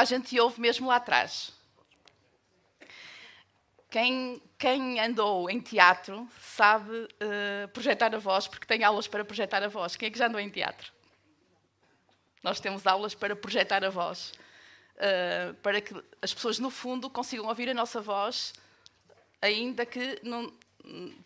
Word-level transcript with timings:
a 0.00 0.04
gente 0.04 0.38
ouve 0.38 0.60
mesmo 0.60 0.88
lá 0.88 0.96
atrás. 0.96 1.52
Quem, 3.90 4.42
quem 4.58 5.00
andou 5.00 5.48
em 5.48 5.60
teatro 5.60 6.28
sabe 6.40 6.92
uh, 6.92 7.68
projetar 7.72 8.14
a 8.14 8.18
voz, 8.18 8.46
porque 8.46 8.66
tem 8.66 8.84
aulas 8.84 9.08
para 9.08 9.24
projetar 9.24 9.62
a 9.62 9.68
voz. 9.68 9.96
Quem 9.96 10.08
é 10.08 10.10
que 10.10 10.18
já 10.18 10.26
andou 10.26 10.40
em 10.40 10.50
teatro? 10.50 10.92
Nós 12.42 12.60
temos 12.60 12.86
aulas 12.86 13.14
para 13.14 13.34
projetar 13.34 13.82
a 13.84 13.90
voz, 13.90 14.32
uh, 14.96 15.54
para 15.62 15.80
que 15.80 15.94
as 16.20 16.34
pessoas, 16.34 16.58
no 16.58 16.70
fundo, 16.70 17.08
consigam 17.08 17.46
ouvir 17.46 17.70
a 17.70 17.74
nossa 17.74 18.00
voz, 18.00 18.52
ainda 19.40 19.86
que 19.86 20.20
não, 20.22 20.52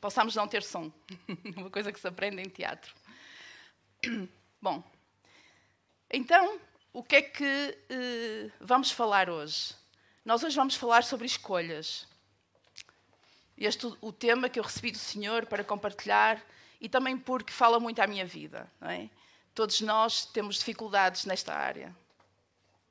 possamos 0.01 0.37
não 0.37 0.47
ter 0.47 0.63
som. 0.63 0.93
Uma 1.57 1.71
coisa 1.71 1.93
que 1.93 1.99
se 1.99 2.07
aprende 2.07 2.41
em 2.41 2.49
teatro. 2.49 2.95
Bom, 4.61 4.83
então, 6.13 6.61
o 6.93 7.03
que 7.03 7.17
é 7.17 7.23
que 7.23 7.79
uh, 7.91 8.53
vamos 8.61 8.91
falar 8.91 9.31
hoje? 9.31 9.75
Nós 10.25 10.43
hoje 10.45 10.55
vamos 10.55 10.75
falar 10.75 11.03
sobre 11.03 11.27
escolhas. 11.27 12.07
Este 13.57 13.87
o 14.01 14.13
tema 14.13 14.49
que 14.49 14.59
eu 14.59 14.63
recebi 14.63 14.91
do 14.91 14.99
Senhor 14.99 15.47
para 15.47 15.65
compartilhar 15.65 16.43
e 16.81 16.89
também 16.89 17.17
porque 17.17 17.53
fala 17.53 17.81
muito 17.81 18.01
à 18.01 18.07
minha 18.07 18.27
vida. 18.27 18.71
É? 18.83 19.09
Todos 19.55 19.81
nós 19.81 20.27
temos 20.27 20.57
dificuldades 20.57 21.25
nesta 21.25 21.55
área. 21.55 21.95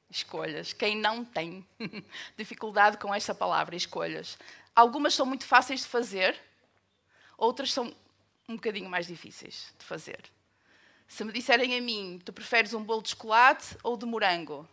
Escolhas. 0.09 0.73
Quem 0.73 0.97
não 0.97 1.23
tem 1.23 1.65
dificuldade 2.35 2.97
com 2.97 3.13
esta 3.13 3.35
palavra, 3.35 3.75
escolhas? 3.75 4.37
Algumas 4.75 5.13
são 5.13 5.25
muito 5.25 5.45
fáceis 5.45 5.81
de 5.81 5.87
fazer, 5.87 6.39
outras 7.37 7.71
são 7.71 7.93
um 8.47 8.55
bocadinho 8.55 8.89
mais 8.89 9.07
difíceis 9.07 9.73
de 9.77 9.85
fazer. 9.85 10.21
Se 11.11 11.25
me 11.25 11.33
disserem 11.33 11.77
a 11.77 11.81
mim, 11.81 12.21
tu 12.23 12.31
preferes 12.31 12.73
um 12.73 12.81
bolo 12.81 13.01
de 13.01 13.09
chocolate 13.09 13.77
ou 13.83 13.97
de 13.97 14.05
morango? 14.05 14.65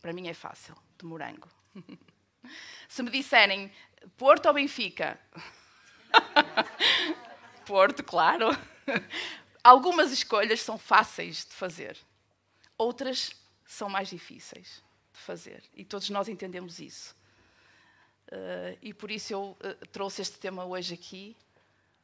Para 0.00 0.10
mim 0.10 0.26
é 0.26 0.32
fácil, 0.32 0.74
de 0.98 1.04
morango. 1.04 1.46
Se 2.88 3.02
me 3.02 3.10
disserem, 3.10 3.70
Porto 4.16 4.46
ou 4.46 4.54
Benfica? 4.54 5.20
Porto, 7.66 8.02
claro. 8.02 8.48
Algumas 9.62 10.12
escolhas 10.12 10.62
são 10.62 10.78
fáceis 10.78 11.44
de 11.44 11.52
fazer, 11.52 11.98
outras 12.78 13.30
são 13.66 13.90
mais 13.90 14.08
difíceis 14.08 14.82
de 15.12 15.20
fazer. 15.20 15.62
E 15.74 15.84
todos 15.84 16.08
nós 16.08 16.26
entendemos 16.26 16.78
isso. 16.78 17.14
Uh, 18.28 18.78
e 18.80 18.94
por 18.94 19.10
isso 19.10 19.34
eu 19.34 19.42
uh, 19.42 19.86
trouxe 19.88 20.22
este 20.22 20.38
tema 20.38 20.64
hoje 20.64 20.94
aqui, 20.94 21.36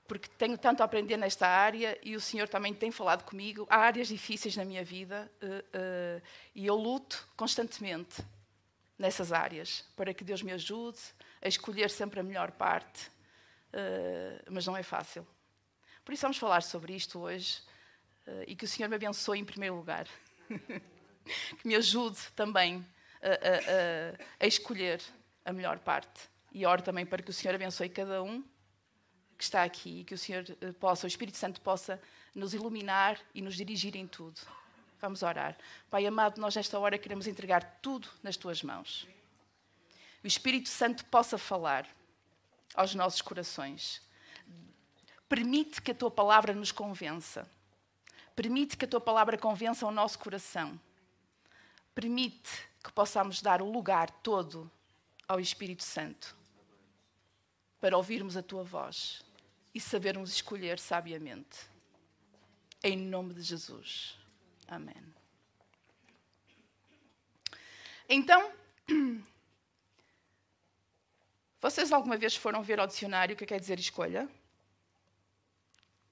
porque 0.09 0.27
tenho 0.39 0.57
tanto 0.57 0.81
a 0.81 0.87
aprender 0.87 1.19
nesta 1.19 1.47
área 1.47 1.99
e 2.03 2.17
o 2.17 2.21
Senhor 2.21 2.49
também 2.49 2.73
tem 2.73 2.91
falado 2.91 3.25
comigo. 3.25 3.67
Há 3.69 3.77
áreas 3.77 4.09
difíceis 4.09 4.57
na 4.57 4.65
minha 4.65 4.83
vida 4.83 5.31
uh, 5.43 6.23
e 6.55 6.67
eu 6.67 6.75
luto 6.75 7.29
constantemente 7.37 8.25
nessas 8.99 9.33
áreas 9.33 9.85
para 9.95 10.15
que 10.15 10.25
Deus 10.25 10.43
me 10.43 10.51
ajude 10.51 10.99
a 11.43 11.47
escolher 11.47 11.91
sempre 11.91 12.19
a 12.19 12.23
melhor 12.23 12.51
parte, 12.53 13.09
uh, 13.09 14.51
mas 14.51 14.67
não 14.67 14.75
é 14.75 14.83
fácil. 14.83 15.27
Por 16.03 16.15
isso 16.15 16.23
vamos 16.23 16.39
falar 16.39 16.63
sobre 16.63 16.95
isto 16.95 17.19
hoje 17.19 17.61
uh, 18.27 18.45
e 18.47 18.57
que 18.57 18.65
o 18.65 18.69
Senhor 18.69 18.89
me 18.89 18.97
abençoe 18.97 19.39
em 19.39 19.45
primeiro 19.45 19.77
lugar. 19.77 20.09
que 21.61 21.69
me 21.69 21.77
ajude 21.77 22.19
também 22.35 22.85
a, 23.21 23.29
a, 23.29 24.45
a, 24.45 24.47
escolher 24.47 25.03
a 25.45 25.53
melhor 25.53 25.79
parte. 25.81 26.31
E 26.51 26.65
oro 26.65 26.81
também 26.81 27.05
para 27.05 27.23
que 27.23 27.29
o 27.29 27.35
Senhor 27.35 27.55
abençoe 27.55 27.91
cada 27.91 28.23
um 28.23 28.43
que 29.39 29.45
está 29.45 29.63
aqui 29.63 30.01
e 30.01 30.05
que 30.05 30.15
o 30.15 30.19
Senhor 30.19 30.45
eh, 30.61 30.73
possa, 30.73 31.07
o 31.07 31.09
Espírito 31.09 31.39
Santo 31.39 31.61
possa 31.61 31.99
nos 32.35 32.53
iluminar 32.53 33.19
e 33.33 33.41
nos 33.41 33.55
dirigir 33.55 33.97
em 33.97 34.07
tudo. 34.07 34.41
Vamos 35.01 35.23
orar. 35.23 35.57
Pai 35.89 36.05
amado, 36.05 36.41
nós 36.41 36.57
nesta 36.57 36.79
hora 36.79 36.99
queremos 36.99 37.27
entregar 37.27 37.79
tudo 37.81 38.09
nas 38.23 38.37
tuas 38.37 38.63
mãos 38.63 39.07
o 40.23 40.27
Espírito 40.27 40.69
Santo 40.69 41.05
possa 41.07 41.39
falar 41.39 41.87
aos 42.75 42.95
nossos 42.95 43.23
corações. 43.23 44.03
Permite 45.29 45.81
que 45.81 45.93
a 45.93 45.95
tua 45.95 46.11
palavra 46.11 46.53
nos 46.53 46.73
convença. 46.73 47.49
Permite 48.35 48.77
que 48.77 48.85
a 48.85 48.89
tua 48.89 49.01
palavra 49.01 49.39
convença 49.39 49.87
o 49.87 49.91
nosso 49.91 50.19
coração. 50.19 50.79
Permite 51.95 52.69
que 52.83 52.93
possamos 52.93 53.43
dar 53.43 53.61
o 53.63 53.71
lugar 53.71 54.11
todo 54.23 54.71
ao 55.27 55.39
Espírito 55.41 55.83
Santo 55.83 56.37
para 57.81 57.97
ouvirmos 57.97 58.37
a 58.37 58.43
tua 58.43 58.65
voz 58.65 59.25
e 59.79 59.81
sabermos 59.81 60.33
escolher 60.33 60.79
sabiamente. 60.79 61.71
Em 62.83 62.97
nome 62.97 63.33
de 63.33 63.43
Jesus. 63.43 64.19
Amém. 64.67 65.15
Então, 68.09 68.53
Vocês 71.61 71.93
alguma 71.93 72.17
vez 72.17 72.37
foram 72.37 72.63
ver 72.63 72.79
ao 72.79 72.87
dicionário 72.87 73.35
o 73.35 73.37
que 73.37 73.45
quer 73.45 73.59
dizer 73.59 73.81
escolha? 73.81 74.29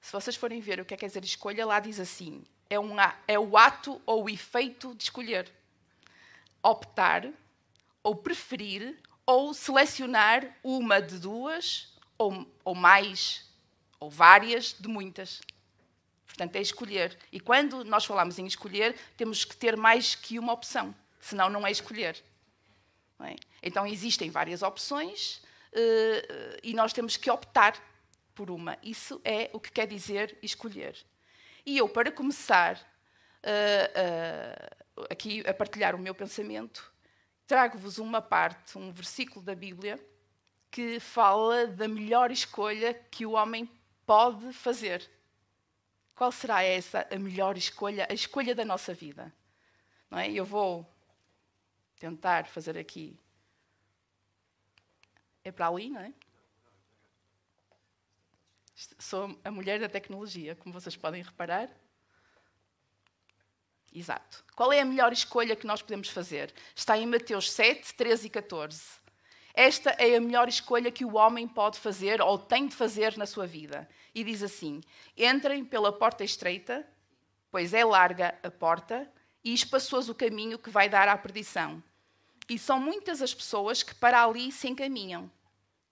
Se 0.01 0.11
vocês 0.11 0.35
forem 0.35 0.61
ver 0.61 0.81
o 0.81 0.85
que 0.85 0.97
quer 0.97 1.07
dizer 1.07 1.25
escolha, 1.25 1.65
lá 1.65 1.79
diz 1.79 2.01
assim: 2.01 2.45
é, 2.69 2.81
um, 2.81 2.97
é 3.29 3.39
o 3.39 3.57
ato 3.57 4.03
ou 4.05 4.25
o 4.25 4.29
efeito 4.29 4.93
de 4.97 5.05
escolher. 5.05 5.49
Optar, 6.61 7.31
ou 8.03 8.17
preferir, 8.17 9.01
ou 9.25 9.55
selecionar 9.55 10.53
uma 10.65 11.01
de 11.01 11.21
duas, 11.21 11.95
ou, 12.19 12.45
ou 12.65 12.75
mais, 12.75 13.46
ou 14.07 14.11
várias 14.11 14.73
de 14.79 14.87
muitas. 14.87 15.41
Portanto, 16.27 16.55
é 16.55 16.61
escolher. 16.61 17.19
E 17.33 17.41
quando 17.41 17.85
nós 17.85 18.05
falamos 18.05 18.39
em 18.39 18.47
escolher, 18.47 18.95
temos 19.17 19.45
que 19.45 19.57
ter 19.57 19.77
mais 19.77 20.15
que 20.15 20.39
uma 20.39 20.53
opção, 20.53 20.95
senão 21.21 21.51
não 21.51 21.67
é 21.67 21.73
escolher. 21.73 22.23
É? 23.21 23.35
Então 23.61 23.85
existem 23.85 24.31
várias 24.31 24.63
opções 24.63 25.39
uh, 25.73 26.61
e 26.63 26.73
nós 26.73 26.93
temos 26.93 27.17
que 27.17 27.29
optar 27.29 27.75
por 28.33 28.49
uma. 28.49 28.79
Isso 28.81 29.21
é 29.25 29.51
o 29.53 29.59
que 29.59 29.73
quer 29.73 29.89
dizer 29.89 30.39
escolher. 30.41 30.97
E 31.65 31.77
eu, 31.77 31.89
para 31.89 32.13
começar 32.13 32.77
uh, 33.43 35.07
aqui 35.11 35.43
a 35.49 35.53
partilhar 35.53 35.97
o 35.97 35.99
meu 35.99 36.15
pensamento, 36.15 36.93
trago-vos 37.45 37.99
uma 37.99 38.23
parte, 38.23 38.79
um 38.79 38.93
versículo 38.93 39.45
da 39.45 39.55
Bíblia 39.55 39.99
que 40.71 41.01
fala 41.01 41.67
da 41.67 41.89
melhor 41.89 42.31
escolha 42.31 42.95
que 43.11 43.27
o 43.27 43.33
homem 43.33 43.69
pode 44.07 44.53
fazer. 44.53 45.11
Qual 46.15 46.33
será 46.33 46.63
essa 46.63 47.07
a 47.11 47.19
melhor 47.19 47.59
escolha, 47.59 48.07
a 48.09 48.15
escolha 48.15 48.55
da 48.55 48.65
nossa 48.65 48.95
vida? 48.95 49.35
Não 50.11 50.19
é? 50.19 50.31
Eu 50.31 50.45
vou 50.45 50.91
tentar 51.99 52.47
fazer 52.47 52.79
aqui. 52.79 53.19
É 55.45 55.53
para 55.53 55.69
ali, 55.69 55.91
não 55.91 56.01
é? 56.01 56.13
Sou 58.99 59.39
a 59.43 59.51
mulher 59.51 59.81
da 59.81 59.89
tecnologia, 59.89 60.55
como 60.55 60.73
vocês 60.73 60.97
podem 60.97 61.23
reparar. 61.23 61.71
Exato. 63.93 64.45
Qual 64.55 64.73
é 64.73 64.81
a 64.81 64.85
melhor 64.85 65.13
escolha 65.13 65.57
que 65.57 65.67
nós 65.67 65.81
podemos 65.81 66.11
fazer? 66.11 66.53
Está 66.75 66.99
em 66.99 67.07
Mateus 67.07 67.51
7, 67.51 67.95
13 67.95 68.27
e 68.27 68.31
14. 68.31 68.83
Esta 69.57 69.89
é 69.93 70.15
a 70.15 70.21
melhor 70.21 70.51
escolha 70.51 70.93
que 70.93 71.03
o 71.03 71.17
homem 71.17 71.49
pode 71.49 71.79
fazer 71.79 72.21
ou 72.21 72.37
tem 72.37 72.67
de 72.67 72.77
fazer 72.77 73.17
na 73.17 73.25
sua 73.25 73.47
vida. 73.47 73.89
E 74.15 74.23
diz 74.23 74.43
assim: 74.43 74.83
Entrem 75.17 75.65
pela 75.65 75.91
porta 75.91 76.23
estreita, 76.23 76.87
pois 77.51 77.73
é 77.73 77.83
larga 77.83 78.39
a 78.43 78.51
porta 78.51 79.11
e 79.43 79.55
espaçoso 79.55 80.13
o 80.13 80.15
caminho 80.15 80.59
que 80.59 80.69
vai 80.69 80.91
dar 80.91 81.09
à 81.09 81.17
perdição. 81.17 81.83
E 82.47 82.59
são 82.59 82.79
muitas 82.79 83.23
as 83.23 83.33
pessoas 83.33 83.83
que 83.83 83.95
para 83.95 84.23
ali 84.23 84.53
se 84.53 84.69
encaminham. 84.69 85.31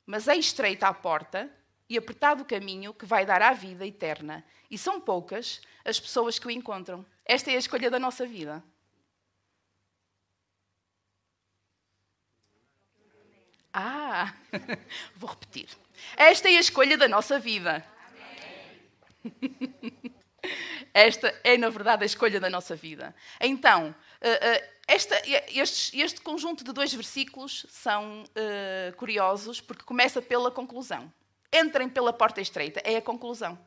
Mas 0.05 0.29
é 0.29 0.37
estreita 0.37 0.87
a 0.87 0.93
porta 0.93 1.51
e 1.89 1.97
apertado 1.97 2.43
o 2.43 2.47
caminho 2.47 2.93
que 2.93 3.07
vai 3.07 3.25
dar 3.25 3.41
à 3.41 3.55
vida 3.55 3.87
eterna. 3.87 4.45
E 4.71 4.77
são 4.77 5.01
poucas 5.01 5.63
as 5.87 5.99
pessoas 5.99 6.39
que 6.39 6.47
o 6.47 6.51
encontram. 6.51 7.05
Esta 7.25 7.51
é 7.51 7.55
a 7.55 7.59
escolha 7.59 7.91
da 7.91 7.99
nossa 7.99 8.27
vida. 8.27 8.63
Ah, 13.77 14.33
vou 15.17 15.29
repetir. 15.29 15.69
Esta 16.17 16.49
é 16.49 16.57
a 16.57 16.61
escolha 16.61 16.97
da 16.97 17.09
nossa 17.09 17.41
vida. 17.41 17.85
Esta 20.95 21.35
é, 21.43 21.59
na 21.59 21.69
verdade, 21.71 22.05
a 22.05 22.07
escolha 22.07 22.39
da 22.39 22.49
nossa 22.49 22.77
vida. 22.77 23.13
Então, 23.41 23.93
eh, 24.21 24.39
eh, 24.41 24.71
esta, 24.87 25.21
este, 25.49 26.01
este, 26.01 26.21
conjunto 26.21 26.63
de 26.63 26.73
dois 26.73 26.93
versículos 26.93 27.67
são 27.69 28.23
uh, 28.23 28.97
curiosos 28.97 29.61
porque 29.61 29.83
começa 29.83 30.23
pela 30.23 30.51
conclusão. 30.51 31.13
Entrem 31.53 31.89
pela 31.89 32.13
porta 32.13 32.41
estreita, 32.41 32.81
é 32.85 32.97
a 32.97 33.03
conclusão. 33.03 33.59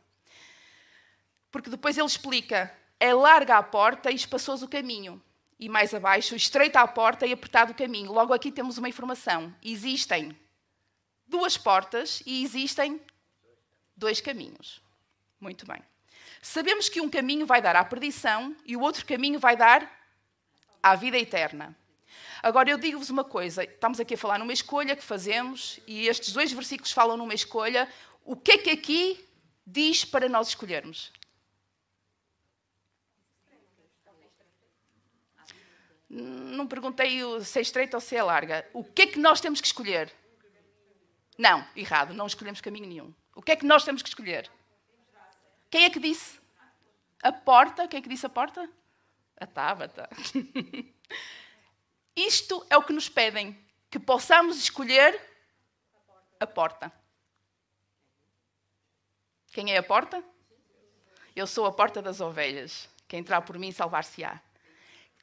Porque 1.51 1.69
depois 1.69 1.97
ele 1.97 2.07
explica: 2.07 2.71
é 2.99 3.13
larga 3.13 3.57
a 3.57 3.63
porta 3.63 4.11
e 4.11 4.15
espaçoso 4.15 4.67
o 4.67 4.69
caminho. 4.69 5.21
E 5.59 5.67
mais 5.67 5.93
abaixo, 5.93 6.35
estreita 6.35 6.81
a 6.81 6.87
porta 6.87 7.25
e 7.25 7.33
apertado 7.33 7.71
o 7.71 7.75
caminho. 7.75 8.11
Logo 8.11 8.33
aqui 8.33 8.51
temos 8.51 8.77
uma 8.77 8.89
informação: 8.89 9.53
existem 9.63 10.37
duas 11.25 11.57
portas 11.57 12.21
e 12.25 12.43
existem 12.43 13.01
dois 13.95 14.21
caminhos. 14.21 14.81
Muito 15.39 15.65
bem. 15.65 15.81
Sabemos 16.41 16.89
que 16.89 17.01
um 17.01 17.09
caminho 17.09 17.45
vai 17.45 17.61
dar 17.61 17.75
à 17.75 17.83
perdição 17.83 18.55
e 18.65 18.75
o 18.77 18.81
outro 18.81 19.05
caminho 19.05 19.39
vai 19.39 19.55
dar 19.57 19.91
à 20.81 20.95
vida 20.95 21.17
eterna. 21.17 21.75
Agora 22.41 22.69
eu 22.69 22.77
digo-vos 22.77 23.09
uma 23.09 23.23
coisa: 23.23 23.63
estamos 23.63 23.99
aqui 23.99 24.13
a 24.13 24.17
falar 24.17 24.39
numa 24.39 24.53
escolha 24.53 24.95
que 24.95 25.03
fazemos, 25.03 25.79
e 25.87 26.07
estes 26.07 26.33
dois 26.33 26.51
versículos 26.51 26.91
falam 26.91 27.17
numa 27.17 27.33
escolha. 27.33 27.89
O 28.23 28.35
que 28.35 28.51
é 28.51 28.57
que 28.57 28.69
aqui 28.69 29.27
diz 29.65 30.05
para 30.05 30.29
nós 30.29 30.49
escolhermos? 30.49 31.11
Não 36.09 36.67
perguntei 36.67 37.19
se 37.43 37.59
é 37.59 37.61
estreita 37.61 37.97
ou 37.97 38.01
se 38.01 38.15
é 38.15 38.23
larga. 38.23 38.67
O 38.73 38.83
que 38.83 39.01
é 39.03 39.07
que 39.07 39.19
nós 39.19 39.41
temos 39.41 39.59
que 39.59 39.67
escolher? 39.67 40.13
Não, 41.37 41.67
errado, 41.75 42.13
não 42.13 42.25
escolhemos 42.25 42.61
caminho 42.61 42.87
nenhum. 42.87 43.13
O 43.35 43.41
que 43.41 43.51
é 43.51 43.55
que 43.55 43.65
nós 43.65 43.83
temos 43.83 44.01
que 44.01 44.09
escolher? 44.09 44.49
Quem 45.69 45.83
é 45.83 45.89
que 45.89 45.99
disse? 45.99 46.39
A 47.21 47.31
porta. 47.31 47.87
Quem 47.87 47.99
é 47.99 48.01
que 48.01 48.09
disse 48.09 48.25
a 48.25 48.29
porta? 48.29 48.69
A 49.39 49.45
Tábata. 49.45 50.09
Isto 52.15 52.65
é 52.69 52.77
o 52.77 52.81
que 52.81 52.93
nos 52.93 53.07
pedem, 53.07 53.55
que 53.91 53.99
possamos 53.99 54.57
escolher 54.57 55.21
a 56.39 56.47
porta. 56.47 56.91
Quem 59.51 59.71
é 59.71 59.77
a 59.77 59.83
porta? 59.83 60.23
Eu 61.35 61.45
sou 61.45 61.67
a 61.67 61.71
porta 61.71 62.01
das 62.01 62.19
ovelhas. 62.19 62.89
Quem 63.07 63.19
entrar 63.19 63.41
por 63.41 63.59
mim 63.59 63.71
salvar-se-á. 63.71 64.41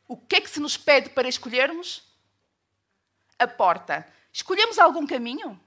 O 0.07 0.17
que 0.17 0.37
é 0.37 0.41
que 0.41 0.51
se 0.51 0.61
nos 0.61 0.77
pede 0.77 1.11
para 1.11 1.29
escolhermos? 1.29 2.03
A 3.39 3.47
porta. 3.47 4.07
Escolhemos 4.33 4.79
algum 4.79 5.07
caminho? 5.07 5.59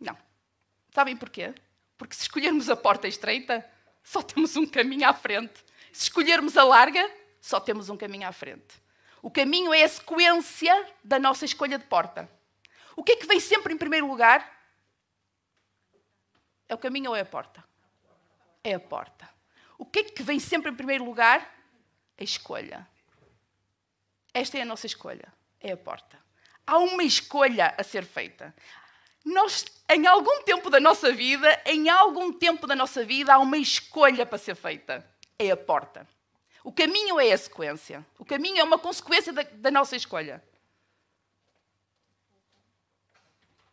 Não. 0.00 0.16
Sabem 0.94 1.16
porquê? 1.16 1.54
Porque 1.98 2.14
se 2.14 2.22
escolhermos 2.22 2.68
a 2.68 2.76
porta 2.76 3.08
estreita, 3.08 3.68
só 4.02 4.22
temos 4.22 4.56
um 4.56 4.66
caminho 4.66 5.08
à 5.08 5.14
frente. 5.14 5.64
Se 5.92 6.04
escolhermos 6.04 6.56
a 6.56 6.64
larga, 6.64 7.10
só 7.40 7.60
temos 7.60 7.88
um 7.88 7.96
caminho 7.96 8.28
à 8.28 8.32
frente. 8.32 8.80
O 9.20 9.30
caminho 9.30 9.72
é 9.72 9.84
a 9.84 9.88
sequência 9.88 10.94
da 11.02 11.18
nossa 11.18 11.44
escolha 11.44 11.78
de 11.78 11.84
porta. 11.84 12.28
O 12.96 13.02
que 13.02 13.12
é 13.12 13.16
que 13.16 13.26
vem 13.26 13.40
sempre 13.40 13.72
em 13.72 13.78
primeiro 13.78 14.06
lugar? 14.06 14.48
É 16.68 16.74
o 16.74 16.78
caminho 16.78 17.10
ou 17.10 17.16
é 17.16 17.20
a 17.20 17.24
porta? 17.24 17.62
É 18.64 18.74
a 18.74 18.80
porta. 18.80 19.28
O 19.78 19.84
que 19.84 20.00
é 20.00 20.04
que 20.04 20.22
vem 20.22 20.38
sempre 20.38 20.70
em 20.70 20.74
primeiro 20.74 21.04
lugar? 21.04 21.61
A 22.18 22.24
escolha. 22.24 22.86
Esta 24.32 24.58
é 24.58 24.62
a 24.62 24.64
nossa 24.64 24.86
escolha. 24.86 25.32
É 25.60 25.72
a 25.72 25.76
porta. 25.76 26.18
Há 26.66 26.78
uma 26.78 27.02
escolha 27.02 27.74
a 27.76 27.82
ser 27.82 28.04
feita. 28.04 28.54
Nós, 29.24 29.64
em 29.88 30.06
algum 30.06 30.42
tempo 30.42 30.70
da 30.70 30.80
nossa 30.80 31.12
vida, 31.12 31.62
em 31.66 31.88
algum 31.88 32.32
tempo 32.32 32.66
da 32.66 32.74
nossa 32.74 33.04
vida, 33.04 33.34
há 33.34 33.38
uma 33.38 33.58
escolha 33.58 34.26
para 34.26 34.38
ser 34.38 34.54
feita. 34.54 35.08
É 35.38 35.50
a 35.50 35.56
porta. 35.56 36.08
O 36.64 36.72
caminho 36.72 37.18
é 37.18 37.32
a 37.32 37.38
sequência. 37.38 38.04
O 38.18 38.24
caminho 38.24 38.58
é 38.58 38.64
uma 38.64 38.78
consequência 38.78 39.32
da, 39.32 39.42
da 39.42 39.70
nossa 39.70 39.96
escolha. 39.96 40.42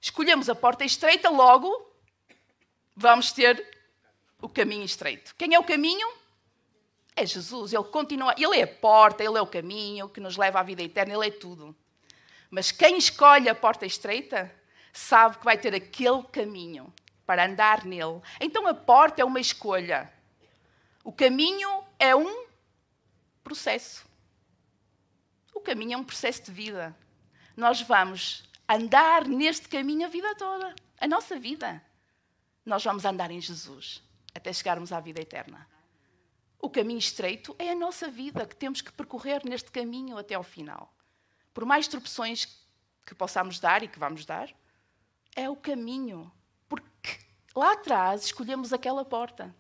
Escolhemos 0.02 0.50
a 0.50 0.56
porta 0.56 0.86
estreita, 0.86 1.30
logo 1.30 1.88
vamos 2.96 3.32
ter 3.32 3.66
o 4.42 4.50
caminho 4.50 4.84
estreito. 4.84 5.34
Quem 5.38 5.54
é 5.54 5.60
o 5.60 5.64
caminho? 5.64 6.19
É 7.20 7.26
Jesus. 7.26 7.74
Ele 7.74 7.84
continua. 7.84 8.34
Ele 8.38 8.58
é 8.58 8.64
a 8.64 8.68
porta, 8.68 9.22
ele 9.22 9.38
é 9.38 9.42
o 9.42 9.46
caminho 9.48 10.08
que 10.08 10.22
nos 10.22 10.38
leva 10.38 10.62
à 10.62 10.64
vida 10.64 10.82
eterna, 10.82 11.14
ele 11.14 11.28
é 11.28 11.32
tudo. 11.32 11.76
Mas 12.50 12.72
quem 12.72 12.98
escolhe 12.98 13.50
a 13.50 13.54
porta 13.54 13.86
estreita 13.86 14.50
sabe 14.94 15.38
que 15.38 15.44
vai 15.44 15.58
ter 15.58 15.76
aquele 15.76 16.24
caminho 16.24 16.94
para 17.26 17.46
andar 17.46 17.84
nele. 17.84 18.22
Então 18.40 18.66
a 18.66 18.74
porta 18.74 19.22
é 19.22 19.26
uma 19.26 19.40
escolha. 19.40 20.10
O 21.04 21.12
caminho 21.12 21.84
é 22.00 22.16
um 22.16 22.48
processo. 23.44 24.06
O 25.54 25.60
caminho 25.60 25.96
é 25.96 25.98
um 25.98 26.06
processo 26.06 26.44
de 26.44 26.52
vida. 26.52 26.96
Nós 27.56 27.82
vamos 27.82 28.46
andar 28.68 29.28
neste 29.28 29.68
caminho 29.68 30.06
a 30.06 30.10
vida 30.10 30.34
toda, 30.36 30.74
a 30.98 31.06
nossa 31.06 31.38
vida. 31.38 31.84
Nós 32.66 32.82
vamos 32.82 33.04
andar 33.04 33.30
em 33.30 33.42
Jesus 33.42 34.02
até 34.34 34.54
chegarmos 34.54 34.94
à 34.94 35.02
vida 35.02 35.20
eterna. 35.20 35.68
O 36.60 36.70
caminho 36.70 37.00
estreito 37.00 37.56
é 37.58 37.72
a 37.72 37.76
nossa 37.76 38.10
vida 38.10 38.46
que 38.46 38.56
temos 38.56 38.82
que 38.82 38.92
percorrer 38.92 39.46
neste 39.46 39.72
caminho 39.72 40.18
até 40.18 40.36
ao 40.36 40.44
final. 40.44 40.94
Por 41.54 41.66
mais 41.66 41.88
tropeções 41.88 42.68
que 43.06 43.16
possamos 43.16 43.60
dar 43.60 43.82
e 43.82 43.88
que 43.88 43.98
vamos 43.98 44.26
dar, 44.26 44.54
é 45.36 45.50
o 45.50 45.56
caminho. 45.56 46.32
Porque 46.68 47.18
lá 47.56 47.74
atrás 47.74 48.26
escolhemos 48.26 48.74
aquela 48.74 49.06
porta. 49.06 49.56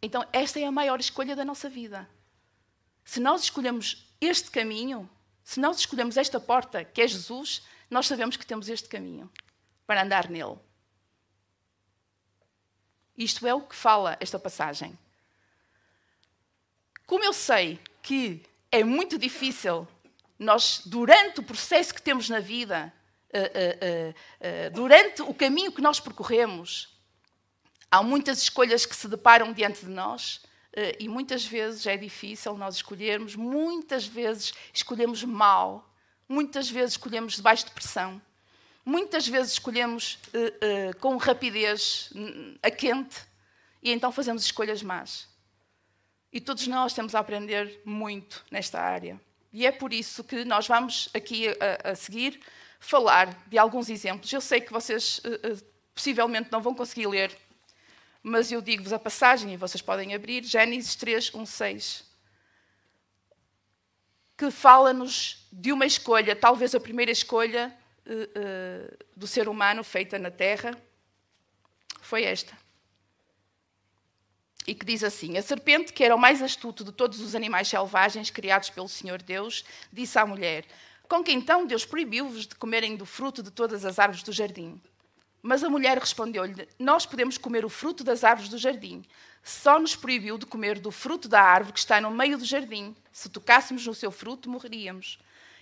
Então, 0.00 0.26
esta 0.32 0.58
é 0.58 0.64
a 0.64 0.72
maior 0.72 0.98
escolha 0.98 1.36
da 1.36 1.44
nossa 1.44 1.68
vida. 1.68 2.08
Se 3.04 3.20
nós 3.20 3.42
escolhemos 3.42 4.10
este 4.20 4.50
caminho, 4.50 5.08
se 5.42 5.60
nós 5.60 5.78
escolhemos 5.78 6.16
esta 6.16 6.40
porta, 6.40 6.84
que 6.84 7.02
é 7.02 7.08
Jesus, 7.08 7.62
nós 7.90 8.06
sabemos 8.06 8.36
que 8.36 8.46
temos 8.46 8.68
este 8.68 8.88
caminho 8.88 9.30
para 9.86 10.02
andar 10.02 10.30
nele. 10.30 10.58
Isto 13.18 13.48
é 13.48 13.52
o 13.52 13.60
que 13.60 13.74
fala 13.74 14.16
esta 14.20 14.38
passagem. 14.38 14.96
Como 17.04 17.24
eu 17.24 17.32
sei 17.32 17.80
que 18.00 18.44
é 18.70 18.84
muito 18.84 19.18
difícil 19.18 19.88
nós, 20.38 20.82
durante 20.86 21.40
o 21.40 21.42
processo 21.42 21.92
que 21.92 22.00
temos 22.00 22.28
na 22.28 22.38
vida, 22.38 22.92
uh, 23.34 23.38
uh, 23.38 24.10
uh, 24.10 24.70
durante 24.72 25.22
o 25.22 25.34
caminho 25.34 25.72
que 25.72 25.82
nós 25.82 25.98
percorremos, 25.98 26.96
há 27.90 28.04
muitas 28.04 28.40
escolhas 28.40 28.86
que 28.86 28.94
se 28.94 29.08
deparam 29.08 29.52
diante 29.52 29.84
de 29.84 29.90
nós 29.90 30.46
e 31.00 31.08
muitas 31.08 31.44
vezes 31.44 31.84
é 31.86 31.96
difícil 31.96 32.56
nós 32.56 32.76
escolhermos, 32.76 33.34
muitas 33.34 34.06
vezes 34.06 34.52
escolhemos 34.72 35.24
mal, 35.24 35.92
muitas 36.28 36.70
vezes 36.70 36.92
escolhemos 36.92 37.34
debaixo 37.34 37.64
de 37.64 37.72
pressão, 37.72 38.22
muitas 38.88 39.28
vezes 39.28 39.52
escolhemos 39.52 40.18
com 41.00 41.18
rapidez 41.18 42.10
a 42.62 42.70
quente 42.70 43.20
e 43.82 43.92
então 43.92 44.10
fazemos 44.10 44.42
escolhas 44.42 44.82
más. 44.82 45.28
E 46.32 46.40
todos 46.40 46.66
nós 46.66 46.94
temos 46.94 47.14
a 47.14 47.20
aprender 47.20 47.82
muito 47.84 48.44
nesta 48.50 48.80
área. 48.80 49.20
E 49.52 49.66
é 49.66 49.72
por 49.72 49.92
isso 49.92 50.24
que 50.24 50.44
nós 50.44 50.66
vamos 50.66 51.08
aqui 51.14 51.48
a, 51.48 51.90
a 51.90 51.94
seguir 51.94 52.40
falar 52.80 53.46
de 53.46 53.58
alguns 53.58 53.90
exemplos. 53.90 54.32
Eu 54.32 54.40
sei 54.40 54.60
que 54.60 54.72
vocês 54.72 55.18
uh, 55.18 55.52
uh, 55.52 55.64
possivelmente 55.94 56.50
não 56.50 56.60
vão 56.60 56.74
conseguir 56.74 57.06
ler, 57.08 57.36
mas 58.22 58.52
eu 58.52 58.60
digo-vos 58.60 58.92
a 58.92 58.98
passagem 58.98 59.52
e 59.52 59.56
vocês 59.56 59.82
podem 59.82 60.14
abrir 60.14 60.44
Gênesis 60.44 60.96
3, 60.96 61.34
1, 61.34 61.46
6. 61.46 62.04
Que 64.36 64.50
fala-nos 64.50 65.46
de 65.50 65.72
uma 65.72 65.86
escolha, 65.86 66.36
talvez 66.36 66.74
a 66.74 66.80
primeira 66.80 67.10
escolha 67.10 67.74
uh, 67.74 67.77
do 69.16 69.26
ser 69.26 69.48
humano 69.48 69.84
feita 69.84 70.18
na 70.18 70.30
Terra, 70.30 70.76
foi 72.00 72.24
esta 72.24 72.56
e 74.68 74.74
que 74.74 74.84
diz 74.84 75.02
assim: 75.02 75.38
A 75.38 75.42
serpente, 75.42 75.94
que 75.94 76.04
era 76.04 76.14
o 76.14 76.18
mais 76.18 76.42
astuto 76.42 76.84
de 76.84 76.92
todos 76.92 77.20
os 77.20 77.34
animais 77.34 77.66
selvagens 77.66 78.28
criados 78.28 78.68
pelo 78.68 78.88
Senhor 78.88 79.22
Deus, 79.22 79.64
disse 79.90 80.18
à 80.18 80.26
mulher: 80.26 80.66
Com 81.08 81.24
que 81.24 81.32
então 81.32 81.66
Deus 81.66 81.86
proibiu-vos 81.86 82.46
de 82.46 82.54
comerem 82.54 82.94
do 82.94 83.06
fruto 83.06 83.42
de 83.42 83.50
todas 83.50 83.86
as 83.86 83.98
árvores 83.98 84.22
do 84.22 84.30
jardim? 84.30 84.78
Mas 85.40 85.64
a 85.64 85.70
mulher 85.70 85.96
respondeu-lhe: 85.96 86.68
Nós 86.78 87.06
podemos 87.06 87.38
comer 87.38 87.64
o 87.64 87.70
fruto 87.70 88.04
das 88.04 88.22
árvores 88.22 88.50
do 88.50 88.58
jardim. 88.58 89.02
Só 89.42 89.78
nos 89.78 89.96
proibiu 89.96 90.36
de 90.36 90.44
comer 90.44 90.78
do 90.78 90.90
fruto 90.90 91.28
da 91.28 91.40
árvore 91.40 91.72
que 91.72 91.78
está 91.78 91.98
no 91.98 92.10
meio 92.10 92.36
do 92.36 92.44
jardim. 92.44 92.94
Se 93.10 93.30
tocássemos 93.30 93.86
no 93.86 93.94
seu 93.94 94.10
fruto, 94.10 94.50
morreríamos. 94.50 95.18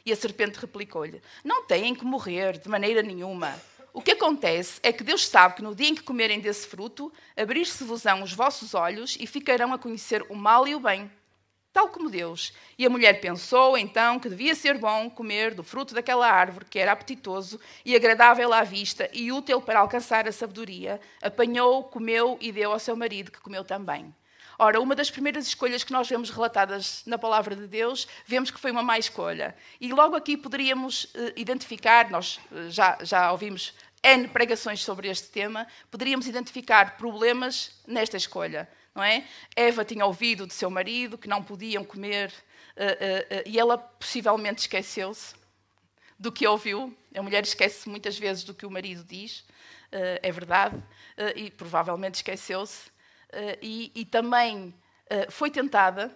E 0.07 0.13
a 0.13 0.17
serpente 0.17 0.61
replicou-lhe: 0.61 1.21
Não 1.45 1.65
têm 1.65 1.93
que 1.93 2.05
morrer 2.05 2.59
de 2.59 2.69
maneira 2.69 3.03
nenhuma. 3.03 3.61
O 3.93 4.01
que 4.01 4.13
acontece 4.13 4.79
é 4.83 4.93
que 4.93 5.03
Deus 5.03 5.27
sabe 5.27 5.57
que 5.57 5.63
no 5.63 5.75
dia 5.75 5.89
em 5.89 5.95
que 5.95 6.03
comerem 6.03 6.39
desse 6.39 6.69
fruto, 6.69 7.13
abrir-se-vos-ão 7.37 8.23
os 8.23 8.33
vossos 8.33 8.73
olhos 8.73 9.17
e 9.19 9.27
ficarão 9.27 9.73
a 9.73 9.79
conhecer 9.79 10.25
o 10.29 10.35
mal 10.37 10.69
e 10.69 10.75
o 10.75 10.81
bem, 10.81 11.11
tal 11.73 11.89
como 11.89 12.11
Deus. 12.11 12.53
E 12.79 12.87
a 12.87 12.91
mulher 12.91 13.21
pensou 13.21 13.77
então 13.77 14.21
que 14.21 14.29
devia 14.29 14.55
ser 14.55 14.79
bom 14.79 15.11
comer 15.11 15.55
do 15.55 15.65
fruto 15.65 15.95
daquela 15.95 16.31
árvore 16.31 16.67
que 16.67 16.79
era 16.79 16.93
apetitoso 16.93 17.59
e 17.85 17.97
agradável 17.97 18.53
à 18.53 18.63
vista 18.63 19.11
e 19.13 19.33
útil 19.33 19.61
para 19.61 19.81
alcançar 19.81 20.29
a 20.29 20.33
sabedoria. 20.33 21.01
Apanhou, 21.21 21.83
comeu 21.85 22.37
e 22.41 22.53
deu 22.53 22.71
ao 22.71 22.79
seu 22.79 22.95
marido, 22.95 23.33
que 23.33 23.41
comeu 23.41 23.65
também. 23.65 24.15
Ora, 24.59 24.81
uma 24.81 24.95
das 24.95 25.11
primeiras 25.11 25.47
escolhas 25.47 25.85
que 25.85 25.93
nós 25.93 26.09
vemos 26.09 26.31
relatadas 26.31 27.03
na 27.05 27.19
palavra 27.19 27.55
de 27.55 27.67
Deus, 27.67 28.09
vemos 28.25 28.51
que 28.51 28.59
foi 28.59 28.71
uma 28.71 28.83
má 28.83 28.99
escolha. 28.99 29.55
E 29.79 29.93
logo 29.93 30.17
aqui 30.17 30.35
poderíamos 30.35 31.05
uh, 31.05 31.33
identificar, 31.37 32.11
nós 32.11 32.41
uh, 32.51 32.71
já, 32.71 32.97
já 33.03 33.31
ouvimos 33.33 33.75
N 34.03 34.29
pregações 34.29 34.83
sobre 34.83 35.09
este 35.09 35.29
tema, 35.29 35.67
poderíamos 35.91 36.27
identificar 36.27 36.97
problemas 36.97 37.79
nesta 37.87 38.17
escolha. 38.17 38.67
Não 38.95 39.03
é? 39.03 39.25
Eva 39.55 39.85
tinha 39.85 40.07
ouvido 40.07 40.47
de 40.47 40.55
seu 40.55 40.71
marido 40.71 41.19
que 41.19 41.29
não 41.29 41.43
podiam 41.43 41.85
comer 41.85 42.31
uh, 42.31 43.43
e 43.45 43.59
ela 43.59 43.77
possivelmente 43.77 44.63
esqueceu-se 44.63 45.35
do 46.19 46.33
que 46.33 46.47
ouviu. 46.47 46.97
A 47.15 47.23
mulher 47.23 47.45
esquece 47.45 47.91
muitas 47.91 48.19
vezes 48.19 48.43
do 48.43 48.55
que 48.55 48.65
o 48.65 48.71
marido 48.71 49.05
diz, 49.05 49.45
é 49.93 50.33
verdade, 50.33 50.83
e 51.35 51.51
provavelmente 51.51 52.17
esqueceu-se. 52.17 52.91
Uh, 53.37 53.59
e, 53.61 53.93
e, 53.95 54.05
também 54.07 54.69
uh, 55.13 55.31
foi 55.31 55.51
tentada 55.51 56.11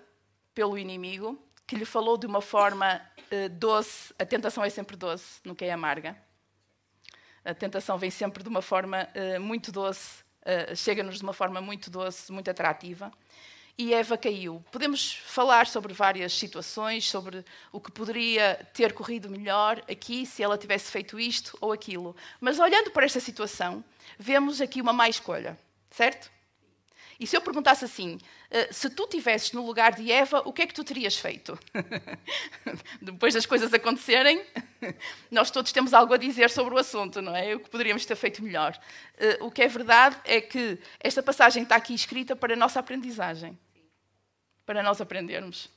pelo 0.54 0.78
inimigo, 0.78 1.38
que 1.66 1.76
lhe 1.76 1.84
falou 1.84 2.16
de 2.16 2.26
uma 2.26 2.40
forma 2.40 2.98
uh, 3.30 3.48
doce. 3.50 4.14
A 4.18 4.24
tentação 4.24 4.64
é 4.64 4.70
sempre 4.70 4.96
doce, 4.96 5.38
nunca 5.44 5.62
é 5.62 5.70
amarga. 5.70 6.16
A 7.44 7.52
tentação 7.52 7.98
vem 7.98 8.10
sempre 8.10 8.42
de 8.42 8.48
uma 8.48 8.60
forma 8.60 9.08
muito 9.40 9.72
doce, 9.72 10.22
chega-nos 10.76 11.16
de 11.16 11.22
uma 11.22 11.32
forma 11.32 11.58
muito 11.58 11.90
doce, 11.90 12.30
muito 12.30 12.50
atrativa. 12.50 13.10
E 13.78 13.94
Eva 13.94 14.18
caiu. 14.18 14.62
Podemos 14.70 15.14
falar 15.24 15.66
sobre 15.66 15.94
várias 15.94 16.34
situações, 16.34 17.08
sobre 17.08 17.42
o 17.72 17.80
que 17.80 17.90
poderia 17.90 18.68
ter 18.74 18.92
corrido 18.92 19.30
melhor 19.30 19.82
aqui 19.90 20.26
se 20.26 20.42
ela 20.42 20.58
tivesse 20.58 20.90
feito 20.90 21.18
isto 21.18 21.56
ou 21.62 21.72
aquilo. 21.72 22.14
Mas 22.38 22.58
olhando 22.58 22.90
para 22.90 23.06
esta 23.06 23.20
situação, 23.20 23.82
vemos 24.18 24.60
aqui 24.60 24.82
uma 24.82 24.92
má 24.92 25.08
escolha, 25.08 25.58
certo? 25.90 26.30
E 27.20 27.26
se 27.26 27.36
eu 27.36 27.42
perguntasse 27.42 27.84
assim, 27.84 28.14
uh, 28.14 28.72
se 28.72 28.88
tu 28.88 29.02
estivesses 29.04 29.52
no 29.52 29.64
lugar 29.66 29.94
de 29.94 30.10
Eva, 30.10 30.40
o 30.46 30.54
que 30.54 30.62
é 30.62 30.66
que 30.66 30.72
tu 30.72 30.82
terias 30.82 31.16
feito? 31.16 31.58
Depois 33.02 33.34
das 33.34 33.44
coisas 33.44 33.74
acontecerem, 33.74 34.42
nós 35.30 35.50
todos 35.50 35.70
temos 35.70 35.92
algo 35.92 36.14
a 36.14 36.16
dizer 36.16 36.48
sobre 36.48 36.74
o 36.74 36.78
assunto, 36.78 37.20
não 37.20 37.36
é? 37.36 37.54
O 37.54 37.60
que 37.60 37.68
poderíamos 37.68 38.06
ter 38.06 38.16
feito 38.16 38.42
melhor. 38.42 38.74
Uh, 39.16 39.44
o 39.44 39.50
que 39.50 39.60
é 39.60 39.68
verdade 39.68 40.16
é 40.24 40.40
que 40.40 40.78
esta 40.98 41.22
passagem 41.22 41.62
está 41.62 41.76
aqui 41.76 41.94
escrita 41.94 42.34
para 42.34 42.54
a 42.54 42.56
nossa 42.56 42.80
aprendizagem. 42.80 43.58
Para 44.64 44.82
nós 44.82 44.98
aprendermos. 44.98 45.68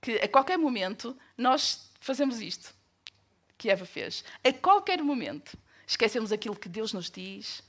Que 0.00 0.18
a 0.18 0.28
qualquer 0.28 0.56
momento 0.56 1.18
nós 1.36 1.90
fazemos 1.98 2.40
isto 2.40 2.72
que 3.58 3.70
Eva 3.70 3.84
fez. 3.84 4.22
A 4.44 4.52
qualquer 4.52 5.02
momento 5.02 5.58
esquecemos 5.84 6.30
aquilo 6.30 6.54
que 6.54 6.68
Deus 6.68 6.92
nos 6.92 7.10
diz, 7.10 7.60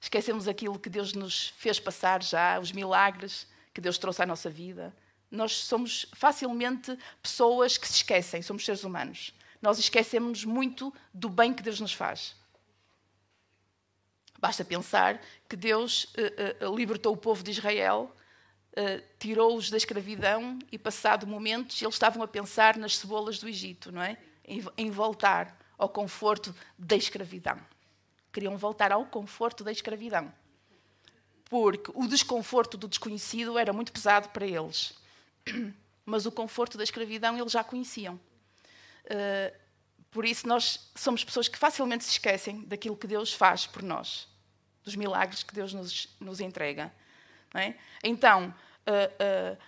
Esquecemos 0.00 0.48
aquilo 0.48 0.78
que 0.78 0.88
Deus 0.88 1.12
nos 1.12 1.48
fez 1.58 1.78
passar 1.78 2.22
já, 2.22 2.58
os 2.58 2.72
milagres 2.72 3.46
que 3.74 3.80
Deus 3.80 3.98
trouxe 3.98 4.22
à 4.22 4.26
nossa 4.26 4.48
vida. 4.48 4.94
Nós 5.30 5.52
somos 5.52 6.06
facilmente 6.14 6.98
pessoas 7.22 7.76
que 7.76 7.86
se 7.86 7.96
esquecem, 7.96 8.42
somos 8.42 8.64
seres 8.64 8.82
humanos. 8.82 9.34
Nós 9.60 9.78
esquecemos 9.78 10.44
muito 10.44 10.92
do 11.12 11.28
bem 11.28 11.52
que 11.52 11.62
Deus 11.62 11.78
nos 11.78 11.92
faz. 11.92 12.34
Basta 14.38 14.64
pensar 14.64 15.20
que 15.46 15.54
Deus 15.54 16.04
uh, 16.04 16.66
uh, 16.66 16.74
libertou 16.74 17.12
o 17.12 17.16
povo 17.16 17.44
de 17.44 17.50
Israel, 17.50 18.10
uh, 18.72 19.02
tirou-os 19.18 19.68
da 19.68 19.76
escravidão 19.76 20.58
e, 20.72 20.78
passado 20.78 21.26
momentos, 21.26 21.80
eles 21.82 21.94
estavam 21.94 22.22
a 22.22 22.28
pensar 22.28 22.78
nas 22.78 22.96
cebolas 22.96 23.38
do 23.38 23.46
Egito, 23.46 23.92
não 23.92 24.02
é? 24.02 24.16
Em, 24.42 24.64
em 24.78 24.90
voltar 24.90 25.58
ao 25.76 25.90
conforto 25.90 26.54
da 26.78 26.96
escravidão. 26.96 27.60
Queriam 28.32 28.56
voltar 28.56 28.92
ao 28.92 29.04
conforto 29.06 29.64
da 29.64 29.72
escravidão. 29.72 30.32
Porque 31.48 31.90
o 31.94 32.06
desconforto 32.06 32.76
do 32.76 32.86
desconhecido 32.86 33.58
era 33.58 33.72
muito 33.72 33.92
pesado 33.92 34.28
para 34.28 34.46
eles. 34.46 34.94
Mas 36.06 36.26
o 36.26 36.32
conforto 36.32 36.78
da 36.78 36.84
escravidão 36.84 37.36
eles 37.38 37.52
já 37.52 37.64
conheciam. 37.64 38.14
Uh, 39.04 39.58
por 40.10 40.24
isso, 40.24 40.46
nós 40.46 40.90
somos 40.94 41.22
pessoas 41.22 41.48
que 41.48 41.58
facilmente 41.58 42.04
se 42.04 42.10
esquecem 42.10 42.62
daquilo 42.64 42.96
que 42.96 43.06
Deus 43.06 43.32
faz 43.32 43.66
por 43.66 43.82
nós, 43.82 44.28
dos 44.82 44.96
milagres 44.96 45.42
que 45.42 45.54
Deus 45.54 45.72
nos, 45.72 46.08
nos 46.18 46.40
entrega. 46.40 46.92
É? 47.54 47.74
Então, 48.02 48.54
uh, 48.86 49.54
uh, 49.54 49.58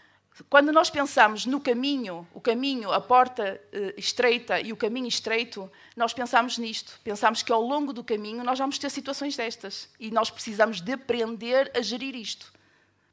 quando 0.49 0.73
nós 0.73 0.89
pensamos 0.89 1.45
no 1.45 1.61
caminho, 1.61 2.27
o 2.33 2.41
caminho, 2.41 2.91
a 2.91 3.01
porta 3.01 3.61
uh, 3.73 4.01
estreita 4.01 4.61
e 4.61 4.73
o 4.73 4.77
caminho 4.77 5.07
estreito, 5.07 5.71
nós 5.95 6.15
pensamos 6.15 6.57
nisto. 6.57 6.99
Pensamos 7.05 7.43
que 7.43 7.53
ao 7.53 7.61
longo 7.61 7.93
do 7.93 8.03
caminho 8.03 8.43
nós 8.43 8.59
vamos 8.59 8.79
ter 8.79 8.91
situações 8.91 9.37
destas 9.37 9.91
e 10.01 10.11
nós 10.11 10.31
precisamos 10.31 10.81
de 10.81 10.93
aprender 10.93 11.71
a 11.77 11.83
gerir 11.83 12.17
isto. 12.17 12.53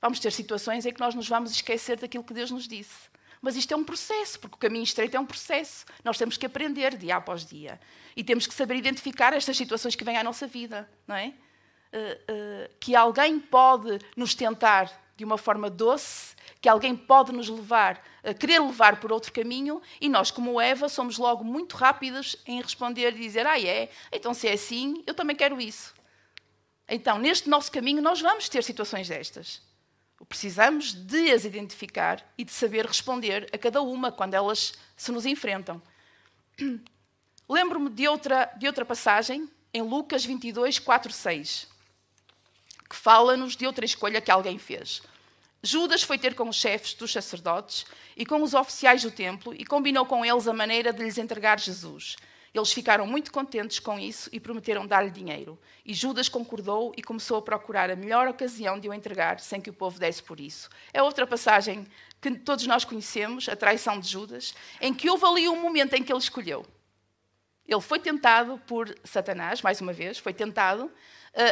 Vamos 0.01 0.19
ter 0.19 0.31
situações 0.31 0.85
em 0.85 0.93
que 0.93 0.99
nós 0.99 1.13
nos 1.13 1.27
vamos 1.27 1.51
esquecer 1.51 1.99
daquilo 1.99 2.23
que 2.23 2.33
Deus 2.33 2.51
nos 2.51 2.67
disse. 2.67 3.09
Mas 3.41 3.55
isto 3.55 3.73
é 3.73 3.77
um 3.77 3.83
processo, 3.83 4.39
porque 4.39 4.55
o 4.55 4.59
caminho 4.59 4.83
estreito 4.83 5.15
é 5.15 5.19
um 5.19 5.25
processo. 5.25 5.85
Nós 6.03 6.17
temos 6.17 6.37
que 6.37 6.45
aprender 6.45 6.95
dia 6.95 7.17
após 7.17 7.45
dia. 7.45 7.79
E 8.15 8.23
temos 8.23 8.47
que 8.47 8.53
saber 8.53 8.75
identificar 8.75 9.33
estas 9.33 9.57
situações 9.57 9.95
que 9.95 10.03
vêm 10.03 10.17
à 10.17 10.23
nossa 10.23 10.47
vida, 10.47 10.89
não 11.05 11.15
é? 11.15 11.33
Uh, 11.91 11.97
uh, 11.97 12.69
que 12.79 12.95
alguém 12.95 13.39
pode 13.39 13.99
nos 14.15 14.35
tentar 14.35 14.91
de 15.19 15.25
uma 15.25 15.37
forma 15.37 15.69
doce, 15.69 16.33
que 16.61 16.69
alguém 16.69 16.95
pode 16.95 17.33
nos 17.33 17.49
levar, 17.49 18.01
a 18.23 18.33
querer 18.33 18.59
levar 18.59 19.01
por 19.01 19.11
outro 19.11 19.33
caminho, 19.33 19.81
e 19.99 20.07
nós, 20.07 20.31
como 20.31 20.59
Eva, 20.59 20.87
somos 20.87 21.17
logo 21.17 21.43
muito 21.43 21.75
rápidos 21.75 22.37
em 22.47 22.61
responder 22.61 23.13
e 23.13 23.19
dizer: 23.19 23.45
Ah, 23.45 23.59
é? 23.59 23.89
Então, 24.13 24.33
se 24.33 24.47
é 24.47 24.53
assim, 24.53 25.03
eu 25.05 25.13
também 25.13 25.35
quero 25.35 25.59
isso. 25.59 25.93
Então, 26.87 27.19
neste 27.19 27.49
nosso 27.49 27.69
caminho, 27.69 28.01
nós 28.01 28.21
vamos 28.21 28.47
ter 28.47 28.63
situações 28.63 29.09
destas. 29.09 29.61
Precisamos 30.27 30.93
de 30.93 31.31
as 31.31 31.43
identificar 31.43 32.25
e 32.37 32.45
de 32.45 32.51
saber 32.51 32.85
responder 32.85 33.49
a 33.53 33.57
cada 33.57 33.81
uma 33.81 34.11
quando 34.11 34.33
elas 34.35 34.73
se 34.95 35.11
nos 35.11 35.25
enfrentam. 35.25 35.81
Lembro-me 37.47 37.89
de 37.89 38.07
outra, 38.07 38.45
de 38.57 38.67
outra 38.67 38.85
passagem, 38.85 39.49
em 39.73 39.81
Lucas 39.81 40.23
22, 40.23 40.79
4, 40.79 41.11
6 41.11 41.68
que 42.89 42.95
fala-nos 42.95 43.55
de 43.55 43.67
outra 43.67 43.85
escolha 43.85 44.19
que 44.19 44.31
alguém 44.31 44.57
fez. 44.57 45.01
Judas 45.61 46.01
foi 46.01 46.17
ter 46.17 46.35
com 46.35 46.47
os 46.47 46.55
chefes 46.55 46.93
dos 46.93 47.11
sacerdotes 47.11 47.85
e 48.15 48.25
com 48.25 48.41
os 48.41 48.53
oficiais 48.53 49.03
do 49.03 49.11
templo 49.11 49.53
e 49.53 49.65
combinou 49.65 50.05
com 50.05 50.25
eles 50.25 50.47
a 50.47 50.53
maneira 50.53 50.91
de 50.91 51.03
lhes 51.03 51.17
entregar 51.17 51.59
Jesus. 51.59 52.15
Eles 52.53 52.71
ficaram 52.71 53.05
muito 53.05 53.31
contentes 53.31 53.77
com 53.77 53.99
isso 53.99 54.29
e 54.33 54.39
prometeram 54.39 54.87
dar-lhe 54.87 55.11
dinheiro. 55.11 55.59
E 55.85 55.93
Judas 55.93 56.27
concordou 56.27 56.93
e 56.97 57.03
começou 57.03 57.37
a 57.37 57.41
procurar 57.41 57.91
a 57.91 57.95
melhor 57.95 58.27
ocasião 58.27 58.79
de 58.79 58.89
o 58.89 58.93
entregar, 58.93 59.39
sem 59.39 59.61
que 59.61 59.69
o 59.69 59.73
povo 59.73 59.99
desse 59.99 60.23
por 60.23 60.39
isso. 60.39 60.69
É 60.91 61.03
outra 61.03 61.27
passagem 61.27 61.85
que 62.19 62.31
todos 62.31 62.65
nós 62.65 62.83
conhecemos, 62.83 63.47
a 63.47 63.55
traição 63.55 63.99
de 63.99 64.07
Judas, 64.07 64.55
em 64.81 64.93
que 64.93 65.09
houve 65.09 65.25
ali 65.25 65.47
um 65.47 65.61
momento 65.61 65.93
em 65.93 66.03
que 66.03 66.11
ele 66.11 66.19
escolheu. 66.19 66.65
Ele 67.67 67.81
foi 67.81 67.99
tentado 67.99 68.57
por 68.65 68.93
Satanás, 69.03 69.61
mais 69.61 69.79
uma 69.79 69.93
vez, 69.93 70.17
foi 70.17 70.33
tentado, 70.33 70.91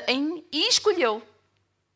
em, 0.07 0.46
e 0.51 0.67
escolheu, 0.67 1.22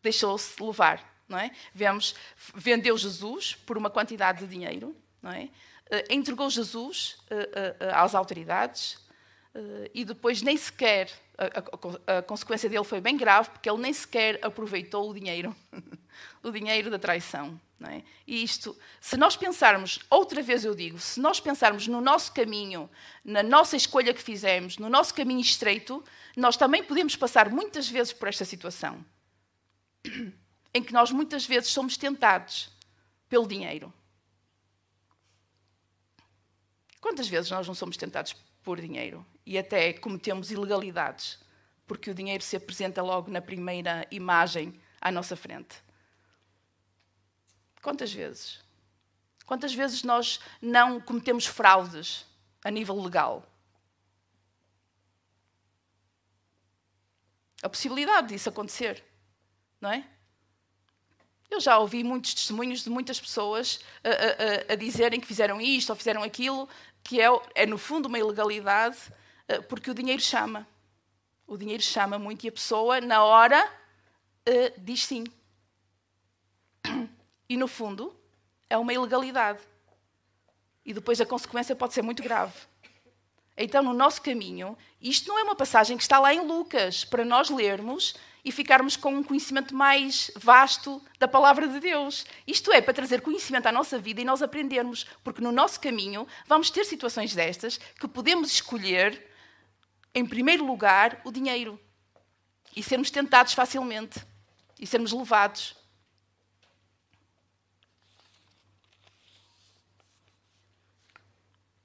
deixou-se 0.01 0.61
levar. 0.61 1.09
Não 1.27 1.39
é? 1.39 1.51
Vemos, 1.73 2.13
vendeu 2.53 2.97
Jesus 2.97 3.55
por 3.55 3.77
uma 3.77 3.89
quantidade 3.89 4.39
de 4.39 4.47
dinheiro, 4.47 4.95
não 5.21 5.31
é? 5.31 5.45
Uh, 5.89 6.13
entregou 6.13 6.49
Jesus 6.49 7.17
uh, 7.31 7.93
às 7.93 8.13
autoridades 8.13 8.99
e 9.93 10.05
depois 10.05 10.41
nem 10.41 10.55
sequer, 10.55 11.11
a, 11.37 12.15
a, 12.15 12.19
a 12.19 12.21
consequência 12.21 12.69
dele 12.69 12.85
foi 12.85 13.01
bem 13.01 13.17
grave, 13.17 13.49
porque 13.49 13.69
ele 13.69 13.81
nem 13.81 13.91
sequer 13.91 14.39
aproveitou 14.41 15.09
o 15.09 15.13
dinheiro, 15.13 15.53
o 16.41 16.51
dinheiro 16.51 16.89
da 16.89 16.97
traição. 16.97 17.59
É? 17.83 18.03
E 18.27 18.43
isto, 18.43 18.77
se 18.99 19.17
nós 19.17 19.35
pensarmos, 19.35 19.99
outra 20.09 20.41
vez 20.43 20.63
eu 20.63 20.75
digo, 20.75 20.99
se 20.99 21.19
nós 21.19 21.39
pensarmos 21.39 21.87
no 21.87 21.99
nosso 21.99 22.31
caminho, 22.31 22.89
na 23.25 23.41
nossa 23.41 23.75
escolha 23.75 24.13
que 24.13 24.21
fizemos, 24.21 24.77
no 24.77 24.87
nosso 24.87 25.13
caminho 25.13 25.41
estreito, 25.41 26.03
nós 26.37 26.55
também 26.55 26.83
podemos 26.83 27.15
passar 27.15 27.49
muitas 27.49 27.89
vezes 27.89 28.13
por 28.13 28.27
esta 28.27 28.45
situação, 28.45 29.03
em 30.73 30.83
que 30.83 30.93
nós 30.93 31.11
muitas 31.11 31.45
vezes 31.45 31.71
somos 31.71 31.97
tentados 31.97 32.69
pelo 33.27 33.47
dinheiro. 33.47 33.91
Quantas 36.99 37.27
vezes 37.27 37.49
nós 37.49 37.67
não 37.67 37.73
somos 37.73 37.97
tentados 37.97 38.35
por 38.61 38.79
dinheiro 38.79 39.25
e 39.43 39.57
até 39.57 39.91
cometemos 39.91 40.51
ilegalidades 40.51 41.39
porque 41.87 42.11
o 42.11 42.13
dinheiro 42.13 42.43
se 42.43 42.55
apresenta 42.55 43.01
logo 43.01 43.31
na 43.31 43.41
primeira 43.41 44.07
imagem 44.11 44.79
à 45.01 45.11
nossa 45.11 45.35
frente? 45.35 45.75
Quantas 47.81 48.13
vezes? 48.13 48.59
Quantas 49.45 49.73
vezes 49.73 50.03
nós 50.03 50.39
não 50.61 51.01
cometemos 51.01 51.45
fraudes 51.45 52.25
a 52.63 52.71
nível 52.71 53.01
legal? 53.01 53.45
A 57.61 57.69
possibilidade 57.69 58.29
disso 58.29 58.49
acontecer, 58.49 59.03
não 59.79 59.91
é? 59.91 60.07
Eu 61.49 61.59
já 61.59 61.77
ouvi 61.77 62.03
muitos 62.03 62.33
testemunhos 62.33 62.83
de 62.83 62.89
muitas 62.89 63.19
pessoas 63.19 63.81
a, 64.03 64.71
a, 64.71 64.73
a, 64.73 64.75
dizerem 64.75 65.19
que 65.19 65.27
fizeram 65.27 65.59
isto 65.59 65.89
ou 65.89 65.95
fizeram 65.95 66.23
aquilo, 66.23 66.67
que 67.03 67.19
é, 67.19 67.27
é 67.53 67.65
no 67.65 67.77
fundo 67.77 68.07
uma 68.07 68.17
ilegalidade, 68.17 68.97
eh, 69.47 69.59
porque 69.59 69.91
o 69.91 69.93
dinheiro 69.93 70.21
chama. 70.21 70.65
O 71.45 71.57
dinheiro 71.57 71.83
chama 71.83 72.17
muito 72.17 72.45
e 72.45 72.49
a 72.49 72.51
pessoa, 72.53 73.01
na 73.01 73.23
hora, 73.23 73.69
eh, 74.45 74.73
diz 74.77 75.03
sim. 75.03 75.25
E, 77.51 77.57
no 77.57 77.67
fundo, 77.67 78.17
é 78.69 78.77
uma 78.77 78.93
ilegalidade. 78.93 79.59
E 80.85 80.93
depois 80.93 81.19
a 81.19 81.25
consequência 81.25 81.75
pode 81.75 81.93
ser 81.93 82.01
muito 82.01 82.23
grave. 82.23 82.53
Então, 83.57 83.83
no 83.83 83.91
nosso 83.91 84.21
caminho, 84.21 84.77
isto 85.01 85.27
não 85.27 85.37
é 85.37 85.43
uma 85.43 85.53
passagem 85.53 85.97
que 85.97 86.03
está 86.03 86.17
lá 86.17 86.33
em 86.33 86.47
Lucas, 86.47 87.03
para 87.03 87.25
nós 87.25 87.49
lermos 87.49 88.15
e 88.45 88.53
ficarmos 88.53 88.95
com 88.95 89.13
um 89.15 89.21
conhecimento 89.21 89.75
mais 89.75 90.31
vasto 90.37 91.01
da 91.19 91.27
palavra 91.27 91.67
de 91.67 91.81
Deus. 91.81 92.25
Isto 92.47 92.71
é 92.71 92.79
para 92.79 92.93
trazer 92.93 93.19
conhecimento 93.19 93.65
à 93.65 93.71
nossa 93.73 93.99
vida 93.99 94.21
e 94.21 94.25
nós 94.25 94.41
aprendermos, 94.41 95.05
porque 95.21 95.41
no 95.41 95.51
nosso 95.51 95.81
caminho 95.81 96.25
vamos 96.47 96.69
ter 96.69 96.85
situações 96.85 97.35
destas 97.35 97.77
que 97.99 98.07
podemos 98.07 98.49
escolher, 98.49 99.29
em 100.15 100.25
primeiro 100.25 100.65
lugar, 100.65 101.19
o 101.25 101.33
dinheiro 101.33 101.77
e 102.73 102.81
sermos 102.81 103.11
tentados 103.11 103.51
facilmente 103.51 104.25
e 104.79 104.87
sermos 104.87 105.11
levados. 105.11 105.80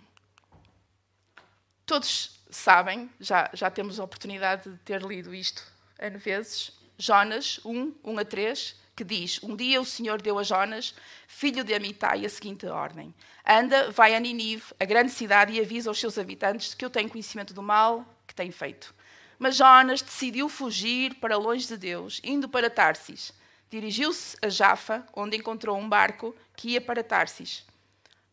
Todos 1.86 2.40
sabem, 2.50 3.10
já, 3.18 3.50
já 3.52 3.70
temos 3.70 3.98
a 3.98 4.04
oportunidade 4.04 4.70
de 4.70 4.76
ter 4.78 5.02
lido 5.02 5.34
isto 5.34 5.62
N 5.98 6.18
vezes, 6.18 6.72
Jonas 6.98 7.60
1, 7.64 7.94
1 8.04 8.18
a 8.18 8.24
3, 8.24 8.76
que 8.94 9.04
diz: 9.04 9.42
Um 9.42 9.56
dia 9.56 9.80
o 9.80 9.84
Senhor 9.84 10.20
deu 10.20 10.38
a 10.38 10.42
Jonas, 10.42 10.94
filho 11.26 11.64
de 11.64 11.74
Amitai, 11.74 12.26
a 12.26 12.28
seguinte 12.28 12.66
ordem: 12.66 13.14
Anda, 13.46 13.90
vai 13.90 14.14
a 14.14 14.20
Ninive, 14.20 14.64
a 14.78 14.84
grande 14.84 15.10
cidade, 15.10 15.52
e 15.52 15.60
avisa 15.60 15.90
aos 15.90 15.98
seus 15.98 16.18
habitantes 16.18 16.74
que 16.74 16.84
eu 16.84 16.90
tenho 16.90 17.08
conhecimento 17.08 17.54
do 17.54 17.62
mal 17.62 18.04
que 18.26 18.34
tem 18.34 18.50
feito. 18.50 18.94
Mas 19.38 19.56
Jonas 19.56 20.02
decidiu 20.02 20.48
fugir 20.48 21.14
para 21.16 21.36
longe 21.36 21.66
de 21.66 21.76
Deus, 21.76 22.20
indo 22.22 22.48
para 22.48 22.70
Tarsis. 22.70 23.32
Dirigiu-se 23.70 24.36
a 24.42 24.48
Jafa, 24.48 25.06
onde 25.14 25.36
encontrou 25.36 25.76
um 25.78 25.88
barco 25.88 26.34
que 26.54 26.70
ia 26.70 26.80
para 26.80 27.02
Tarsis. 27.02 27.64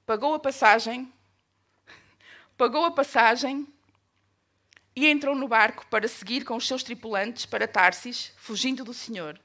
Pagou 0.05 0.33
a 0.33 0.39
passagem, 0.39 1.11
pagou 2.59 2.83
a 2.83 2.91
passagem 2.91 3.65
e 4.93 5.07
entrou 5.07 5.33
no 5.33 5.47
barco 5.47 5.87
para 5.87 6.09
seguir 6.09 6.43
com 6.43 6.57
os 6.57 6.67
seus 6.67 6.83
tripulantes 6.83 7.45
para 7.45 7.65
Tarsis, 7.65 8.33
fugindo 8.35 8.83
do 8.83 8.93
Senhor. 8.93 9.39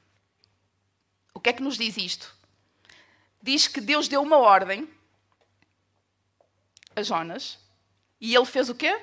O 1.33 1.38
que 1.38 1.50
é 1.50 1.52
que 1.52 1.62
nos 1.62 1.78
diz 1.78 1.97
isto? 1.97 2.37
Diz 3.40 3.68
que 3.68 3.80
Deus 3.80 4.09
deu 4.09 4.21
uma 4.21 4.38
ordem 4.38 4.90
a 6.97 7.04
Jonas 7.04 7.56
e 8.21 8.35
ele 8.35 8.44
fez 8.44 8.68
o 8.68 8.75
quê? 8.75 9.00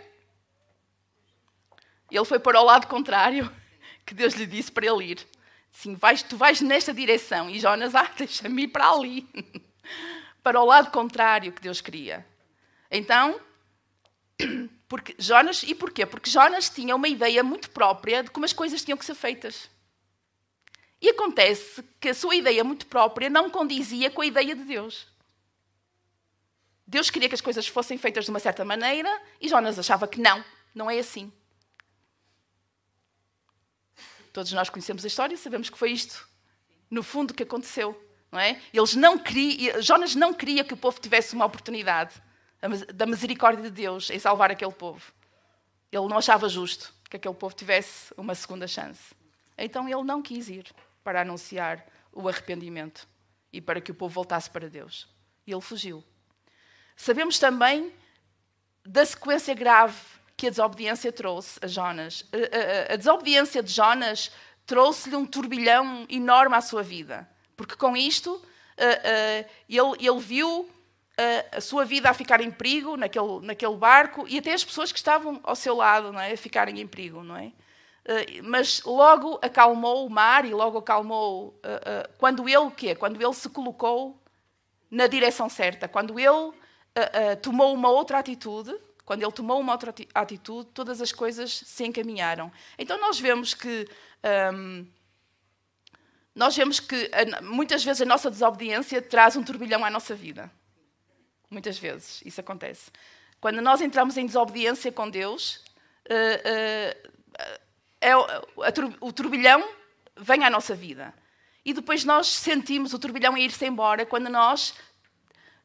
Ele 2.12 2.26
foi 2.26 2.38
para 2.38 2.60
o 2.60 2.66
lado 2.66 2.88
contrário 2.88 3.50
que 4.06 4.14
Deus 4.14 4.34
lhe 4.34 4.46
disse 4.46 4.70
para 4.70 4.88
ele 4.88 5.12
ir. 5.12 5.28
Sim, 5.72 5.96
vais, 5.96 6.22
tu 6.22 6.36
vais 6.36 6.60
nesta 6.60 6.94
direção. 6.94 7.50
E 7.50 7.62
Jonas, 7.62 7.96
ah, 7.96 8.12
deixa-me 8.18 8.64
ir 8.64 8.68
para 8.68 8.90
ali. 8.90 9.26
para 10.44 10.60
o 10.60 10.66
lado 10.66 10.92
contrário 10.92 11.54
que 11.54 11.62
Deus 11.62 11.80
queria. 11.80 12.28
Então, 12.92 13.40
porque 14.88 15.16
Jonas, 15.18 15.64
e 15.64 15.74
porquê? 15.74 16.06
Porque 16.06 16.30
Jonas 16.30 16.70
tinha 16.70 16.96
uma 16.96 17.08
ideia 17.08 17.44
muito 17.44 17.70
própria 17.70 18.24
de 18.24 18.32
como 18.32 18.46
as 18.46 18.54
coisas 18.54 18.84
tinham 18.84 18.98
que 18.98 19.06
ser 19.06 19.16
feitas. 19.16 19.70
E 21.02 21.10
acontece 21.10 21.84
que 22.00 22.10
a 22.10 22.14
sua 22.14 22.36
ideia 22.36 22.64
muito 22.64 22.86
própria 22.86 23.30
não 23.30 23.50
condizia 23.50 24.12
com 24.12 24.22
a 24.22 24.26
ideia 24.26 24.56
de 24.56 24.64
Deus. 24.64 25.08
Deus 26.86 27.10
queria 27.10 27.30
que 27.30 27.36
as 27.36 27.42
coisas 27.42 27.68
fossem 27.68 27.98
feitas 27.98 28.26
de 28.26 28.32
uma 28.32 28.40
certa 28.40 28.66
maneira 28.66 29.10
e 29.40 29.48
Jonas 29.48 29.80
achava 29.80 30.08
que 30.08 30.20
não, 30.20 30.44
não 30.76 30.92
é 30.92 31.00
assim. 31.00 31.32
Todos 34.34 34.52
nós 34.52 34.70
conhecemos 34.70 35.04
a 35.04 35.08
história 35.08 35.36
e 35.36 35.38
sabemos 35.38 35.70
que 35.70 35.78
foi 35.78 35.92
isto, 35.92 36.28
no 36.90 37.02
fundo, 37.02 37.34
que 37.34 37.44
aconteceu. 37.44 38.00
Não 38.32 38.40
é? 38.40 38.62
Eles 38.74 38.96
não 38.96 39.18
queria, 39.18 39.82
Jonas 39.82 40.16
não 40.16 40.34
queria 40.34 40.64
que 40.64 40.74
o 40.74 40.78
povo 40.78 41.00
tivesse 41.00 41.34
uma 41.34 41.46
oportunidade 41.46 42.22
da 42.94 43.06
misericórdia 43.06 43.64
de 43.64 43.72
Deus 43.72 44.10
em 44.10 44.20
salvar 44.20 44.52
aquele 44.52 44.72
povo. 44.72 45.12
Ele 45.92 46.08
não 46.08 46.18
achava 46.18 46.48
justo 46.48 46.94
que 47.10 47.18
aquele 47.18 47.34
povo 47.34 47.56
tivesse 47.56 48.14
uma 48.16 48.36
segunda 48.36 48.68
chance. 48.68 49.14
Então 49.58 49.88
ele 49.88 50.04
não 50.04 50.22
quis 50.22 50.48
ir 50.48 50.66
para 51.04 51.22
anunciar 51.22 51.86
o 52.12 52.28
arrependimento 52.30 53.08
e 53.52 53.60
para 53.60 53.82
que 53.82 53.92
o 53.92 53.96
povo 53.96 54.14
voltasse 54.14 54.50
para 54.50 54.70
Deus. 54.70 55.08
E 55.46 55.52
ele 55.52 55.62
fugiu. 55.62 56.04
Sabemos 56.96 57.40
também 57.40 57.92
da 58.86 59.06
sequência 59.06 59.54
grave 59.54 60.00
que 60.38 60.48
a 60.48 60.50
desobediência 60.50 61.12
trouxe 61.12 61.60
a 61.62 61.68
Jonas. 61.68 62.26
A, 62.92 62.96
desobediência 62.96 63.62
de 63.62 63.72
Jonas 63.72 64.32
trouxe-lhe 64.66 65.16
um 65.16 65.26
turbilhão 65.26 66.06
enorme 66.10 66.56
à 66.56 66.62
sua 66.62 66.82
vida, 66.82 67.30
porque 67.58 67.76
com 67.76 67.98
isto 67.98 68.42
ele, 69.68 69.80
ele 70.00 70.20
viu 70.20 70.70
a, 71.52 71.62
sua 71.62 71.86
vida 71.86 72.10
a 72.10 72.14
ficar 72.14 72.42
em 72.42 72.52
perigo 72.52 72.96
naquele, 72.98 73.40
naquele 73.42 73.76
barco 73.76 74.26
e 74.28 74.38
até 74.38 74.54
as 74.54 74.64
pessoas 74.64 74.92
que 74.92 74.98
estavam 74.98 75.40
ao 75.44 75.56
seu 75.56 75.76
lado 75.76 76.12
não 76.12 76.20
é? 76.20 76.32
a 76.32 76.38
ficarem 76.38 76.80
em 76.80 76.88
perigo, 76.88 77.24
não 77.24 77.36
é? 77.36 77.52
mas 78.44 78.82
logo 78.84 79.40
acalmou 79.44 80.08
o 80.08 80.10
mar 80.10 80.44
e 80.44 80.54
logo 80.54 80.80
acalmou 80.80 81.60
quando 82.18 82.50
ele 82.50 82.58
o 82.58 82.72
quê? 82.72 82.96
Quando 82.96 83.22
ele 83.22 83.34
se 83.34 83.48
colocou 83.48 84.20
na 84.90 85.06
direção 85.06 85.48
certa, 85.48 85.88
quando 85.88 86.20
ele 86.20 86.52
tomou 87.44 87.72
uma 87.74 87.90
outra 87.90 88.18
atitude, 88.18 88.76
quando 89.06 89.22
ele 89.22 89.32
tomou 89.32 89.60
uma 89.60 89.74
outra 89.74 89.94
atitude, 90.16 90.70
todas 90.74 91.00
as 91.00 91.12
coisas 91.12 91.52
se 91.52 91.86
encaminharam. 91.86 92.52
Então 92.78 93.00
nós 93.00 93.20
vemos 93.20 93.54
que 93.54 93.88
hum, 94.52 94.88
nós 96.34 96.56
vemos 96.56 96.80
que 96.80 97.12
muitas 97.44 97.84
vezes 97.84 98.02
a 98.02 98.06
nossa 98.06 98.32
desobediência 98.32 99.02
traz 99.02 99.36
um 99.36 99.44
turbilhão 99.44 99.84
à 99.84 99.90
nossa 99.90 100.16
vida. 100.16 100.50
Muitas 101.52 101.78
vezes 101.78 102.22
isso 102.26 102.40
acontece. 102.40 102.90
Quando 103.42 103.62
nós 103.62 103.82
entramos 103.82 104.16
em 104.16 104.26
desobediência 104.26 104.90
com 104.90 105.10
Deus, 105.10 105.58
uh, 106.10 106.96
uh, 106.96 107.12
é, 108.00 108.16
o 109.02 109.12
turbilhão 109.12 109.68
vem 110.16 110.46
à 110.46 110.50
nossa 110.50 110.74
vida. 110.74 111.14
E 111.66 111.74
depois 111.74 112.06
nós 112.06 112.28
sentimos 112.28 112.94
o 112.94 113.00
turbilhão 113.00 113.38
ir-se 113.38 113.66
embora 113.66 114.06
quando 114.06 114.30
nós 114.30 114.74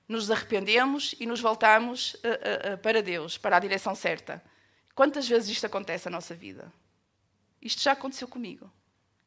nos 0.08 0.28
arrependemos 0.30 1.14
e 1.20 1.26
nos 1.26 1.40
voltamos 1.40 2.14
uh, 2.14 2.78
para 2.78 3.00
Deus, 3.00 3.38
para 3.38 3.56
a 3.56 3.60
direção 3.60 3.94
certa. 3.94 4.42
Quantas 4.92 5.28
vezes 5.28 5.50
isto 5.50 5.66
acontece 5.66 6.06
na 6.06 6.16
nossa 6.16 6.34
vida? 6.34 6.72
Isto 7.62 7.80
já 7.82 7.92
aconteceu 7.92 8.26
comigo. 8.26 8.72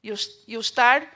Eu, 0.03 0.15
eu 0.47 0.59
estar 0.59 1.07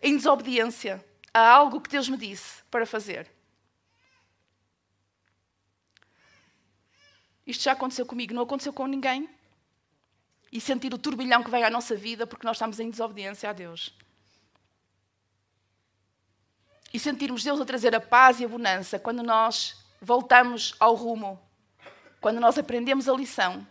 em 0.00 0.16
desobediência 0.16 1.04
a 1.34 1.48
algo 1.48 1.80
que 1.80 1.90
Deus 1.90 2.08
me 2.08 2.16
disse 2.16 2.62
para 2.70 2.86
fazer. 2.86 3.30
Isto 7.48 7.64
já 7.64 7.72
aconteceu 7.72 8.06
comigo, 8.06 8.32
não 8.32 8.44
aconteceu 8.44 8.72
com 8.72 8.86
ninguém. 8.86 9.28
E 10.52 10.60
sentir 10.60 10.94
o 10.94 10.98
turbilhão 10.98 11.42
que 11.42 11.50
vem 11.50 11.64
à 11.64 11.70
nossa 11.70 11.96
vida 11.96 12.28
porque 12.28 12.46
nós 12.46 12.56
estamos 12.56 12.78
em 12.78 12.88
desobediência 12.88 13.50
a 13.50 13.52
Deus 13.52 13.92
e 16.92 16.98
sentirmos 16.98 17.44
Deus 17.44 17.60
a 17.60 17.64
trazer 17.64 17.94
a 17.94 18.00
paz 18.00 18.40
e 18.40 18.44
a 18.44 18.48
bonança 18.48 18.98
quando 18.98 19.22
nós 19.22 19.76
voltamos 20.00 20.74
ao 20.80 20.94
rumo, 20.94 21.40
quando 22.20 22.40
nós 22.40 22.56
aprendemos 22.56 23.08
a 23.08 23.12
lição. 23.12 23.66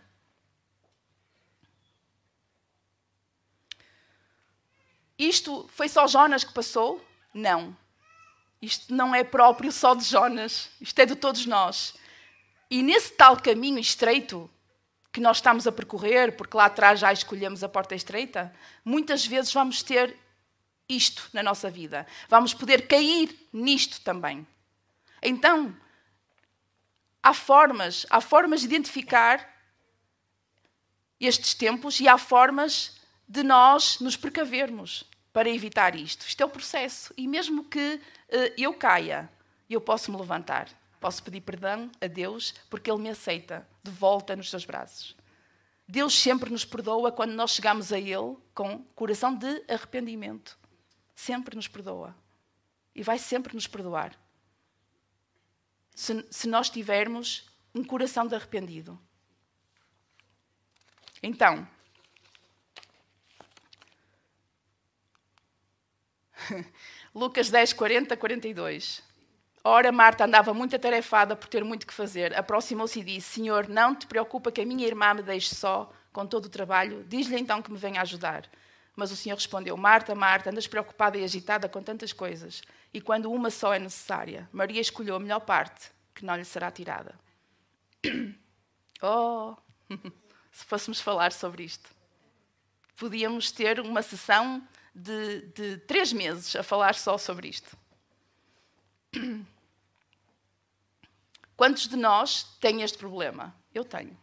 Isto 5.18 5.68
foi 5.72 5.88
só 5.88 6.06
Jonas 6.06 6.44
que 6.44 6.52
passou? 6.52 7.04
Não. 7.34 7.76
Isto 8.62 8.94
não 8.94 9.14
é 9.14 9.24
próprio 9.24 9.72
só 9.72 9.94
de 9.94 10.04
Jonas, 10.04 10.70
isto 10.80 10.98
é 11.00 11.06
de 11.06 11.16
todos 11.16 11.44
nós. 11.46 11.94
E 12.70 12.82
nesse 12.82 13.12
tal 13.12 13.36
caminho 13.36 13.78
estreito 13.78 14.50
que 15.12 15.20
nós 15.20 15.38
estamos 15.38 15.66
a 15.66 15.72
percorrer, 15.72 16.36
porque 16.36 16.56
lá 16.56 16.66
atrás 16.66 17.00
já 17.00 17.12
escolhemos 17.12 17.64
a 17.64 17.68
porta 17.68 17.94
estreita, 17.94 18.54
muitas 18.84 19.26
vezes 19.26 19.52
vamos 19.52 19.82
ter 19.82 20.16
isto 20.88 21.28
na 21.32 21.42
nossa 21.42 21.70
vida. 21.70 22.06
Vamos 22.28 22.54
poder 22.54 22.86
cair 22.86 23.48
nisto 23.52 24.00
também. 24.02 24.46
Então, 25.22 25.74
há 27.22 27.34
formas, 27.34 28.06
há 28.10 28.20
formas 28.20 28.60
de 28.60 28.66
identificar 28.66 29.56
estes 31.20 31.54
tempos 31.54 32.00
e 32.00 32.08
há 32.08 32.16
formas 32.16 33.00
de 33.28 33.42
nós 33.42 33.98
nos 33.98 34.16
precavermos 34.16 35.04
para 35.32 35.50
evitar 35.50 35.94
isto. 35.94 36.26
Isto 36.26 36.42
é 36.42 36.46
o 36.46 36.50
processo. 36.50 37.12
E 37.16 37.26
mesmo 37.26 37.64
que 37.64 37.94
uh, 37.94 38.54
eu 38.56 38.72
caia, 38.74 39.28
eu 39.68 39.80
posso 39.80 40.10
me 40.10 40.18
levantar. 40.18 40.68
Posso 41.00 41.22
pedir 41.22 41.40
perdão 41.40 41.90
a 42.00 42.06
Deus 42.06 42.54
porque 42.68 42.90
Ele 42.90 43.02
me 43.02 43.10
aceita 43.10 43.66
de 43.82 43.90
volta 43.90 44.34
nos 44.34 44.50
seus 44.50 44.64
braços. 44.64 45.16
Deus 45.86 46.18
sempre 46.18 46.50
nos 46.50 46.64
perdoa 46.64 47.10
quando 47.10 47.32
nós 47.32 47.52
chegamos 47.52 47.92
a 47.92 47.98
Ele 47.98 48.36
com 48.54 48.82
coração 48.94 49.34
de 49.34 49.64
arrependimento 49.68 50.58
sempre 51.18 51.56
nos 51.56 51.66
perdoa. 51.66 52.16
E 52.94 53.02
vai 53.02 53.18
sempre 53.18 53.52
nos 53.52 53.66
perdoar. 53.66 54.16
Se, 55.94 56.24
se 56.30 56.46
nós 56.46 56.70
tivermos 56.70 57.50
um 57.74 57.82
coração 57.82 58.24
de 58.24 58.36
arrependido. 58.36 58.96
Então, 61.20 61.68
Lucas 67.12 67.50
10, 67.50 67.72
40, 67.72 68.16
42. 68.16 69.02
Ora, 69.64 69.90
Marta 69.90 70.24
andava 70.24 70.54
muito 70.54 70.76
atarefada 70.76 71.34
por 71.34 71.48
ter 71.48 71.64
muito 71.64 71.86
que 71.86 71.92
fazer. 71.92 72.36
Aproximou-se 72.36 73.00
e 73.00 73.04
disse: 73.04 73.34
Senhor, 73.34 73.68
não 73.68 73.94
te 73.94 74.06
preocupa 74.06 74.52
que 74.52 74.60
a 74.60 74.66
minha 74.66 74.86
irmã 74.86 75.14
me 75.14 75.22
deixe 75.22 75.54
só 75.54 75.92
com 76.12 76.26
todo 76.26 76.46
o 76.46 76.50
trabalho? 76.50 77.04
Diz-lhe 77.08 77.38
então 77.38 77.60
que 77.60 77.70
me 77.70 77.78
venha 77.78 78.00
ajudar. 78.00 78.48
Mas 78.94 79.12
o 79.12 79.16
Senhor 79.16 79.36
respondeu: 79.36 79.76
Marta, 79.76 80.14
Marta, 80.14 80.50
andas 80.50 80.66
preocupada 80.66 81.18
e 81.18 81.24
agitada 81.24 81.68
com 81.68 81.82
tantas 81.82 82.12
coisas, 82.12 82.62
e 82.92 83.00
quando 83.00 83.30
uma 83.30 83.50
só 83.50 83.72
é 83.72 83.78
necessária, 83.78 84.48
Maria 84.52 84.80
escolheu 84.80 85.16
a 85.16 85.20
melhor 85.20 85.40
parte, 85.40 85.90
que 86.14 86.24
não 86.24 86.36
lhe 86.36 86.44
será 86.44 86.70
tirada. 86.70 87.14
Oh, 89.00 89.54
se 90.50 90.64
fôssemos 90.64 91.00
falar 91.00 91.30
sobre 91.30 91.62
isto, 91.62 91.88
podíamos 92.96 93.52
ter 93.52 93.78
uma 93.78 94.02
sessão 94.02 94.60
de, 94.92 95.42
de 95.54 95.76
três 95.78 96.12
meses 96.12 96.56
a 96.56 96.64
falar 96.64 96.96
só 96.96 97.16
sobre 97.16 97.46
isto. 97.46 97.76
Quantos 101.56 101.88
de 101.88 101.96
nós 101.96 102.44
têm 102.60 102.82
este 102.82 102.98
problema? 102.98 103.54
Eu 103.74 103.84
tenho. 103.84 104.16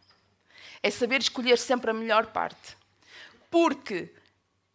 É 0.82 0.90
saber 0.90 1.22
escolher 1.22 1.58
sempre 1.58 1.92
a 1.92 1.94
melhor 1.94 2.28
parte. 2.28 2.78
Porque 3.50 4.14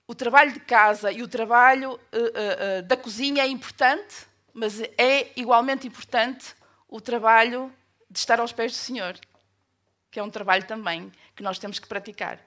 o 0.06 0.14
trabalho 0.14 0.52
de 0.52 0.60
casa 0.60 1.12
e 1.12 1.22
o 1.22 1.28
trabalho 1.28 1.92
uh, 1.92 1.98
uh, 1.98 2.82
da 2.82 2.96
cozinha 2.96 3.44
é 3.44 3.46
importante, 3.46 4.26
mas 4.52 4.80
é 4.98 5.32
igualmente 5.36 5.86
importante 5.86 6.54
o 6.88 7.00
trabalho 7.00 7.72
de 8.10 8.18
estar 8.18 8.40
aos 8.40 8.52
pés 8.52 8.72
do 8.72 8.78
Senhor, 8.78 9.18
que 10.10 10.18
é 10.18 10.22
um 10.22 10.30
trabalho 10.30 10.66
também 10.66 11.12
que 11.36 11.42
nós 11.42 11.58
temos 11.58 11.78
que 11.78 11.86
praticar. 11.86 12.40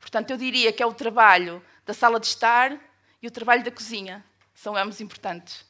Portanto, 0.00 0.30
eu 0.30 0.36
diria 0.36 0.72
que 0.72 0.82
é 0.82 0.86
o 0.86 0.94
trabalho 0.94 1.62
da 1.84 1.92
sala 1.92 2.18
de 2.18 2.26
estar 2.26 2.78
e 3.20 3.26
o 3.26 3.30
trabalho 3.30 3.62
da 3.62 3.70
cozinha. 3.70 4.24
São 4.54 4.74
ambos 4.74 5.00
importantes. 5.00 5.64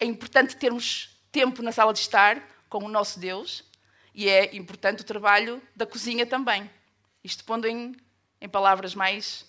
É 0.00 0.06
importante 0.06 0.56
termos 0.56 1.10
tempo 1.30 1.62
na 1.62 1.70
sala 1.70 1.92
de 1.92 2.00
estar 2.00 2.42
com 2.68 2.82
o 2.84 2.88
nosso 2.88 3.20
Deus 3.20 3.62
e 4.14 4.28
é 4.28 4.56
importante 4.56 5.02
o 5.02 5.04
trabalho 5.04 5.62
da 5.76 5.86
cozinha 5.86 6.26
também. 6.26 6.68
Isto 7.22 7.44
pondo 7.44 7.66
em, 7.66 7.94
em 8.40 8.48
palavras 8.48 8.94
mais 8.94 9.46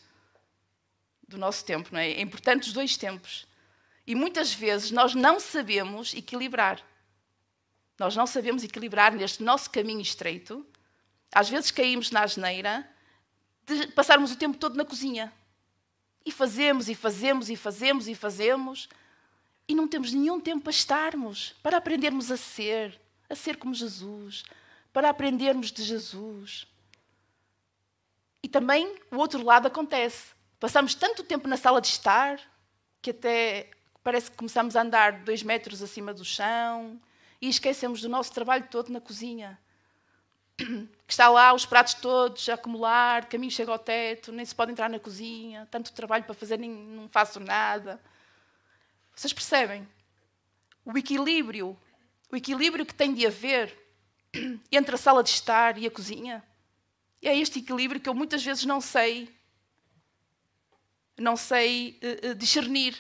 do 1.27 1.37
nosso 1.37 1.63
tempo, 1.63 1.89
não 1.91 1.99
é? 1.99 2.11
É 2.11 2.21
importante 2.21 2.67
os 2.67 2.73
dois 2.73 2.97
tempos. 2.97 3.47
E 4.05 4.13
muitas 4.13 4.53
vezes 4.53 4.91
nós 4.91 5.15
não 5.15 5.39
sabemos 5.39 6.13
equilibrar. 6.13 6.81
Nós 7.97 8.15
não 8.15 8.27
sabemos 8.27 8.63
equilibrar 8.63 9.13
neste 9.13 9.41
nosso 9.41 9.69
caminho 9.69 10.01
estreito. 10.01 10.65
Às 11.33 11.49
vezes 11.49 11.71
caímos 11.71 12.11
na 12.11 12.23
asneira 12.23 12.87
de 13.65 13.87
passarmos 13.87 14.31
o 14.31 14.35
tempo 14.35 14.57
todo 14.57 14.75
na 14.75 14.83
cozinha. 14.83 15.31
E 16.25 16.31
fazemos, 16.31 16.89
e 16.89 16.95
fazemos, 16.95 17.49
e 17.49 17.55
fazemos, 17.55 18.07
e 18.07 18.15
fazemos. 18.15 18.89
E 19.71 19.73
não 19.73 19.87
temos 19.87 20.11
nenhum 20.11 20.37
tempo 20.37 20.63
para 20.63 20.71
estarmos, 20.71 21.55
para 21.63 21.77
aprendermos 21.77 22.29
a 22.29 22.35
ser, 22.35 22.99
a 23.29 23.35
ser 23.35 23.55
como 23.55 23.73
Jesus, 23.73 24.43
para 24.91 25.09
aprendermos 25.09 25.71
de 25.71 25.81
Jesus. 25.81 26.67
E 28.43 28.49
também 28.49 28.97
o 29.09 29.15
outro 29.15 29.41
lado 29.41 29.67
acontece. 29.67 30.33
Passamos 30.59 30.93
tanto 30.93 31.23
tempo 31.23 31.47
na 31.47 31.55
sala 31.55 31.79
de 31.79 31.87
estar 31.87 32.37
que 33.01 33.11
até 33.11 33.71
parece 34.03 34.29
que 34.29 34.35
começamos 34.35 34.75
a 34.75 34.81
andar 34.81 35.23
dois 35.23 35.41
metros 35.41 35.81
acima 35.81 36.13
do 36.13 36.25
chão 36.25 36.99
e 37.41 37.47
esquecemos 37.47 38.01
do 38.01 38.09
nosso 38.09 38.33
trabalho 38.33 38.67
todo 38.69 38.91
na 38.91 38.99
cozinha. 38.99 39.57
Que 41.07 41.13
está 41.13 41.29
lá 41.29 41.53
os 41.53 41.65
pratos 41.65 41.93
todos 41.93 42.49
a 42.49 42.55
acumular, 42.55 43.25
caminho 43.29 43.51
chega 43.51 43.71
ao 43.71 43.79
teto, 43.79 44.33
nem 44.33 44.45
se 44.45 44.53
pode 44.53 44.73
entrar 44.73 44.89
na 44.89 44.99
cozinha, 44.99 45.65
tanto 45.71 45.93
trabalho 45.93 46.25
para 46.25 46.33
fazer, 46.33 46.59
nem, 46.59 46.69
não 46.69 47.07
faço 47.07 47.39
nada. 47.39 48.01
Vocês 49.15 49.33
percebem? 49.33 49.87
O 50.83 50.97
equilíbrio, 50.97 51.77
o 52.31 52.35
equilíbrio 52.35 52.85
que 52.85 52.93
tem 52.93 53.13
de 53.13 53.25
haver 53.25 53.77
entre 54.71 54.95
a 54.95 54.97
sala 54.97 55.23
de 55.23 55.29
estar 55.29 55.77
e 55.77 55.85
a 55.85 55.91
cozinha. 55.91 56.43
É 57.21 57.37
este 57.37 57.59
equilíbrio 57.59 58.01
que 58.01 58.09
eu 58.09 58.15
muitas 58.15 58.43
vezes 58.43 58.65
não 58.65 58.81
sei, 58.81 59.29
não 61.17 61.35
sei 61.35 61.99
uh, 62.01 62.35
discernir. 62.35 62.99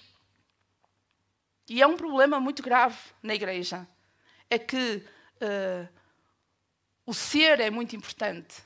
E 1.67 1.81
é 1.81 1.87
um 1.87 1.97
problema 1.97 2.39
muito 2.39 2.61
grave 2.61 2.97
na 3.23 3.33
igreja. 3.33 3.87
É 4.49 4.59
que 4.59 5.03
uh, 5.41 5.89
o 7.05 7.13
ser 7.13 7.59
é 7.59 7.69
muito 7.69 7.95
importante 7.95 8.61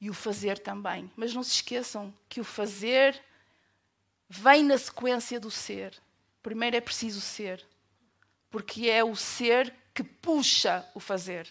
e 0.00 0.10
o 0.10 0.14
fazer 0.14 0.58
também. 0.58 1.10
Mas 1.16 1.34
não 1.34 1.42
se 1.42 1.52
esqueçam 1.52 2.12
que 2.28 2.40
o 2.40 2.44
fazer 2.44 3.22
vem 4.28 4.64
na 4.64 4.76
sequência 4.76 5.38
do 5.38 5.50
ser. 5.50 5.94
Primeiro 6.46 6.76
é 6.76 6.80
preciso 6.80 7.20
ser, 7.20 7.66
porque 8.48 8.88
é 8.88 9.02
o 9.02 9.16
ser 9.16 9.74
que 9.92 10.04
puxa 10.04 10.88
o 10.94 11.00
fazer. 11.00 11.48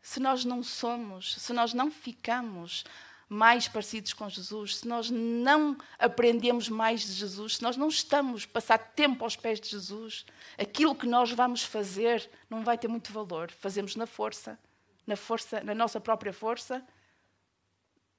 Se 0.00 0.20
nós 0.20 0.44
não 0.44 0.62
somos, 0.62 1.34
se 1.34 1.52
nós 1.52 1.74
não 1.74 1.90
ficamos 1.90 2.84
mais 3.28 3.66
parecidos 3.66 4.12
com 4.12 4.28
Jesus, 4.28 4.76
se 4.76 4.86
nós 4.86 5.10
não 5.10 5.76
aprendemos 5.98 6.68
mais 6.68 7.00
de 7.00 7.14
Jesus, 7.14 7.56
se 7.56 7.62
nós 7.64 7.76
não 7.76 7.88
estamos 7.88 8.44
a 8.44 8.52
passar 8.52 8.78
tempo 8.78 9.24
aos 9.24 9.34
pés 9.34 9.60
de 9.60 9.70
Jesus, 9.70 10.24
aquilo 10.56 10.94
que 10.94 11.08
nós 11.08 11.32
vamos 11.32 11.64
fazer 11.64 12.30
não 12.48 12.62
vai 12.62 12.78
ter 12.78 12.86
muito 12.86 13.12
valor. 13.12 13.50
Fazemos 13.50 13.96
na 13.96 14.06
força, 14.06 14.56
na 15.04 15.16
força, 15.16 15.60
na 15.64 15.74
nossa 15.74 16.00
própria 16.00 16.32
força 16.32 16.86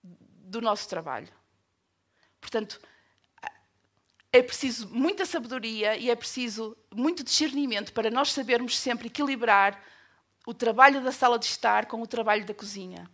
do 0.04 0.60
nosso 0.60 0.90
trabalho. 0.90 1.32
Portanto, 2.42 2.82
é 4.38 4.44
preciso 4.44 4.90
muita 4.90 5.26
sabedoria 5.26 5.96
e 5.96 6.10
é 6.10 6.16
preciso 6.16 6.78
muito 6.94 7.24
discernimento 7.24 7.94
para 7.94 8.12
nós 8.12 8.34
sabermos 8.34 8.78
sempre 8.78 9.08
equilibrar 9.08 9.82
o 10.46 10.54
trabalho 10.54 11.02
da 11.02 11.12
sala 11.12 11.40
de 11.40 11.46
estar 11.46 11.86
com 11.86 12.02
o 12.02 12.08
trabalho 12.08 12.46
da 12.46 12.54
cozinha. 12.54 13.10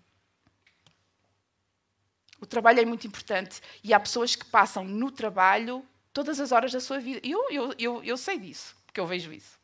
O 2.41 2.45
trabalho 2.45 2.79
é 2.79 2.86
muito 2.86 3.05
importante 3.05 3.62
e 3.84 3.93
há 3.93 3.99
pessoas 3.99 4.36
que 4.36 4.45
passam 4.45 4.84
no 4.84 5.12
trabalho 5.12 5.86
todas 6.12 6.39
as 6.39 6.51
horas 6.51 6.71
da 6.71 6.79
sua 6.79 6.99
vida. 6.99 7.21
Eu, 7.23 7.51
eu, 7.51 7.75
eu, 7.77 8.03
eu 8.03 8.17
sei 8.17 8.39
disso, 8.39 8.75
porque 8.86 8.99
eu 8.99 9.05
vejo 9.05 9.31
isso. 9.31 9.60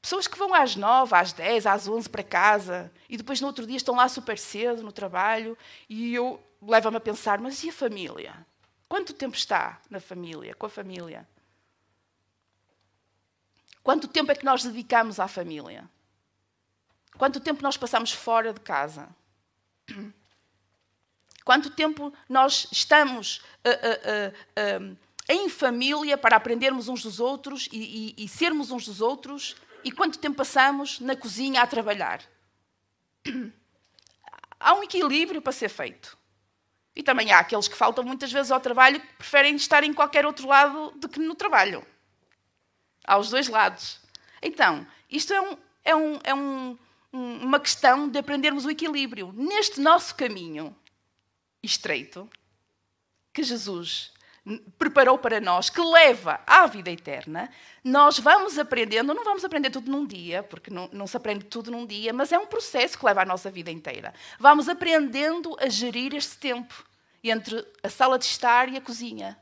Pessoas 0.00 0.26
que 0.26 0.36
vão 0.36 0.52
às 0.52 0.74
nove, 0.74 1.14
às 1.14 1.32
dez, 1.32 1.64
às 1.64 1.86
onze 1.86 2.10
para 2.10 2.24
casa 2.24 2.92
e 3.08 3.16
depois 3.16 3.40
no 3.40 3.46
outro 3.46 3.64
dia 3.64 3.76
estão 3.76 3.94
lá 3.94 4.08
super 4.08 4.36
cedo 4.36 4.82
no 4.82 4.90
trabalho 4.90 5.56
e 5.88 6.12
eu 6.12 6.42
levo-me 6.60 6.96
a 6.96 7.00
pensar, 7.00 7.40
mas 7.40 7.62
e 7.62 7.68
a 7.68 7.72
família? 7.72 8.44
Quanto 8.92 9.14
tempo 9.14 9.34
está 9.34 9.80
na 9.88 9.98
família, 9.98 10.54
com 10.54 10.66
a 10.66 10.68
família? 10.68 11.26
Quanto 13.82 14.06
tempo 14.06 14.30
é 14.30 14.34
que 14.34 14.44
nós 14.44 14.62
dedicamos 14.62 15.18
à 15.18 15.26
família? 15.26 15.88
Quanto 17.16 17.40
tempo 17.40 17.62
nós 17.62 17.78
passamos 17.78 18.12
fora 18.12 18.52
de 18.52 18.60
casa? 18.60 19.08
Quanto 21.42 21.70
tempo 21.70 22.12
nós 22.28 22.68
estamos 22.70 23.38
uh, 23.64 23.70
uh, 23.70 24.92
uh, 24.92 24.98
em 25.26 25.48
família 25.48 26.18
para 26.18 26.36
aprendermos 26.36 26.86
uns 26.86 27.02
dos 27.02 27.18
outros 27.18 27.70
e, 27.72 28.14
e, 28.18 28.24
e 28.26 28.28
sermos 28.28 28.70
uns 28.70 28.84
dos 28.84 29.00
outros? 29.00 29.56
E 29.82 29.90
quanto 29.90 30.18
tempo 30.18 30.36
passamos 30.36 31.00
na 31.00 31.16
cozinha 31.16 31.62
a 31.62 31.66
trabalhar? 31.66 32.22
Há 34.60 34.74
um 34.74 34.82
equilíbrio 34.82 35.40
para 35.40 35.50
ser 35.50 35.70
feito. 35.70 36.20
E 36.94 37.02
também 37.02 37.32
há 37.32 37.38
aqueles 37.38 37.68
que 37.68 37.76
faltam 37.76 38.04
muitas 38.04 38.30
vezes 38.30 38.50
ao 38.50 38.60
trabalho 38.60 39.00
que 39.00 39.14
preferem 39.14 39.56
estar 39.56 39.82
em 39.82 39.94
qualquer 39.94 40.26
outro 40.26 40.46
lado 40.46 40.92
do 40.96 41.08
que 41.08 41.18
no 41.18 41.34
trabalho. 41.34 41.84
Há 43.04 43.16
os 43.18 43.30
dois 43.30 43.48
lados. 43.48 43.98
Então, 44.42 44.86
isto 45.10 45.32
é, 45.32 45.40
um, 45.40 45.56
é, 45.84 45.94
um, 45.94 46.18
é 46.22 46.34
um, 46.34 46.78
uma 47.12 47.58
questão 47.58 48.08
de 48.08 48.18
aprendermos 48.18 48.64
o 48.64 48.70
equilíbrio. 48.70 49.32
Neste 49.32 49.80
nosso 49.80 50.14
caminho 50.14 50.76
estreito, 51.62 52.28
que 53.32 53.42
Jesus 53.42 54.11
preparou 54.76 55.18
para 55.18 55.40
nós, 55.40 55.70
que 55.70 55.80
leva 55.80 56.40
à 56.46 56.66
vida 56.66 56.90
eterna, 56.90 57.48
nós 57.84 58.18
vamos 58.18 58.58
aprendendo, 58.58 59.14
não 59.14 59.24
vamos 59.24 59.44
aprender 59.44 59.70
tudo 59.70 59.90
num 59.90 60.04
dia, 60.04 60.42
porque 60.42 60.68
não, 60.70 60.88
não, 60.92 61.06
se 61.06 61.16
aprende 61.16 61.44
tudo 61.44 61.70
num 61.70 61.86
dia, 61.86 62.12
mas 62.12 62.32
é 62.32 62.38
um 62.38 62.46
processo 62.46 62.98
que 62.98 63.06
leva 63.06 63.22
a 63.22 63.24
nossa 63.24 63.50
vida 63.50 63.70
inteira. 63.70 64.12
Vamos 64.40 64.68
aprendendo 64.68 65.56
a 65.60 65.68
gerir 65.68 66.14
este 66.14 66.36
tempo 66.38 66.84
entre 67.22 67.64
a 67.82 67.88
sala 67.88 68.18
de 68.18 68.24
estar 68.24 68.68
e 68.68 68.76
a 68.76 68.80
cozinha. 68.80 69.38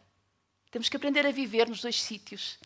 Temos 0.70 0.88
que 0.88 0.96
aprender 0.96 1.26
a 1.26 1.32
viver 1.32 1.66
nos 1.68 1.80
dois 1.80 2.00
sítios. 2.00 2.58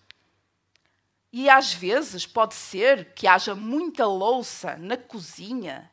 E 1.33 1.49
às 1.49 1.73
vezes 1.73 2.27
pode 2.27 2.55
ser 2.55 3.14
que 3.14 3.29
haja 3.29 3.55
muita 3.55 4.07
louça 4.07 4.77
na 4.77 4.97
cozinha, 4.97 5.90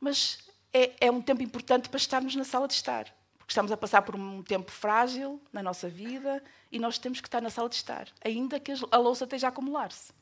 mas 0.00 0.38
é, 0.72 0.92
é 1.06 1.10
um 1.10 1.20
tempo 1.20 1.42
importante 1.42 1.90
para 1.90 1.98
estarmos 1.98 2.34
na 2.34 2.44
sala 2.44 2.66
de 2.66 2.74
estar 2.74 3.14
estamos 3.52 3.70
a 3.70 3.76
passar 3.76 4.02
por 4.02 4.16
um 4.16 4.42
tempo 4.42 4.70
frágil 4.70 5.40
na 5.52 5.62
nossa 5.62 5.88
vida 5.88 6.42
e 6.70 6.78
nós 6.78 6.98
temos 6.98 7.20
que 7.20 7.28
estar 7.28 7.40
na 7.40 7.50
sala 7.50 7.68
de 7.68 7.76
estar, 7.76 8.08
ainda 8.24 8.58
que 8.58 8.72
a 8.90 8.96
louça 8.96 9.24
esteja 9.24 9.48
a 9.48 9.50
acumular-se. 9.50 10.12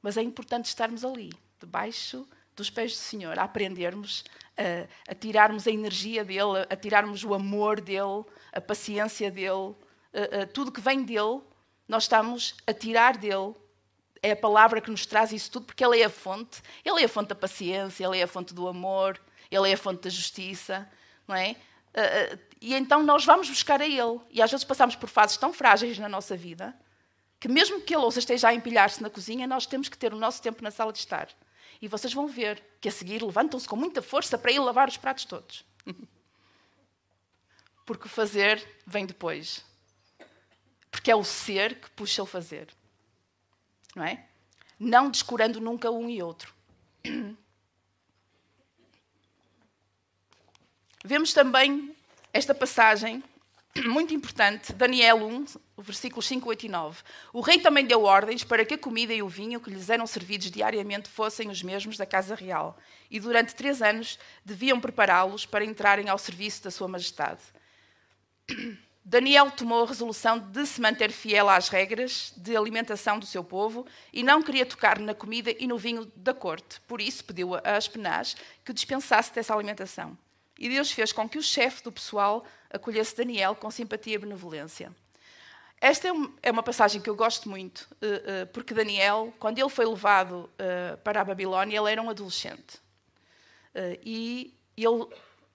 Mas 0.00 0.16
é 0.16 0.22
importante 0.22 0.66
estarmos 0.66 1.04
ali, 1.04 1.32
debaixo 1.58 2.26
dos 2.54 2.70
pés 2.70 2.92
do 2.92 2.98
Senhor, 2.98 3.38
a 3.38 3.44
aprendermos, 3.44 4.24
a, 4.56 5.10
a 5.10 5.14
tirarmos 5.14 5.66
a 5.66 5.70
energia 5.70 6.24
dele, 6.24 6.64
a 6.70 6.76
tirarmos 6.76 7.24
o 7.24 7.34
amor 7.34 7.80
dele, 7.80 8.24
a 8.52 8.60
paciência 8.60 9.30
dele, 9.30 9.74
a, 10.12 10.42
a, 10.42 10.46
tudo 10.46 10.70
que 10.70 10.80
vem 10.80 11.02
dele, 11.02 11.40
nós 11.88 12.04
estamos 12.04 12.54
a 12.66 12.72
tirar 12.72 13.16
dele. 13.16 13.54
É 14.22 14.30
a 14.30 14.36
palavra 14.36 14.80
que 14.80 14.90
nos 14.90 15.04
traz 15.04 15.32
isso 15.32 15.50
tudo, 15.50 15.66
porque 15.66 15.84
ele 15.84 16.00
é 16.00 16.04
a 16.04 16.10
fonte. 16.10 16.62
Ele 16.84 17.02
é 17.02 17.04
a 17.04 17.08
fonte 17.08 17.28
da 17.28 17.34
paciência, 17.34 18.06
ele 18.06 18.18
é 18.18 18.22
a 18.22 18.28
fonte 18.28 18.54
do 18.54 18.68
amor, 18.68 19.20
ele 19.50 19.68
é 19.68 19.74
a 19.74 19.76
fonte 19.76 20.02
da 20.02 20.10
justiça, 20.10 20.88
não 21.26 21.34
é? 21.34 21.56
Uh, 21.94 22.38
e 22.60 22.74
então 22.74 23.02
nós 23.02 23.24
vamos 23.24 23.48
buscar 23.48 23.80
a 23.80 23.86
Ele. 23.86 24.20
E 24.30 24.42
às 24.42 24.50
vezes 24.50 24.64
passamos 24.64 24.96
por 24.96 25.08
fases 25.08 25.36
tão 25.36 25.52
frágeis 25.52 25.98
na 25.98 26.08
nossa 26.08 26.36
vida 26.36 26.74
que, 27.38 27.48
mesmo 27.48 27.80
que 27.80 27.94
a 27.94 27.98
louça 27.98 28.18
esteja 28.18 28.48
a 28.48 28.54
empilhar-se 28.54 29.02
na 29.02 29.10
cozinha, 29.10 29.46
nós 29.46 29.66
temos 29.66 29.88
que 29.88 29.98
ter 29.98 30.12
o 30.14 30.16
nosso 30.16 30.40
tempo 30.42 30.62
na 30.62 30.70
sala 30.70 30.92
de 30.92 30.98
estar. 30.98 31.28
E 31.80 31.86
vocês 31.86 32.12
vão 32.14 32.26
ver 32.26 32.62
que 32.80 32.88
a 32.88 32.92
seguir 32.92 33.22
levantam-se 33.22 33.68
com 33.68 33.76
muita 33.76 34.00
força 34.00 34.38
para 34.38 34.50
ir 34.50 34.58
lavar 34.58 34.88
os 34.88 34.96
pratos 34.96 35.26
todos. 35.26 35.64
Porque 37.84 38.06
o 38.06 38.08
fazer 38.08 38.66
vem 38.86 39.04
depois. 39.04 39.62
Porque 40.90 41.10
é 41.10 41.16
o 41.16 41.22
ser 41.22 41.78
que 41.80 41.90
puxa 41.90 42.22
o 42.22 42.26
fazer. 42.26 42.68
não 43.94 44.04
é? 44.04 44.24
Não 44.80 45.10
descurando 45.10 45.60
nunca 45.60 45.90
um 45.90 46.08
e 46.08 46.22
outro. 46.22 46.54
Vemos 51.06 51.34
também 51.34 51.94
esta 52.32 52.54
passagem 52.54 53.22
muito 53.84 54.14
importante, 54.14 54.72
Daniel 54.72 55.22
1, 55.22 55.44
versículos 55.76 56.26
5, 56.26 56.48
8 56.48 56.64
e 56.64 56.68
9. 56.70 57.02
O 57.30 57.42
rei 57.42 57.58
também 57.58 57.84
deu 57.84 58.04
ordens 58.04 58.42
para 58.42 58.64
que 58.64 58.72
a 58.72 58.78
comida 58.78 59.12
e 59.12 59.22
o 59.22 59.28
vinho 59.28 59.60
que 59.60 59.68
lhes 59.68 59.90
eram 59.90 60.06
servidos 60.06 60.50
diariamente 60.50 61.10
fossem 61.10 61.50
os 61.50 61.62
mesmos 61.62 61.98
da 61.98 62.06
casa 62.06 62.34
real, 62.34 62.78
e 63.10 63.20
durante 63.20 63.54
três 63.54 63.82
anos 63.82 64.18
deviam 64.46 64.80
prepará-los 64.80 65.44
para 65.44 65.62
entrarem 65.62 66.08
ao 66.08 66.16
serviço 66.16 66.64
da 66.64 66.70
sua 66.70 66.88
majestade. 66.88 67.42
Daniel 69.04 69.50
tomou 69.50 69.84
a 69.84 69.86
resolução 69.86 70.38
de 70.38 70.64
se 70.64 70.80
manter 70.80 71.12
fiel 71.12 71.50
às 71.50 71.68
regras 71.68 72.32
de 72.34 72.56
alimentação 72.56 73.18
do 73.18 73.26
seu 73.26 73.44
povo 73.44 73.86
e 74.10 74.22
não 74.22 74.42
queria 74.42 74.64
tocar 74.64 74.98
na 74.98 75.12
comida 75.12 75.54
e 75.58 75.66
no 75.66 75.76
vinho 75.76 76.10
da 76.16 76.32
corte. 76.32 76.80
Por 76.88 76.98
isso, 76.98 77.22
pediu 77.26 77.54
a 77.56 77.76
Aspenaz 77.76 78.34
que 78.64 78.72
dispensasse 78.72 79.34
dessa 79.34 79.52
alimentação. 79.52 80.16
E 80.58 80.68
Deus 80.68 80.90
fez 80.90 81.12
com 81.12 81.28
que 81.28 81.38
o 81.38 81.42
chefe 81.42 81.82
do 81.82 81.90
pessoal 81.90 82.44
acolhesse 82.70 83.16
Daniel 83.16 83.54
com 83.54 83.70
simpatia 83.70 84.14
e 84.14 84.18
benevolência. 84.18 84.92
Esta 85.80 86.08
é, 86.08 86.12
é 86.44 86.50
uma 86.50 86.62
passagem 86.62 87.00
que 87.00 87.10
eu 87.10 87.14
gosto 87.14 87.48
muito, 87.48 87.88
eh, 88.00 88.22
eh, 88.26 88.44
porque 88.46 88.72
Daniel, 88.72 89.34
quando 89.38 89.58
ele 89.58 89.68
foi 89.68 89.84
levado 89.84 90.48
eh, 90.58 90.96
para 91.04 91.20
a 91.20 91.24
Babilónia, 91.24 91.78
ele 91.78 91.92
era 91.92 92.00
um 92.00 92.08
adolescente. 92.08 92.82
E, 94.04 94.54
ele, 94.76 95.06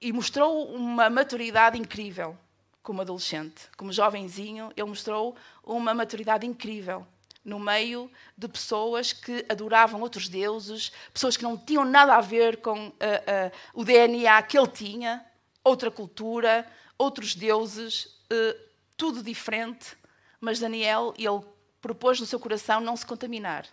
e 0.01 0.11
mostrou 0.11 0.67
uma 0.75 1.09
maturidade 1.09 1.79
incrível 1.79 2.37
como 2.83 3.01
adolescente. 3.01 3.69
Como 3.77 3.93
jovenzinho, 3.93 4.71
ele 4.75 4.87
mostrou 4.87 5.35
uma 5.63 5.93
maturidade 5.93 6.45
incrível 6.45 7.07
no 7.49 7.59
meio 7.59 8.09
de 8.37 8.47
pessoas 8.47 9.11
que 9.11 9.43
adoravam 9.49 9.99
outros 9.99 10.29
deuses, 10.29 10.91
pessoas 11.11 11.35
que 11.35 11.43
não 11.43 11.57
tinham 11.57 11.83
nada 11.83 12.15
a 12.15 12.21
ver 12.21 12.57
com 12.57 12.87
uh, 12.87 12.91
uh, 12.91 13.51
o 13.73 13.83
DNA 13.83 14.41
que 14.43 14.57
ele 14.57 14.67
tinha, 14.67 15.25
outra 15.63 15.89
cultura, 15.89 16.65
outros 16.97 17.35
deuses, 17.35 18.05
uh, 18.31 18.59
tudo 18.95 19.23
diferente. 19.23 19.97
Mas 20.39 20.59
Daniel, 20.59 21.13
ele 21.17 21.41
propôs 21.81 22.19
no 22.19 22.25
seu 22.25 22.39
coração 22.39 22.79
não 22.79 22.95
se 22.95 23.05
contaminar, 23.05 23.65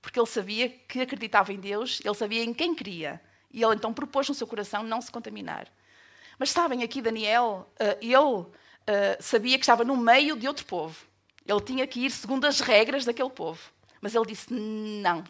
porque 0.00 0.18
ele 0.18 0.26
sabia 0.26 0.68
que 0.68 1.00
acreditava 1.00 1.52
em 1.52 1.58
Deus, 1.58 2.00
ele 2.04 2.14
sabia 2.14 2.44
em 2.44 2.54
quem 2.54 2.74
queria, 2.74 3.20
e 3.50 3.62
ele 3.62 3.74
então 3.74 3.92
propôs 3.92 4.28
no 4.28 4.34
seu 4.34 4.46
coração 4.46 4.82
não 4.82 5.00
se 5.00 5.10
contaminar. 5.10 5.66
Mas 6.38 6.50
sabem, 6.50 6.84
aqui 6.84 7.02
Daniel, 7.02 7.68
ele 8.00 8.46
sabia 9.20 9.58
que 9.58 9.64
estava 9.64 9.84
no 9.84 9.96
meio 9.96 10.36
de 10.36 10.46
outro 10.46 10.64
povo 10.64 11.08
ele 11.48 11.60
tinha 11.62 11.86
que 11.86 12.04
ir 12.04 12.10
segundo 12.10 12.44
as 12.44 12.60
regras 12.60 13.06
daquele 13.06 13.30
povo. 13.30 13.72
Mas 14.00 14.14
ele 14.14 14.26
disse: 14.26 14.52
Não, 14.52 15.24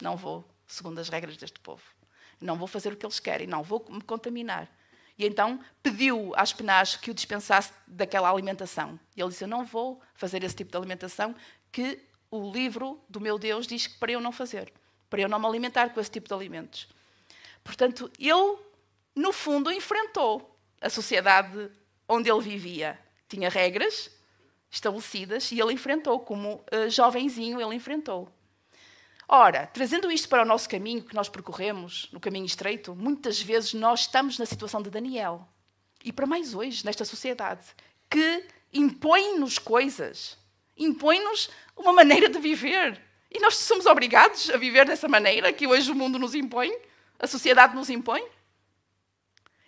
não 0.00 0.16
vou 0.16 0.44
segundo 0.66 1.00
as 1.00 1.08
regras 1.08 1.36
deste 1.36 1.58
povo. 1.60 1.82
Não 2.40 2.56
vou 2.56 2.68
fazer 2.68 2.92
o 2.92 2.96
que 2.96 3.04
eles 3.04 3.18
querem, 3.18 3.46
não 3.46 3.62
vou 3.62 3.84
me 3.88 4.00
contaminar. 4.00 4.70
E 5.18 5.26
então 5.26 5.58
pediu 5.82 6.32
às 6.36 6.52
penas 6.52 6.96
que 6.96 7.10
o 7.10 7.14
dispensasse 7.14 7.72
daquela 7.86 8.30
alimentação. 8.30 8.98
E 9.16 9.20
ele 9.20 9.30
disse: 9.30 9.44
Eu 9.44 9.48
não 9.48 9.64
vou 9.64 10.00
fazer 10.14 10.44
esse 10.44 10.54
tipo 10.54 10.70
de 10.70 10.76
alimentação 10.76 11.34
que 11.72 12.00
o 12.30 12.50
livro 12.52 13.00
do 13.08 13.20
meu 13.20 13.38
Deus 13.38 13.66
diz 13.66 13.86
que 13.86 13.98
para 13.98 14.12
eu 14.12 14.20
não 14.20 14.32
fazer, 14.32 14.72
para 15.10 15.20
eu 15.20 15.28
não 15.28 15.38
me 15.38 15.46
alimentar 15.46 15.90
com 15.90 16.00
esse 16.00 16.10
tipo 16.10 16.28
de 16.28 16.34
alimentos. 16.34 16.88
Portanto, 17.64 18.10
ele, 18.18 18.58
no 19.14 19.32
fundo, 19.32 19.72
enfrentou 19.72 20.56
a 20.80 20.88
sociedade 20.88 21.70
onde 22.08 22.30
ele 22.30 22.40
vivia. 22.40 22.98
Tinha 23.28 23.48
regras, 23.48 24.10
estabelecidas 24.70 25.50
e 25.52 25.60
ele 25.60 25.72
enfrentou, 25.72 26.20
como 26.20 26.64
uh, 26.72 26.90
jovenzinho, 26.90 27.60
ele 27.60 27.74
enfrentou. 27.74 28.28
Ora, 29.28 29.66
trazendo 29.66 30.10
isto 30.10 30.28
para 30.28 30.42
o 30.42 30.46
nosso 30.46 30.68
caminho 30.68 31.02
que 31.02 31.14
nós 31.14 31.28
percorremos, 31.28 32.08
no 32.12 32.20
caminho 32.20 32.46
estreito, 32.46 32.94
muitas 32.94 33.40
vezes 33.40 33.74
nós 33.74 34.00
estamos 34.00 34.38
na 34.38 34.46
situação 34.46 34.80
de 34.80 34.88
Daniel. 34.88 35.48
E 36.04 36.12
para 36.12 36.26
mais 36.26 36.54
hoje, 36.54 36.84
nesta 36.84 37.04
sociedade, 37.04 37.64
que 38.08 38.44
impõe-nos 38.72 39.58
coisas, 39.58 40.38
impõe-nos 40.76 41.50
uma 41.76 41.92
maneira 41.92 42.28
de 42.28 42.38
viver. 42.38 43.02
E 43.28 43.40
nós 43.40 43.56
somos 43.56 43.86
obrigados 43.86 44.48
a 44.50 44.56
viver 44.56 44.86
dessa 44.86 45.08
maneira 45.08 45.52
que 45.52 45.66
hoje 45.66 45.90
o 45.90 45.94
mundo 45.94 46.20
nos 46.20 46.34
impõe, 46.34 46.72
a 47.18 47.26
sociedade 47.26 47.74
nos 47.74 47.90
impõe. 47.90 48.24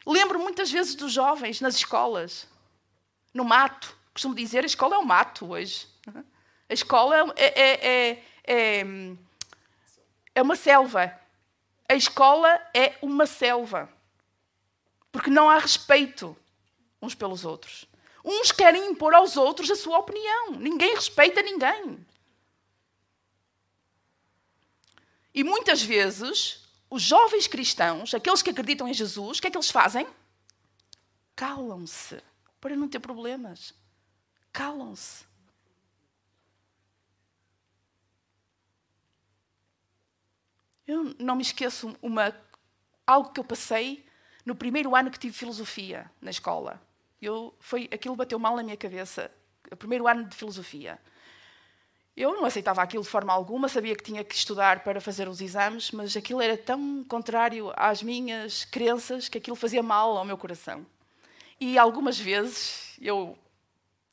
Lembro 0.06 0.38
muitas 0.38 0.70
vezes 0.70 0.94
dos 0.94 1.12
jovens 1.12 1.60
nas 1.60 1.74
escolas, 1.74 2.46
no 3.34 3.44
mato, 3.44 3.97
costumo 4.18 4.34
dizer, 4.34 4.64
a 4.64 4.66
escola 4.66 4.96
é 4.96 4.98
um 4.98 5.04
mato 5.04 5.52
hoje. 5.52 5.86
A 6.68 6.74
escola 6.74 7.32
é, 7.36 7.44
é, 7.46 7.88
é, 7.88 8.24
é, 8.44 8.86
é 10.34 10.42
uma 10.42 10.56
selva. 10.56 11.16
A 11.88 11.94
escola 11.94 12.48
é 12.74 12.98
uma 13.00 13.26
selva. 13.26 13.88
Porque 15.12 15.30
não 15.30 15.48
há 15.48 15.58
respeito 15.58 16.36
uns 17.00 17.14
pelos 17.14 17.44
outros. 17.44 17.86
Uns 18.24 18.50
querem 18.50 18.90
impor 18.90 19.14
aos 19.14 19.36
outros 19.36 19.70
a 19.70 19.76
sua 19.76 19.98
opinião. 19.98 20.50
Ninguém 20.50 20.96
respeita 20.96 21.40
ninguém. 21.40 22.04
E 25.32 25.44
muitas 25.44 25.80
vezes, 25.80 26.66
os 26.90 27.02
jovens 27.02 27.46
cristãos, 27.46 28.12
aqueles 28.12 28.42
que 28.42 28.50
acreditam 28.50 28.88
em 28.88 28.94
Jesus, 28.94 29.38
o 29.38 29.40
que 29.40 29.46
é 29.46 29.50
que 29.50 29.56
eles 29.56 29.70
fazem? 29.70 30.08
Calam-se 31.36 32.20
para 32.60 32.74
não 32.74 32.88
ter 32.88 32.98
problemas 32.98 33.72
calam-se. 34.52 35.26
Eu 40.86 41.14
não 41.18 41.36
me 41.36 41.42
esqueço 41.42 41.94
uma, 42.00 42.34
algo 43.06 43.30
que 43.30 43.40
eu 43.40 43.44
passei 43.44 44.06
no 44.44 44.54
primeiro 44.54 44.96
ano 44.96 45.10
que 45.10 45.18
tive 45.18 45.36
filosofia 45.36 46.10
na 46.20 46.30
escola. 46.30 46.80
Eu, 47.20 47.54
foi, 47.60 47.88
aquilo 47.92 48.16
bateu 48.16 48.38
mal 48.38 48.56
na 48.56 48.62
minha 48.62 48.76
cabeça. 48.76 49.30
O 49.70 49.76
primeiro 49.76 50.08
ano 50.08 50.24
de 50.24 50.34
filosofia. 50.34 50.98
Eu 52.16 52.32
não 52.32 52.44
aceitava 52.46 52.82
aquilo 52.82 53.02
de 53.02 53.08
forma 53.08 53.32
alguma, 53.32 53.68
sabia 53.68 53.94
que 53.94 54.02
tinha 54.02 54.24
que 54.24 54.34
estudar 54.34 54.82
para 54.82 55.00
fazer 55.00 55.28
os 55.28 55.40
exames, 55.40 55.92
mas 55.92 56.16
aquilo 56.16 56.40
era 56.40 56.56
tão 56.56 57.04
contrário 57.04 57.72
às 57.76 58.02
minhas 58.02 58.64
crenças 58.64 59.28
que 59.28 59.38
aquilo 59.38 59.54
fazia 59.54 59.82
mal 59.82 60.16
ao 60.16 60.24
meu 60.24 60.36
coração. 60.36 60.84
E 61.60 61.78
algumas 61.78 62.18
vezes 62.18 62.96
eu 63.00 63.38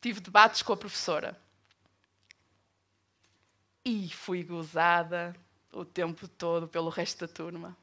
tive 0.06 0.20
debates 0.20 0.62
com 0.62 0.72
a 0.72 0.78
professora. 0.78 1.36
E 3.84 4.08
fui 4.10 4.44
gozada 4.44 5.36
o 5.74 5.84
tempo 5.84 6.28
todo 6.28 6.68
pelo 6.68 6.92
resto 6.92 7.26
da 7.26 7.34
turma. 7.34 7.76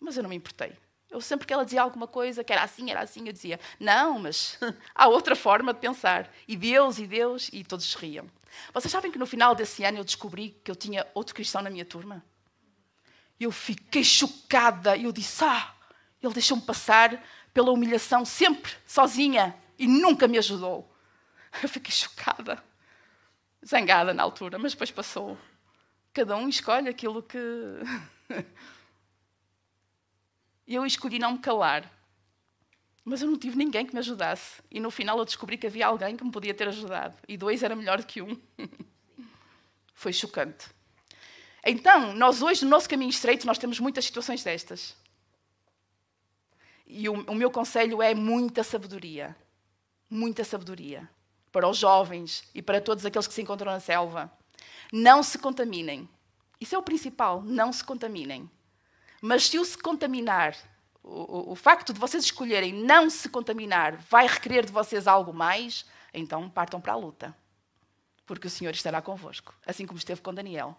Mas 0.00 0.16
eu 0.16 0.24
não 0.24 0.30
me 0.30 0.34
importei. 0.34 0.76
Eu 1.08 1.20
sempre 1.20 1.46
que 1.46 1.52
ela 1.52 1.64
dizia 1.64 1.80
alguma 1.80 2.08
coisa, 2.08 2.42
que 2.42 2.52
era 2.52 2.64
assim, 2.64 2.90
era 2.90 3.00
assim, 3.00 3.24
eu 3.28 3.32
dizia, 3.32 3.60
não, 3.78 4.18
mas 4.18 4.58
há 4.92 5.06
outra 5.06 5.36
forma 5.36 5.72
de 5.72 5.78
pensar. 5.78 6.28
E 6.48 6.56
Deus, 6.56 6.98
e 6.98 7.06
Deus, 7.06 7.48
e 7.52 7.62
todos 7.62 7.94
riam. 7.94 8.28
Vocês 8.74 8.90
sabem 8.90 9.12
que 9.12 9.18
no 9.18 9.26
final 9.26 9.54
desse 9.54 9.84
ano 9.84 9.98
eu 9.98 10.04
descobri 10.04 10.60
que 10.64 10.72
eu 10.72 10.76
tinha 10.76 11.06
outro 11.14 11.32
cristão 11.32 11.62
na 11.62 11.70
minha 11.70 11.84
turma? 11.84 12.24
Eu 13.38 13.52
fiquei 13.52 14.02
chocada 14.02 14.96
eu 14.96 15.12
disse, 15.12 15.44
ah, 15.44 15.72
ele 16.20 16.32
deixou-me 16.32 16.62
passar 16.64 17.24
pela 17.54 17.70
humilhação 17.70 18.24
sempre, 18.24 18.72
sozinha, 18.84 19.54
e 19.78 19.86
nunca 19.86 20.26
me 20.26 20.38
ajudou. 20.38 20.87
Eu 21.62 21.68
fiquei 21.68 21.92
chocada, 21.92 22.62
zangada 23.66 24.14
na 24.14 24.22
altura, 24.22 24.58
mas 24.58 24.72
depois 24.72 24.90
passou. 24.90 25.38
Cada 26.12 26.36
um 26.36 26.48
escolhe 26.48 26.88
aquilo 26.88 27.22
que. 27.22 27.38
eu 30.66 30.84
escolhi 30.84 31.18
não 31.18 31.32
me 31.32 31.38
calar. 31.38 31.90
Mas 33.04 33.22
eu 33.22 33.30
não 33.30 33.38
tive 33.38 33.56
ninguém 33.56 33.86
que 33.86 33.94
me 33.94 34.00
ajudasse. 34.00 34.60
E 34.70 34.78
no 34.80 34.90
final 34.90 35.18
eu 35.18 35.24
descobri 35.24 35.56
que 35.56 35.66
havia 35.66 35.86
alguém 35.86 36.16
que 36.16 36.24
me 36.24 36.30
podia 36.30 36.52
ter 36.52 36.68
ajudado. 36.68 37.16
E 37.26 37.36
dois 37.36 37.62
era 37.62 37.74
melhor 37.74 37.98
do 37.98 38.06
que 38.06 38.20
um. 38.20 38.38
Foi 39.94 40.12
chocante. 40.12 40.66
Então, 41.64 42.12
nós 42.14 42.42
hoje, 42.42 42.64
no 42.64 42.70
nosso 42.70 42.88
caminho 42.88 43.10
estreito, 43.10 43.46
nós 43.46 43.58
temos 43.58 43.80
muitas 43.80 44.04
situações 44.04 44.44
destas. 44.44 44.94
E 46.86 47.08
o, 47.08 47.14
o 47.30 47.34
meu 47.34 47.50
conselho 47.50 48.02
é 48.02 48.14
muita 48.14 48.62
sabedoria. 48.62 49.34
Muita 50.10 50.44
sabedoria 50.44 51.08
para 51.52 51.68
os 51.68 51.76
jovens 51.76 52.44
e 52.54 52.62
para 52.62 52.80
todos 52.80 53.04
aqueles 53.04 53.26
que 53.26 53.34
se 53.34 53.42
encontram 53.42 53.72
na 53.72 53.80
selva. 53.80 54.30
Não 54.92 55.22
se 55.22 55.38
contaminem. 55.38 56.08
Isso 56.60 56.74
é 56.74 56.78
o 56.78 56.82
principal, 56.82 57.42
não 57.42 57.72
se 57.72 57.84
contaminem. 57.84 58.50
Mas 59.20 59.48
se 59.48 59.58
o 59.58 59.64
se 59.64 59.78
contaminar, 59.78 60.56
o, 61.02 61.52
o, 61.52 61.54
facto 61.54 61.92
de 61.92 62.00
vocês 62.00 62.24
escolherem 62.24 62.72
não 62.72 63.08
se 63.08 63.28
contaminar, 63.28 63.96
vai 63.96 64.26
requerer 64.26 64.64
de 64.64 64.72
vocês 64.72 65.06
algo 65.06 65.32
mais, 65.32 65.86
então 66.12 66.48
partam 66.48 66.80
para 66.80 66.92
a 66.92 66.96
luta. 66.96 67.36
Porque 68.26 68.46
o 68.46 68.50
Senhor 68.50 68.74
estará 68.74 69.00
convosco, 69.00 69.54
assim 69.66 69.86
como 69.86 69.98
esteve 69.98 70.20
com 70.20 70.34
Daniel. 70.34 70.76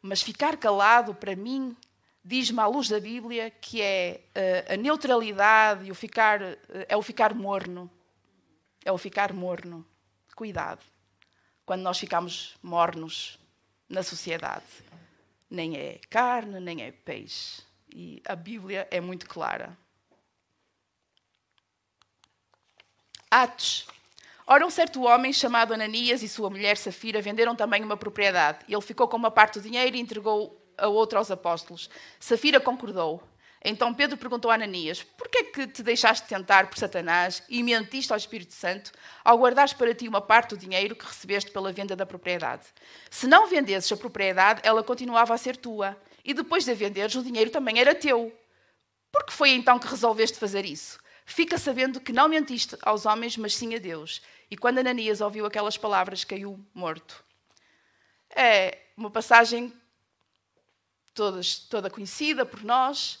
Mas 0.00 0.22
ficar 0.22 0.56
calado, 0.56 1.14
para 1.14 1.34
mim, 1.34 1.76
diz-me 2.24 2.60
à 2.60 2.66
luz 2.66 2.88
da 2.88 3.00
Bíblia 3.00 3.50
que 3.50 3.80
é 3.80 4.20
uh, 4.68 4.74
a 4.74 4.76
neutralidade 4.76 5.86
e 5.86 5.90
o 5.90 5.94
ficar, 5.94 6.40
uh, 6.42 6.56
é 6.88 6.96
o 6.96 7.02
ficar 7.02 7.34
morno 7.34 7.90
é 8.84 8.92
o 8.92 8.98
ficar 8.98 9.32
morno. 9.32 9.86
Cuidado. 10.34 10.80
quando 11.64 11.82
nós 11.82 11.98
ficamos 11.98 12.56
mornos 12.62 13.38
na 13.88 14.02
sociedade. 14.02 14.64
Nem 15.48 15.76
é 15.76 16.00
carne, 16.10 16.58
nem 16.58 16.82
é 16.82 16.90
peixe. 16.90 17.62
E 17.94 18.22
a 18.26 18.34
Bíblia 18.34 18.88
é 18.90 19.00
muito 19.00 19.28
clara. 19.28 19.76
Atos. 23.30 23.86
Ora, 24.46 24.66
um 24.66 24.70
certo 24.70 25.02
homem 25.02 25.32
chamado 25.32 25.72
Ananias 25.72 26.22
e 26.22 26.28
sua 26.28 26.50
mulher 26.50 26.76
Safira 26.76 27.22
venderam 27.22 27.54
também 27.54 27.82
uma 27.82 27.96
propriedade. 27.96 28.64
Ele 28.68 28.80
ficou 28.80 29.06
com 29.06 29.16
uma 29.16 29.30
parte 29.30 29.60
do 29.60 29.62
dinheiro 29.62 29.96
e 29.96 30.00
entregou 30.00 30.60
a 30.76 30.88
outra 30.88 31.18
aos 31.18 31.30
apóstolos. 31.30 31.88
Safira 32.18 32.60
concordou. 32.60 33.22
Então 33.64 33.94
Pedro 33.94 34.16
perguntou 34.16 34.50
a 34.50 34.54
Ananias: 34.54 35.02
Por 35.02 35.28
que 35.28 35.38
é 35.38 35.44
que 35.44 35.66
te 35.68 35.82
deixaste 35.82 36.26
tentar 36.26 36.68
por 36.68 36.78
Satanás 36.78 37.42
e 37.48 37.62
mentiste 37.62 38.12
ao 38.12 38.16
Espírito 38.16 38.52
Santo 38.52 38.90
ao 39.24 39.38
guardares 39.38 39.72
para 39.72 39.94
ti 39.94 40.08
uma 40.08 40.20
parte 40.20 40.50
do 40.50 40.56
dinheiro 40.56 40.96
que 40.96 41.06
recebeste 41.06 41.50
pela 41.50 41.72
venda 41.72 41.94
da 41.94 42.04
propriedade? 42.04 42.66
Se 43.10 43.26
não 43.26 43.46
vendesses 43.46 43.92
a 43.92 43.96
propriedade, 43.96 44.60
ela 44.64 44.82
continuava 44.82 45.32
a 45.32 45.38
ser 45.38 45.56
tua, 45.56 45.96
e 46.24 46.34
depois 46.34 46.64
de 46.64 46.72
a 46.72 46.74
venderes, 46.74 47.14
o 47.14 47.22
dinheiro 47.22 47.50
também 47.50 47.78
era 47.78 47.94
teu. 47.94 48.36
Por 49.12 49.24
que 49.26 49.32
foi 49.32 49.50
então 49.50 49.78
que 49.78 49.86
resolveste 49.86 50.38
fazer 50.38 50.64
isso? 50.64 50.98
Fica 51.24 51.56
sabendo 51.56 52.00
que 52.00 52.12
não 52.12 52.28
mentiste 52.28 52.76
aos 52.82 53.06
homens, 53.06 53.36
mas 53.36 53.54
sim 53.54 53.74
a 53.74 53.78
Deus. 53.78 54.22
E 54.50 54.56
quando 54.56 54.78
Ananias 54.78 55.20
ouviu 55.20 55.46
aquelas 55.46 55.76
palavras, 55.76 56.24
caiu 56.24 56.58
morto. 56.74 57.24
É 58.34 58.78
uma 58.96 59.10
passagem 59.10 59.72
todas, 61.14 61.56
toda 61.56 61.90
conhecida 61.90 62.44
por 62.44 62.64
nós 62.64 63.20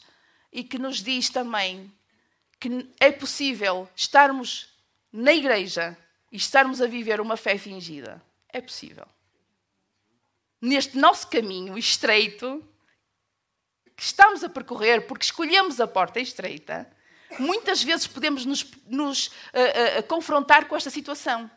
e 0.52 0.62
que 0.62 0.78
nos 0.78 1.02
diz 1.02 1.30
também 1.30 1.90
que 2.60 2.88
é 3.00 3.10
possível 3.10 3.88
estarmos 3.96 4.68
na 5.12 5.32
igreja 5.32 5.96
e 6.30 6.36
estarmos 6.36 6.80
a 6.80 6.86
viver 6.86 7.20
uma 7.20 7.36
fé 7.36 7.58
fingida. 7.58 8.22
É 8.48 8.60
possível. 8.60 9.06
Neste 10.60 10.96
nosso 10.96 11.26
caminho 11.26 11.76
estreito, 11.76 12.62
que 13.96 14.02
estamos 14.02 14.44
a 14.44 14.48
percorrer 14.48 15.06
porque 15.06 15.24
escolhemos 15.24 15.80
a 15.80 15.88
porta 15.88 16.20
estreita, 16.20 16.88
muitas 17.38 17.82
vezes 17.82 18.06
podemos 18.06 18.44
nos, 18.44 18.64
nos 18.86 19.26
uh, 19.26 20.00
uh, 20.00 20.02
confrontar 20.04 20.68
com 20.68 20.76
esta 20.76 20.90
situação 20.90 21.50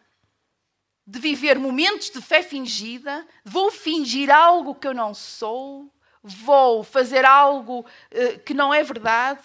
de 1.07 1.19
viver 1.19 1.59
momentos 1.59 2.09
de 2.09 2.19
fé 2.19 2.41
fingida, 2.41 3.27
vou 3.43 3.69
fingir 3.69 4.31
algo 4.31 4.73
que 4.73 4.87
eu 4.87 4.93
não 4.93 5.13
sou, 5.13 5.91
vou 6.27 6.83
fazer 6.83 7.23
algo 7.23 7.81
uh, 7.81 8.39
que 8.39 8.53
não 8.55 8.73
é 8.73 8.83
verdade 8.83 9.43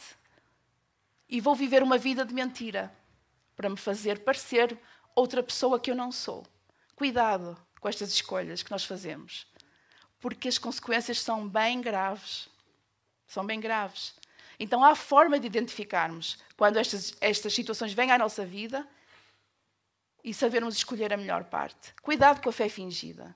e 1.28 1.38
vou 1.38 1.54
viver 1.54 1.82
uma 1.82 1.98
vida 1.98 2.24
de 2.24 2.32
mentira 2.32 2.90
para 3.54 3.68
me 3.68 3.76
fazer 3.76 4.20
parecer 4.20 4.78
outra 5.14 5.42
pessoa 5.42 5.78
que 5.78 5.90
eu 5.90 5.94
não 5.94 6.10
sou. 6.10 6.46
Cuidado 6.96 7.54
com 7.78 7.88
estas 7.88 8.10
escolhas 8.12 8.62
que 8.62 8.70
nós 8.70 8.84
fazemos, 8.84 9.46
porque 10.18 10.48
as 10.48 10.56
consequências 10.56 11.20
são 11.20 11.46
bem 11.46 11.82
graves. 11.82 12.48
São 13.26 13.44
bem 13.44 13.60
graves. 13.60 14.14
Então 14.58 14.82
há 14.82 14.94
forma 14.94 15.38
de 15.38 15.46
identificarmos 15.46 16.38
quando 16.56 16.78
estas, 16.78 17.14
estas 17.20 17.52
situações 17.52 17.92
vêm 17.92 18.10
à 18.10 18.18
nossa 18.18 18.44
vida 18.44 18.88
e 20.24 20.32
sabermos 20.32 20.76
escolher 20.76 21.12
a 21.12 21.16
melhor 21.16 21.44
parte. 21.44 21.94
Cuidado 22.02 22.42
com 22.42 22.48
a 22.48 22.52
fé 22.52 22.68
fingida. 22.68 23.34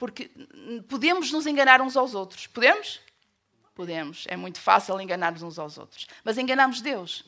Porque 0.00 0.30
podemos 0.88 1.30
nos 1.30 1.46
enganar 1.46 1.82
uns 1.82 1.94
aos 1.94 2.14
outros. 2.14 2.46
Podemos? 2.46 3.02
Podemos. 3.74 4.24
É 4.28 4.34
muito 4.34 4.58
fácil 4.58 4.98
enganar-nos 4.98 5.42
uns 5.42 5.58
aos 5.58 5.76
outros. 5.76 6.08
Mas 6.24 6.38
enganamos 6.38 6.80
Deus. 6.80 7.22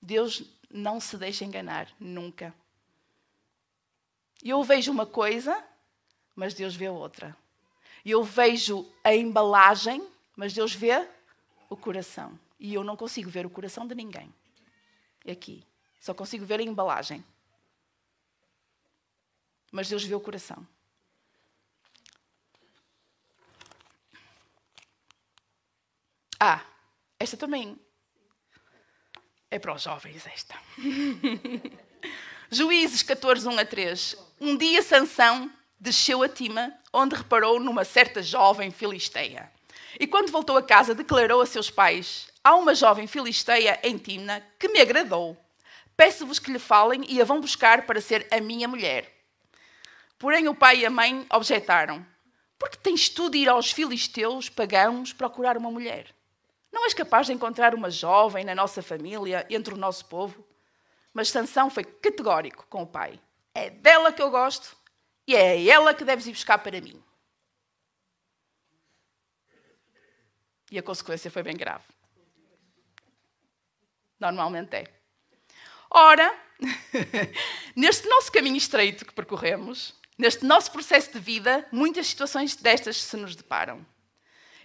Deus 0.00 0.44
não 0.70 1.00
se 1.00 1.16
deixa 1.16 1.44
enganar, 1.44 1.92
nunca. 1.98 2.54
Eu 4.44 4.62
vejo 4.62 4.92
uma 4.92 5.04
coisa, 5.04 5.60
mas 6.36 6.54
Deus 6.54 6.76
vê 6.76 6.88
outra. 6.88 7.36
Eu 8.04 8.22
vejo 8.22 8.88
a 9.02 9.12
embalagem, 9.12 10.08
mas 10.36 10.54
Deus 10.54 10.72
vê 10.72 11.04
o 11.68 11.76
coração. 11.76 12.38
E 12.60 12.72
eu 12.72 12.84
não 12.84 12.96
consigo 12.96 13.28
ver 13.28 13.44
o 13.44 13.50
coração 13.50 13.88
de 13.88 13.94
ninguém. 13.96 14.32
Aqui. 15.28 15.64
Só 15.98 16.14
consigo 16.14 16.46
ver 16.46 16.60
a 16.60 16.62
embalagem 16.62 17.24
mas 19.70 19.88
Deus 19.88 20.04
vê 20.04 20.14
o 20.14 20.20
coração. 20.20 20.66
Ah, 26.38 26.62
esta 27.18 27.36
também 27.36 27.78
é 29.50 29.58
para 29.58 29.74
os 29.74 29.82
jovens, 29.82 30.26
esta. 30.26 30.54
Juízes 32.50 33.02
14, 33.02 33.48
1 33.48 33.58
a 33.58 33.64
3. 33.64 34.16
Um 34.40 34.56
dia 34.56 34.82
Sansão 34.82 35.50
desceu 35.80 36.22
a 36.22 36.28
Tima, 36.28 36.72
onde 36.92 37.16
reparou 37.16 37.58
numa 37.58 37.84
certa 37.84 38.22
jovem 38.22 38.70
filisteia. 38.70 39.50
E 39.98 40.06
quando 40.06 40.30
voltou 40.30 40.56
a 40.56 40.62
casa, 40.62 40.94
declarou 40.94 41.40
a 41.40 41.46
seus 41.46 41.70
pais: 41.70 42.28
Há 42.44 42.54
uma 42.54 42.74
jovem 42.74 43.06
filisteia 43.06 43.80
em 43.82 43.96
Timna 43.96 44.46
que 44.58 44.68
me 44.68 44.80
agradou. 44.80 45.36
Peço-vos 45.96 46.38
que 46.38 46.52
lhe 46.52 46.58
falem 46.58 47.04
e 47.08 47.20
a 47.20 47.24
vão 47.24 47.40
buscar 47.40 47.86
para 47.86 48.00
ser 48.00 48.28
a 48.30 48.38
minha 48.40 48.68
mulher. 48.68 49.15
Porém, 50.18 50.48
o 50.48 50.54
pai 50.54 50.78
e 50.78 50.86
a 50.86 50.90
mãe 50.90 51.26
objetaram: 51.32 52.04
Por 52.58 52.70
que 52.70 52.78
tens 52.78 53.08
tu 53.08 53.28
de 53.28 53.38
ir 53.38 53.48
aos 53.48 53.70
filisteus 53.70 54.48
pagãos 54.48 55.12
procurar 55.12 55.56
uma 55.56 55.70
mulher? 55.70 56.14
Não 56.72 56.84
és 56.84 56.94
capaz 56.94 57.26
de 57.26 57.32
encontrar 57.32 57.74
uma 57.74 57.90
jovem 57.90 58.44
na 58.44 58.54
nossa 58.54 58.82
família, 58.82 59.46
entre 59.50 59.74
o 59.74 59.78
nosso 59.78 60.04
povo? 60.06 60.46
Mas 61.12 61.30
Sansão 61.30 61.70
foi 61.70 61.84
categórico 61.84 62.66
com 62.68 62.82
o 62.82 62.86
pai: 62.86 63.20
É 63.54 63.70
dela 63.70 64.12
que 64.12 64.22
eu 64.22 64.30
gosto 64.30 64.76
e 65.26 65.34
é 65.34 65.66
ela 65.66 65.94
que 65.94 66.04
deves 66.04 66.26
ir 66.26 66.32
buscar 66.32 66.58
para 66.58 66.80
mim. 66.80 67.02
E 70.70 70.78
a 70.78 70.82
consequência 70.82 71.30
foi 71.30 71.42
bem 71.42 71.56
grave. 71.56 71.84
Normalmente 74.18 74.76
é. 74.76 74.92
Ora, 75.90 76.34
neste 77.76 78.08
nosso 78.08 78.32
caminho 78.32 78.56
estreito 78.56 79.04
que 79.04 79.14
percorremos, 79.14 79.94
neste 80.18 80.44
nosso 80.44 80.70
processo 80.70 81.12
de 81.12 81.18
vida, 81.18 81.66
muitas 81.70 82.06
situações 82.06 82.56
destas 82.56 83.02
se 83.02 83.16
nos 83.16 83.36
deparam. 83.36 83.84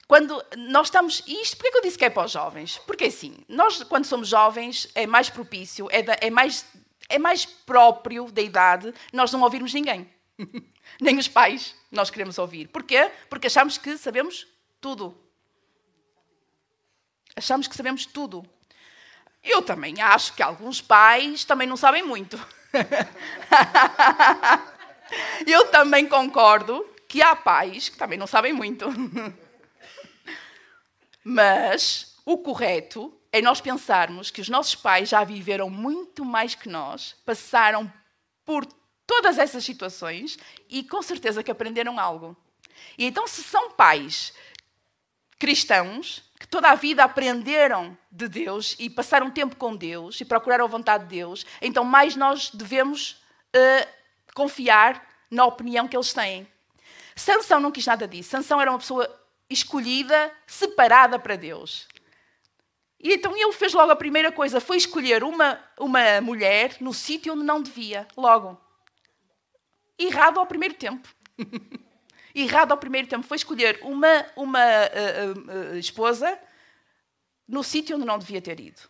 Quando 0.08 0.44
nós 0.58 0.88
estamos. 0.88 1.24
E 1.26 1.42
isto, 1.42 1.56
porquê 1.56 1.72
que 1.72 1.78
eu 1.78 1.82
disse 1.84 1.98
que 1.98 2.06
é 2.06 2.10
para 2.10 2.26
os 2.26 2.32
jovens? 2.32 2.78
Porque 2.80 3.06
assim, 3.06 3.38
nós, 3.48 3.82
quando 3.84 4.06
somos 4.06 4.28
jovens, 4.28 4.90
é 4.94 5.08
mais 5.08 5.30
propício, 5.30 5.88
é, 5.90 6.02
da, 6.02 6.18
é, 6.20 6.30
mais, 6.30 6.66
é 7.08 7.18
mais 7.18 7.46
próprio 7.46 8.30
da 8.30 8.42
idade 8.42 8.94
nós 9.14 9.32
não 9.32 9.42
ouvirmos 9.42 9.74
ninguém. 9.74 10.10
Nem 11.00 11.18
os 11.18 11.30
pais 11.30 11.74
nós 11.90 12.10
queremos 12.10 12.38
ouvir. 12.38 12.68
Porquê? 12.68 13.10
Porque 13.30 13.48
achamos 13.48 13.78
que 13.78 13.98
sabemos 13.98 14.46
tudo. 14.82 15.18
Achamos 17.36 17.68
que 17.68 17.76
sabemos 17.76 18.06
tudo. 18.06 18.46
Eu 19.42 19.62
também 19.62 20.02
acho 20.02 20.34
que 20.34 20.44
alguns 20.44 20.82
pais 20.82 21.46
também 21.46 21.68
não 21.68 21.78
sabem 21.78 22.04
muito. 22.04 22.38
Eu 25.46 25.68
também 25.68 26.08
concordo 26.08 26.88
que 27.08 27.22
há 27.22 27.36
pais 27.36 27.90
que 27.90 27.98
também 27.98 28.18
não 28.18 28.28
sabem 28.28 28.54
muito. 28.54 28.86
Mas 31.24 32.16
o 32.26 32.38
correto 32.38 33.16
é 33.32 33.42
nós 33.42 33.62
pensarmos 33.62 34.32
que 34.32 34.42
os 34.42 34.50
nossos 34.50 34.76
pais 34.76 35.10
já 35.10 35.24
viveram 35.24 35.70
muito 35.70 36.26
mais 36.26 36.56
que 36.56 36.68
nós, 36.68 37.16
passaram 37.26 37.92
por 38.44 38.66
todas 39.06 39.38
essas 39.38 39.64
situações 39.64 40.38
e 40.70 40.84
com 40.84 41.02
certeza 41.02 41.44
que 41.44 41.52
aprenderam 41.52 42.00
algo. 42.00 42.36
E 42.98 43.06
então, 43.06 43.28
se 43.28 43.44
são 43.44 43.72
pais 43.72 44.34
cristãos 45.38 46.24
que 46.40 46.48
toda 46.48 46.72
a 46.72 46.76
vida 46.76 47.04
aprenderam 47.04 47.96
de 48.12 48.28
Deus 48.28 48.76
e 48.80 48.90
passaram 48.90 49.30
tempo 49.30 49.56
com 49.56 49.76
Deus 49.76 50.20
e 50.20 50.26
procuraram 50.26 50.66
a 50.66 50.68
vontade 50.68 51.04
de 51.04 51.16
Deus, 51.16 51.46
então 51.62 51.84
mais 51.84 52.16
nós 52.16 52.50
devemos 52.52 53.22
uh, 53.56 54.01
confiar 54.36 55.08
na 55.30 55.46
opinião 55.46 55.88
que 55.88 55.96
eles 55.96 56.14
têm. 56.14 56.48
Sansão 57.16 57.60
não 57.60 57.72
quis 57.72 57.86
nada 57.86 58.08
disso. 58.08 58.30
Sansão 58.30 58.60
era 58.60 58.72
uma 58.72 58.80
pessoa 58.80 59.10
escolhida, 59.50 60.32
separada 60.48 61.20
para 61.20 61.36
Deus. 61.36 61.88
E 63.00 63.14
então 63.14 63.36
ele 63.36 63.52
fez 63.54 63.74
logo 63.74 63.92
a 63.92 63.96
primeira 63.96 64.32
coisa, 64.32 64.62
foi 64.62 64.78
escolher 64.78 65.24
uma, 65.24 65.60
uma 65.80 66.22
mulher 66.22 66.78
no 66.80 66.94
sítio 66.94 67.34
onde 67.34 67.44
não 67.44 67.62
devia, 67.62 68.08
logo. 68.16 68.60
Errado 69.98 70.40
ao 70.40 70.46
primeiro 70.46 70.76
tempo. 70.76 71.10
Errado 72.34 72.72
ao 72.72 72.78
primeiro 72.78 73.08
tempo. 73.08 73.26
Foi 73.26 73.38
escolher 73.38 73.80
uma, 73.82 74.26
uma 74.36 74.60
uh, 74.60 75.74
uh, 75.74 75.78
esposa 75.78 76.40
no 77.48 77.64
sítio 77.64 77.98
onde 77.98 78.06
não 78.06 78.18
devia 78.18 78.42
ter 78.42 78.60
ido. 78.60 78.82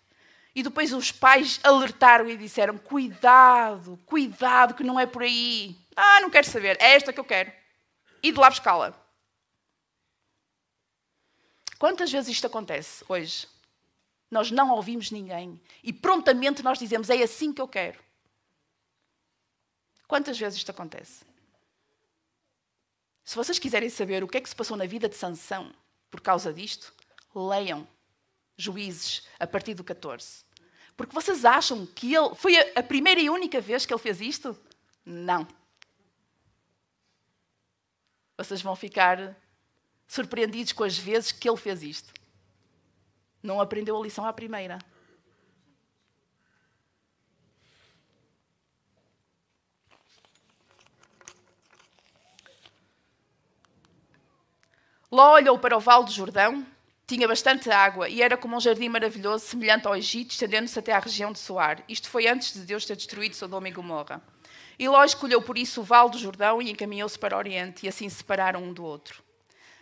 E 0.53 0.61
depois 0.61 0.91
os 0.91 1.11
pais 1.11 1.59
alertaram 1.63 2.29
e 2.29 2.35
disseram: 2.35 2.77
Cuidado, 2.77 3.97
cuidado, 4.05 4.73
que 4.73 4.83
não 4.83 4.99
é 4.99 5.05
por 5.05 5.23
aí. 5.23 5.77
Ah, 5.95 6.19
não 6.21 6.29
quero 6.29 6.47
saber, 6.47 6.77
é 6.81 6.95
esta 6.95 7.13
que 7.13 7.19
eu 7.19 7.25
quero. 7.25 7.51
E 8.21 8.31
de 8.31 8.39
lá 8.39 8.49
buscá-la. 8.49 8.93
Quantas 11.79 12.11
vezes 12.11 12.29
isto 12.29 12.45
acontece 12.45 13.03
hoje? 13.07 13.47
Nós 14.29 14.51
não 14.51 14.69
ouvimos 14.71 15.09
ninguém 15.09 15.59
e 15.83 15.91
prontamente 15.91 16.61
nós 16.61 16.77
dizemos: 16.77 17.09
É 17.09 17.23
assim 17.23 17.53
que 17.53 17.61
eu 17.61 17.67
quero. 17.67 17.99
Quantas 20.07 20.37
vezes 20.37 20.57
isto 20.57 20.71
acontece? 20.71 21.25
Se 23.23 23.35
vocês 23.35 23.57
quiserem 23.57 23.89
saber 23.89 24.23
o 24.23 24.27
que 24.27 24.37
é 24.37 24.41
que 24.41 24.49
se 24.49 24.55
passou 24.55 24.75
na 24.75 24.85
vida 24.85 25.07
de 25.07 25.15
Sansão 25.15 25.73
por 26.09 26.19
causa 26.19 26.53
disto, 26.53 26.93
leiam 27.33 27.87
Juízes 28.61 29.23
a 29.39 29.47
partir 29.47 29.73
do 29.73 29.83
14. 29.83 30.43
Porque 30.95 31.13
vocês 31.13 31.45
acham 31.45 31.85
que 31.85 32.13
ele 32.13 32.35
foi 32.35 32.57
a 32.75 32.83
primeira 32.83 33.19
e 33.19 33.29
única 33.29 33.59
vez 33.59 33.85
que 33.85 33.93
ele 33.93 34.01
fez 34.01 34.21
isto? 34.21 34.57
Não. 35.05 35.47
Vocês 38.37 38.61
vão 38.61 38.75
ficar 38.75 39.35
surpreendidos 40.07 40.73
com 40.73 40.83
as 40.83 40.97
vezes 40.97 41.31
que 41.31 41.49
ele 41.49 41.57
fez 41.57 41.81
isto. 41.81 42.13
Não 43.41 43.59
aprendeu 43.59 43.97
a 43.97 44.03
lição 44.03 44.25
à 44.25 44.33
primeira. 44.33 44.77
Ló 55.11 55.33
olhou 55.33 55.59
para 55.59 55.75
o 55.75 55.79
vale 55.79 56.05
do 56.05 56.11
Jordão, 56.11 56.65
tinha 57.15 57.27
bastante 57.27 57.69
água 57.69 58.07
e 58.07 58.21
era 58.21 58.37
como 58.37 58.55
um 58.55 58.59
jardim 58.61 58.87
maravilhoso, 58.87 59.45
semelhante 59.45 59.85
ao 59.85 59.97
Egito, 59.97 60.31
estendendo-se 60.31 60.79
até 60.79 60.93
à 60.93 60.99
região 60.99 61.33
de 61.33 61.39
Soar. 61.39 61.83
Isto 61.89 62.09
foi 62.09 62.25
antes 62.25 62.53
de 62.53 62.61
Deus 62.61 62.85
ter 62.85 62.95
destruído 62.95 63.35
Sodoma 63.35 63.67
e 63.67 63.71
Gomorra. 63.71 64.21
E 64.79 64.87
Ló 64.87 65.03
escolheu 65.03 65.41
por 65.41 65.57
isso 65.57 65.81
o 65.81 65.83
vale 65.83 66.11
do 66.11 66.17
Jordão 66.17 66.61
e 66.61 66.71
encaminhou-se 66.71 67.19
para 67.19 67.35
o 67.35 67.37
Oriente, 67.37 67.85
e 67.85 67.89
assim 67.89 68.07
se 68.07 68.15
separaram 68.15 68.63
um 68.63 68.71
do 68.71 68.85
outro. 68.85 69.21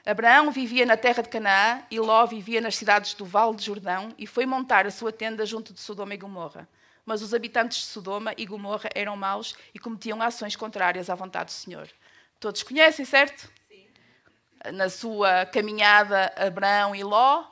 Abraão 0.03 0.49
vivia 0.49 0.87
na 0.87 0.97
terra 0.97 1.21
de 1.21 1.29
Canaã 1.29 1.83
e 1.91 1.99
Ló 1.99 2.25
vivia 2.25 2.61
nas 2.61 2.75
cidades 2.75 3.13
do 3.13 3.25
Vale 3.25 3.55
de 3.55 3.63
Jordão 3.63 4.09
e 4.17 4.25
foi 4.25 4.47
montar 4.47 4.87
a 4.87 4.91
sua 4.91 5.11
tenda 5.11 5.45
junto 5.45 5.71
de 5.71 5.79
Sodoma 5.79 6.15
e 6.15 6.17
Gomorra. 6.17 6.67
Mas 7.05 7.21
os 7.21 7.31
habitantes 7.31 7.77
de 7.77 7.85
Sodoma 7.85 8.33
e 8.37 8.45
Gomorra 8.47 8.89
eram 8.95 9.15
maus 9.15 9.55
e 9.71 9.77
cometiam 9.77 10.19
ações 10.19 10.55
contrárias 10.55 11.11
à 11.11 11.15
vontade 11.15 11.51
do 11.51 11.51
Senhor. 11.51 11.87
Todos 12.39 12.63
conhecem, 12.63 13.05
certo? 13.05 13.51
Na 14.73 14.89
sua 14.89 15.45
caminhada 15.45 16.31
Abraão 16.35 16.95
e 16.95 17.03
Ló. 17.03 17.43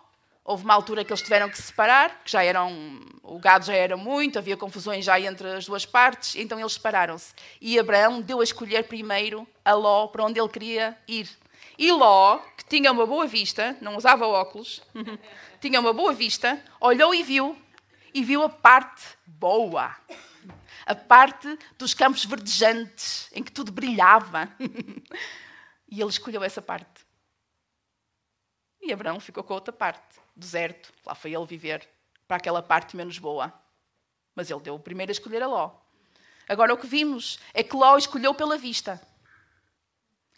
Houve 0.43 0.63
uma 0.63 0.73
altura 0.73 1.03
que 1.03 1.11
eles 1.11 1.21
tiveram 1.21 1.49
que 1.49 1.57
se 1.57 1.63
separar, 1.63 2.21
que 2.23 2.31
já 2.31 2.41
eram, 2.41 3.01
o 3.21 3.37
gado 3.37 3.65
já 3.65 3.73
era 3.73 3.97
muito, 3.97 4.39
havia 4.39 4.55
confusões 4.55 5.03
já 5.03 5.19
entre 5.19 5.49
as 5.49 5.65
duas 5.65 5.85
partes, 5.85 6.37
então 6.37 6.57
eles 6.57 6.71
separaram-se. 6.73 7.33
E 7.59 7.77
Abraão 7.77 8.21
deu 8.21 8.39
a 8.39 8.43
escolher 8.43 8.83
primeiro 8.83 9.45
a 9.65 9.73
Ló 9.73 10.07
para 10.07 10.23
onde 10.23 10.39
ele 10.39 10.47
queria 10.47 10.97
ir. 11.05 11.29
E 11.77 11.91
Ló, 11.91 12.39
que 12.55 12.63
tinha 12.63 12.91
uma 12.91 13.05
boa 13.05 13.27
vista, 13.27 13.75
não 13.81 13.97
usava 13.97 14.25
óculos, 14.25 14.81
tinha 15.59 15.81
uma 15.81 15.91
boa 15.91 16.13
vista, 16.13 16.63
olhou 16.79 17.13
e 17.13 17.23
viu, 17.23 17.57
e 18.13 18.23
viu 18.23 18.41
a 18.41 18.49
parte 18.49 19.03
boa. 19.25 19.93
A 20.85 20.95
parte 20.95 21.59
dos 21.77 21.93
campos 21.93 22.23
verdejantes, 22.23 23.29
em 23.33 23.43
que 23.43 23.51
tudo 23.51 23.71
brilhava. 23.71 24.49
E 25.87 26.01
ele 26.01 26.09
escolheu 26.09 26.43
essa 26.43 26.61
parte. 26.61 27.05
E 28.81 28.91
Abraão 28.91 29.19
ficou 29.19 29.43
com 29.43 29.53
a 29.53 29.55
outra 29.55 29.73
parte, 29.73 30.19
deserto. 30.35 30.93
Lá 31.05 31.15
foi 31.15 31.33
ele 31.33 31.45
viver 31.45 31.87
para 32.27 32.37
aquela 32.37 32.61
parte 32.61 32.95
menos 32.95 33.17
boa. 33.17 33.53
Mas 34.35 34.51
ele 34.51 34.59
deu 34.59 34.75
o 34.75 34.79
primeiro 34.79 35.09
a 35.09 35.13
escolher 35.13 35.41
a 35.41 35.47
Ló. 35.47 35.71
Agora 36.47 36.73
o 36.73 36.77
que 36.77 36.87
vimos 36.87 37.39
é 37.53 37.63
que 37.63 37.75
Ló 37.75 37.97
escolheu 37.97 38.33
pela 38.33 38.57
vista. 38.57 39.01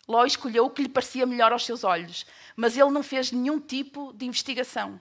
Ló 0.07 0.25
escolheu 0.25 0.65
o 0.65 0.69
que 0.71 0.81
lhe 0.81 0.89
parecia 0.89 1.25
melhor 1.25 1.51
aos 1.51 1.65
seus 1.65 1.83
olhos, 1.83 2.25
mas 2.55 2.75
ele 2.75 2.89
não 2.89 3.03
fez 3.03 3.31
nenhum 3.31 3.59
tipo 3.59 4.11
de 4.13 4.25
investigação. 4.25 4.99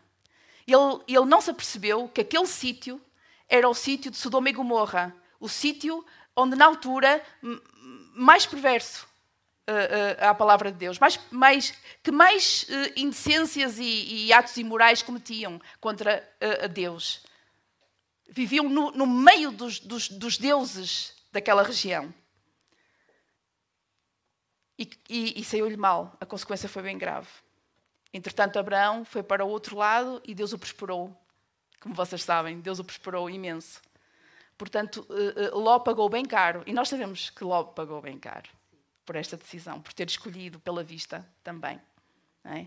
Ele, 0.66 1.02
ele 1.08 1.24
não 1.24 1.40
se 1.40 1.50
apercebeu 1.50 2.08
que 2.08 2.20
aquele 2.20 2.46
sítio 2.46 3.00
era 3.48 3.66
o 3.66 3.72
sítio 3.72 4.10
de 4.10 4.18
Sodoma 4.18 4.50
e 4.50 4.52
Gomorra, 4.52 5.16
o 5.40 5.48
sítio 5.48 6.04
onde, 6.36 6.54
na 6.54 6.66
altura, 6.66 7.24
mais 8.14 8.44
perverso, 8.44 9.07
uh, 9.68 10.24
uh, 10.24 10.28
à 10.30 10.34
palavra 10.34 10.72
de 10.72 10.78
Deus, 10.78 10.98
mais, 10.98 11.16
que 12.02 12.10
mais 12.10 12.62
uh, 12.62 12.92
indecências 12.96 13.78
e, 13.78 14.26
e, 14.26 14.32
atos 14.32 14.56
imorais 14.56 15.02
cometiam 15.02 15.60
contra 15.80 16.26
Deus. 16.72 17.22
Viviam 18.28 18.68
no, 18.68 18.90
no 18.90 19.06
meio 19.06 19.50
dos, 19.50 19.78
dos, 19.78 20.08
dos, 20.08 20.38
deuses 20.38 21.14
daquela 21.30 21.62
região. 21.62 22.12
E, 24.78 24.88
e, 25.08 25.40
e 25.40 25.44
saiu-lhe 25.44 25.76
mal, 25.76 26.16
a 26.20 26.26
consequência 26.26 26.68
foi 26.68 26.82
bem 26.82 26.96
grave. 26.96 27.28
Entretanto, 28.12 28.58
Abraão 28.58 29.04
foi 29.04 29.22
para 29.22 29.44
o 29.44 29.48
outro 29.48 29.76
lado 29.76 30.22
e 30.24 30.34
Deus 30.34 30.52
o 30.52 30.58
prosperou. 30.58 31.14
Como 31.80 31.94
vocês 31.94 32.22
sabem, 32.22 32.60
Deus 32.60 32.78
o 32.78 32.84
prosperou 32.84 33.28
imenso. 33.28 33.82
Portanto, 34.56 35.06
Ló 35.52 35.78
pagou 35.78 36.08
bem 36.08 36.24
caro. 36.24 36.62
E 36.66 36.72
nós 36.72 36.88
sabemos 36.88 37.30
que 37.30 37.44
Ló 37.44 37.64
pagou 37.64 38.00
bem 38.00 38.18
caro 38.18 38.57
por 39.08 39.16
esta 39.16 39.38
decisão, 39.38 39.80
por 39.80 39.94
ter 39.94 40.06
escolhido 40.06 40.60
pela 40.60 40.84
vista 40.84 41.26
também. 41.42 41.80
É? 42.44 42.66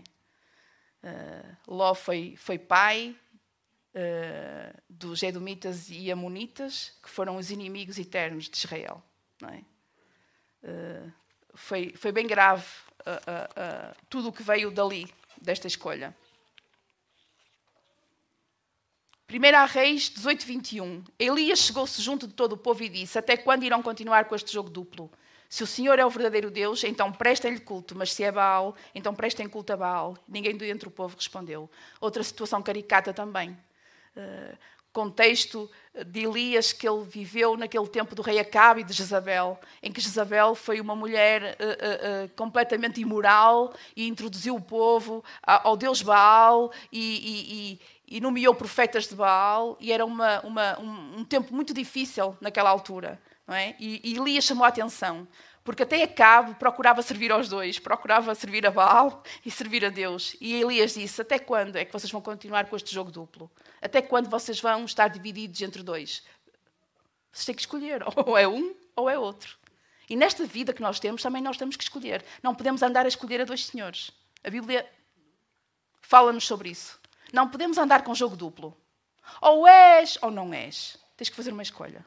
Uh, 1.04 1.56
Ló 1.68 1.94
foi, 1.94 2.34
foi 2.36 2.58
pai 2.58 3.16
uh, 3.94 4.82
dos 4.90 5.22
Edomitas 5.22 5.88
e 5.88 6.10
Amonitas, 6.10 6.98
que 7.00 7.08
foram 7.08 7.36
os 7.36 7.52
inimigos 7.52 7.96
eternos 7.96 8.48
de 8.48 8.56
Israel. 8.56 9.00
É? 9.44 9.58
Uh, 10.66 11.12
foi, 11.54 11.94
foi 11.94 12.10
bem 12.10 12.26
grave 12.26 12.66
tudo 14.08 14.28
o 14.28 14.32
que 14.32 14.42
veio 14.42 14.72
dali, 14.72 15.12
desta 15.40 15.68
escolha. 15.68 16.12
1 19.30 19.66
Reis 19.72 20.10
18, 20.10 20.44
21. 20.44 21.04
Elias 21.20 21.60
chegou-se 21.60 22.02
junto 22.02 22.26
de 22.26 22.34
todo 22.34 22.54
o 22.54 22.56
povo 22.56 22.82
e 22.82 22.88
disse: 22.88 23.16
Até 23.16 23.36
quando 23.36 23.62
irão 23.62 23.80
continuar 23.80 24.24
com 24.24 24.34
este 24.34 24.52
jogo 24.52 24.70
duplo? 24.70 25.08
Se 25.52 25.62
o 25.62 25.66
Senhor 25.66 25.98
é 25.98 26.06
o 26.06 26.08
verdadeiro 26.08 26.50
Deus, 26.50 26.82
então 26.82 27.12
prestem-lhe 27.12 27.60
culto, 27.60 27.94
mas 27.94 28.10
se 28.10 28.24
é 28.24 28.32
Baal, 28.32 28.74
então 28.94 29.14
prestem 29.14 29.46
culto 29.46 29.70
a 29.70 29.76
Baal. 29.76 30.16
Ninguém 30.26 30.56
do 30.56 30.64
entre 30.64 30.88
o 30.88 30.90
povo 30.90 31.14
respondeu. 31.14 31.68
Outra 32.00 32.22
situação 32.22 32.62
caricata 32.62 33.12
também. 33.12 33.50
Uh, 34.16 34.56
contexto 34.94 35.70
de 36.06 36.20
Elias 36.20 36.72
que 36.72 36.88
ele 36.88 37.04
viveu 37.04 37.54
naquele 37.54 37.86
tempo 37.86 38.14
do 38.14 38.22
rei 38.22 38.38
Acabe 38.38 38.80
e 38.80 38.84
de 38.84 38.94
Jezabel, 38.94 39.60
em 39.82 39.92
que 39.92 40.00
Jezabel 40.00 40.54
foi 40.54 40.80
uma 40.80 40.96
mulher 40.96 41.58
uh, 41.60 42.24
uh, 42.24 42.28
completamente 42.34 43.02
imoral 43.02 43.74
e 43.94 44.08
introduziu 44.08 44.56
o 44.56 44.60
povo 44.60 45.22
ao 45.42 45.76
Deus 45.76 46.00
Baal 46.00 46.72
e, 46.90 47.76
e, 48.08 48.16
e, 48.16 48.20
nomeou 48.22 48.54
profetas 48.54 49.06
de 49.06 49.14
Baal, 49.14 49.76
e 49.78 49.92
era 49.92 50.06
uma, 50.06 50.40
uma, 50.40 50.80
um, 50.80 51.18
um 51.18 51.24
tempo 51.26 51.54
muito 51.54 51.74
difícil 51.74 52.34
naquela 52.40 52.70
altura. 52.70 53.20
Não 53.46 53.54
é? 53.54 53.74
E, 53.78 54.00
e 54.04 54.16
Elias 54.16 54.44
chamou 54.44 54.64
a 54.64 54.68
atenção, 54.68 55.26
porque 55.64 55.82
até 55.82 56.02
Acabe 56.02 56.54
procurava 56.54 57.02
servir 57.02 57.30
aos 57.30 57.48
dois, 57.48 57.78
procurava 57.78 58.34
servir 58.34 58.66
a 58.66 58.70
Baal 58.70 59.22
e 59.44 59.50
servir 59.50 59.84
a 59.84 59.90
Deus. 59.90 60.36
E 60.40 60.54
Elias 60.54 60.94
disse: 60.94 61.20
Até 61.20 61.38
quando 61.38 61.76
é 61.76 61.84
que 61.84 61.92
vocês 61.92 62.10
vão 62.10 62.20
continuar 62.20 62.66
com 62.66 62.76
este 62.76 62.92
jogo 62.92 63.10
duplo? 63.10 63.50
Até 63.80 64.02
quando 64.02 64.28
vocês 64.28 64.60
vão 64.60 64.84
estar 64.84 65.08
divididos 65.08 65.60
entre 65.62 65.82
dois? 65.82 66.24
Vocês 67.32 67.46
têm 67.46 67.54
que 67.54 67.62
escolher, 67.62 68.02
ou 68.26 68.36
é 68.36 68.46
um 68.46 68.74
ou 68.94 69.08
é 69.08 69.18
outro. 69.18 69.56
E 70.08 70.16
nesta 70.16 70.44
vida 70.44 70.72
que 70.72 70.82
nós 70.82 71.00
temos, 71.00 71.22
também 71.22 71.40
nós 71.40 71.56
temos 71.56 71.76
que 71.76 71.82
escolher. 71.82 72.24
Não 72.42 72.54
podemos 72.54 72.82
andar 72.82 73.06
a 73.06 73.08
escolher 73.08 73.40
a 73.40 73.44
dois 73.44 73.64
senhores. 73.64 74.10
A 74.44 74.50
Bíblia 74.50 74.86
fala-nos 76.00 76.46
sobre 76.46 76.70
isso. 76.70 77.00
Não 77.32 77.48
podemos 77.48 77.78
andar 77.78 78.02
com 78.04 78.14
jogo 78.14 78.36
duplo. 78.36 78.76
Ou 79.40 79.66
és 79.66 80.18
ou 80.20 80.30
não 80.30 80.52
és. 80.52 80.98
Tens 81.16 81.30
que 81.30 81.36
fazer 81.36 81.52
uma 81.52 81.62
escolha. 81.62 82.04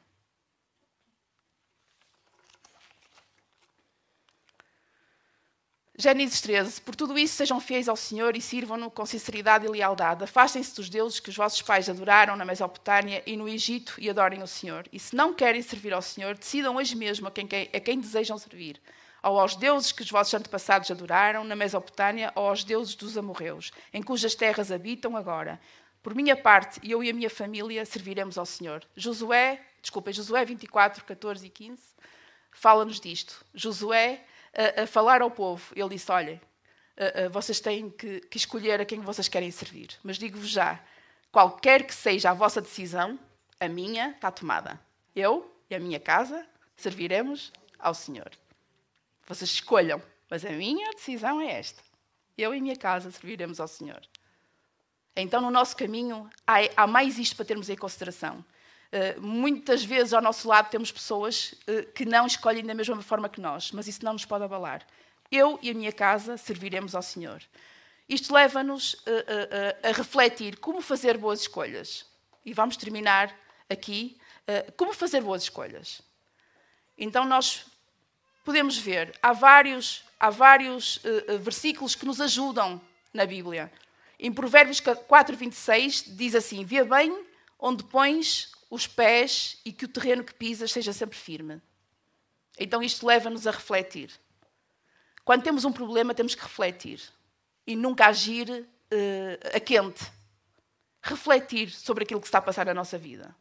Gênesis 5.97 6.41
13. 6.41 6.81
Por 6.81 6.93
tudo 6.93 7.17
isso, 7.17 7.35
sejam 7.35 7.57
fiéis 7.57 7.87
ao 7.87 7.95
Senhor 7.95 8.35
e 8.35 8.41
sirvam-no 8.41 8.91
com 8.91 9.05
sinceridade 9.05 9.65
e 9.65 9.69
lealdade. 9.69 10.25
Afastem-se 10.25 10.75
dos 10.75 10.89
deuses 10.89 11.21
que 11.21 11.29
os 11.29 11.37
vossos 11.37 11.61
pais 11.61 11.89
adoraram 11.89 12.35
na 12.35 12.43
Mesopotâmia 12.43 13.23
e 13.25 13.37
no 13.37 13.47
Egito 13.47 13.95
e 13.97 14.09
adorem 14.09 14.43
o 14.43 14.47
Senhor. 14.47 14.85
E 14.91 14.99
se 14.99 15.15
não 15.15 15.33
querem 15.33 15.61
servir 15.61 15.93
ao 15.93 16.01
Senhor, 16.01 16.35
decidam 16.35 16.75
hoje 16.75 16.97
mesmo 16.97 17.29
a 17.29 17.31
quem, 17.31 17.47
a 17.73 17.79
quem 17.79 17.97
desejam 17.97 18.37
servir. 18.37 18.81
Ou 19.23 19.39
aos 19.39 19.55
deuses 19.55 19.93
que 19.93 20.01
os 20.01 20.11
vossos 20.11 20.33
antepassados 20.33 20.91
adoraram 20.91 21.45
na 21.45 21.55
Mesopotâmia, 21.55 22.29
ou 22.35 22.49
aos 22.49 22.65
deuses 22.65 22.93
dos 22.93 23.17
amorreus, 23.17 23.71
em 23.93 24.03
cujas 24.03 24.35
terras 24.35 24.73
habitam 24.73 25.15
agora. 25.15 25.61
Por 26.03 26.13
minha 26.13 26.35
parte, 26.35 26.77
eu 26.83 27.05
e 27.05 27.09
a 27.09 27.13
minha 27.13 27.29
família 27.29 27.85
serviremos 27.85 28.37
ao 28.37 28.45
Senhor. 28.45 28.83
Josué, 28.97 29.61
desculpa, 29.81 30.11
Josué 30.11 30.43
24, 30.43 31.05
14 31.05 31.47
e 31.47 31.49
15, 31.49 31.81
fala-nos 32.51 32.99
disto. 32.99 33.45
Josué 33.53 34.25
a, 34.83 34.87
falar 34.87 35.21
ao 35.21 35.31
povo. 35.31 35.73
Ele 35.75 35.89
disse: 35.89 36.11
Olhem, 36.11 36.39
vocês 37.31 37.59
têm 37.59 37.89
que, 37.89 38.21
que 38.21 38.37
escolher 38.37 38.79
a 38.79 38.85
quem 38.85 38.99
vocês 39.01 39.27
querem 39.27 39.51
servir. 39.51 39.89
Mas 40.03 40.17
digo-vos 40.17 40.49
já: 40.49 40.79
qualquer 41.31 41.85
que 41.85 41.93
seja 41.93 42.31
a 42.31 42.33
vossa 42.33 42.61
decisão, 42.61 43.19
a 43.59 43.67
minha 43.67 44.11
está 44.11 44.31
tomada. 44.31 44.79
Eu 45.15 45.51
e 45.69 45.75
a 45.75 45.79
minha 45.79 45.99
casa 45.99 46.45
serviremos 46.75 47.51
ao 47.79 47.93
Senhor. 47.93 48.31
Vocês 49.27 49.49
escolham, 49.49 50.01
mas 50.29 50.45
a 50.45 50.49
minha 50.49 50.91
decisão 50.91 51.41
é 51.41 51.51
esta. 51.51 51.81
Eu 52.37 52.53
e 52.53 52.57
a 52.57 52.61
minha 52.61 52.75
casa 52.75 53.11
serviremos 53.11 53.59
ao 53.59 53.67
Senhor. 53.67 54.01
Então, 55.15 55.41
no 55.41 55.49
nosso 55.49 55.75
caminho, 55.77 56.29
há, 56.45 56.55
há 56.75 56.87
mais 56.87 57.17
isto 57.17 57.35
para 57.35 57.45
termos 57.45 57.69
em 57.69 57.75
consideração. 57.75 58.43
Uh, 58.95 59.21
muitas 59.21 59.83
vezes 59.83 60.13
ao 60.13 60.21
nosso 60.21 60.47
lado 60.47 60.69
temos 60.69 60.89
pessoas 60.89 61.53
uh, 61.67 61.85
que 61.91 62.05
não 62.05 62.25
escolhem 62.25 62.63
da 62.63 62.73
mesma 62.73 63.01
forma 63.01 63.27
que 63.27 63.41
nós, 63.41 63.73
mas 63.73 63.89
isso 63.89 64.05
não 64.05 64.13
nos 64.13 64.23
pode 64.23 64.45
abalar. 64.45 64.87
Eu 65.29 65.59
e 65.61 65.69
a 65.69 65.73
minha 65.73 65.91
casa 65.91 66.37
serviremos 66.37 66.95
ao 66.95 67.01
Senhor. 67.01 67.43
Isto 68.07 68.33
leva-nos 68.33 68.93
uh, 68.93 68.99
a 69.83 69.91
refletir 69.91 70.59
como 70.59 70.79
fazer 70.79 71.17
boas 71.17 71.41
escolhas. 71.41 72.05
E 72.45 72.53
vamos 72.53 72.77
terminar 72.77 73.35
aqui. 73.69 74.17
como 74.77 74.93
fazer 74.93 75.21
boas 75.21 75.43
escolhas? 75.43 76.01
Então, 76.97 77.25
nós 77.25 77.65
podemos 78.45 78.77
ver, 78.77 79.13
há 79.21 79.33
vários, 79.33 80.05
há 80.19 80.29
vários 80.29 81.01
versículos 81.41 81.95
que 81.95 82.05
nos 82.05 82.21
ajudam 82.21 82.79
na 83.11 83.25
Bíblia. 83.25 83.71
Em 84.19 84.31
Provérbios 84.31 84.79
4, 84.79 85.35
26, 85.35 86.15
diz 86.15 86.35
assim: 86.35 86.63
Vê 86.63 86.83
bem 86.83 87.25
onde 87.59 87.83
pões 87.83 88.54
os 88.69 88.87
pés 88.87 89.59
e 89.63 89.71
que 89.71 89.85
o 89.85 89.87
terreno 89.87 90.23
que 90.23 90.33
pisas 90.33 90.71
seja 90.71 90.93
sempre 90.93 91.17
firme. 91.17 91.61
Então 92.57 92.81
isto 92.81 93.05
leva-nos 93.05 93.45
a 93.47 93.51
refletir. 93.51 94.11
Quando 95.23 95.43
temos 95.43 95.65
um 95.65 95.71
problema, 95.71 96.13
temos 96.13 96.35
que 96.35 96.43
refletir 96.43 97.01
e 97.65 97.75
nunca 97.75 98.07
agir 98.07 98.49
uh, 98.49 99.55
a 99.55 99.59
quente. 99.59 100.03
Refletir 101.01 101.69
sobre 101.71 102.03
aquilo 102.03 102.21
que 102.21 102.27
está 102.27 102.39
a 102.39 102.41
passar 102.41 102.65
na 102.65 102.73
nossa 102.73 102.97
vida. 102.97 103.35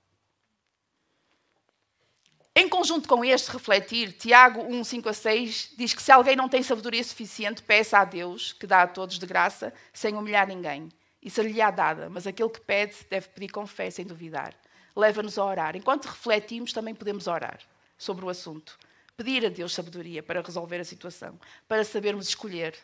Em 2.56 2.68
conjunto 2.68 3.08
com 3.08 3.24
este 3.24 3.50
refletir, 3.50 4.12
Tiago 4.12 4.62
1, 4.62 4.84
5 4.84 5.08
a 5.08 5.12
6 5.12 5.70
diz 5.76 5.92
que 5.92 6.02
se 6.02 6.12
alguém 6.12 6.36
não 6.36 6.48
tem 6.48 6.62
sabedoria 6.62 7.02
suficiente, 7.02 7.62
peça 7.62 7.98
a 7.98 8.04
Deus, 8.04 8.52
que 8.52 8.66
dá 8.66 8.82
a 8.82 8.86
todos 8.86 9.18
de 9.18 9.26
graça, 9.26 9.74
sem 9.92 10.14
humilhar 10.14 10.46
ninguém. 10.46 10.88
E 11.20 11.28
ser-lhe-á 11.28 11.72
dada, 11.72 12.08
mas 12.08 12.28
aquele 12.28 12.50
que 12.50 12.60
pede 12.60 12.94
deve 13.10 13.28
pedir 13.30 13.48
com 13.48 13.66
fé, 13.66 13.90
sem 13.90 14.06
duvidar. 14.06 14.54
Leva-nos 14.94 15.38
a 15.38 15.44
orar. 15.44 15.76
Enquanto 15.76 16.06
refletimos, 16.06 16.72
também 16.72 16.94
podemos 16.94 17.26
orar 17.26 17.60
sobre 17.98 18.24
o 18.24 18.28
assunto. 18.28 18.78
Pedir 19.16 19.46
a 19.46 19.48
Deus 19.48 19.72
sabedoria 19.72 20.22
para 20.22 20.42
resolver 20.42 20.80
a 20.80 20.84
situação, 20.84 21.38
para 21.68 21.84
sabermos 21.84 22.28
escolher, 22.28 22.76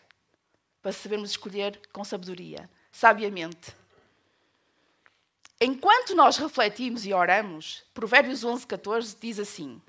para 0.81 0.93
sabermos 0.93 1.31
escolher 1.31 1.81
com 1.93 2.05
sabedoria, 2.05 2.71
sabiamente. 2.93 3.75
Enquanto 5.61 6.15
nós 6.15 6.37
refletimos 6.37 7.05
e 7.05 7.13
oramos, 7.13 7.85
Provérbios 7.93 8.45
11, 8.45 8.67
14 8.67 9.17
diz 9.21 9.39
assim: 9.39 9.83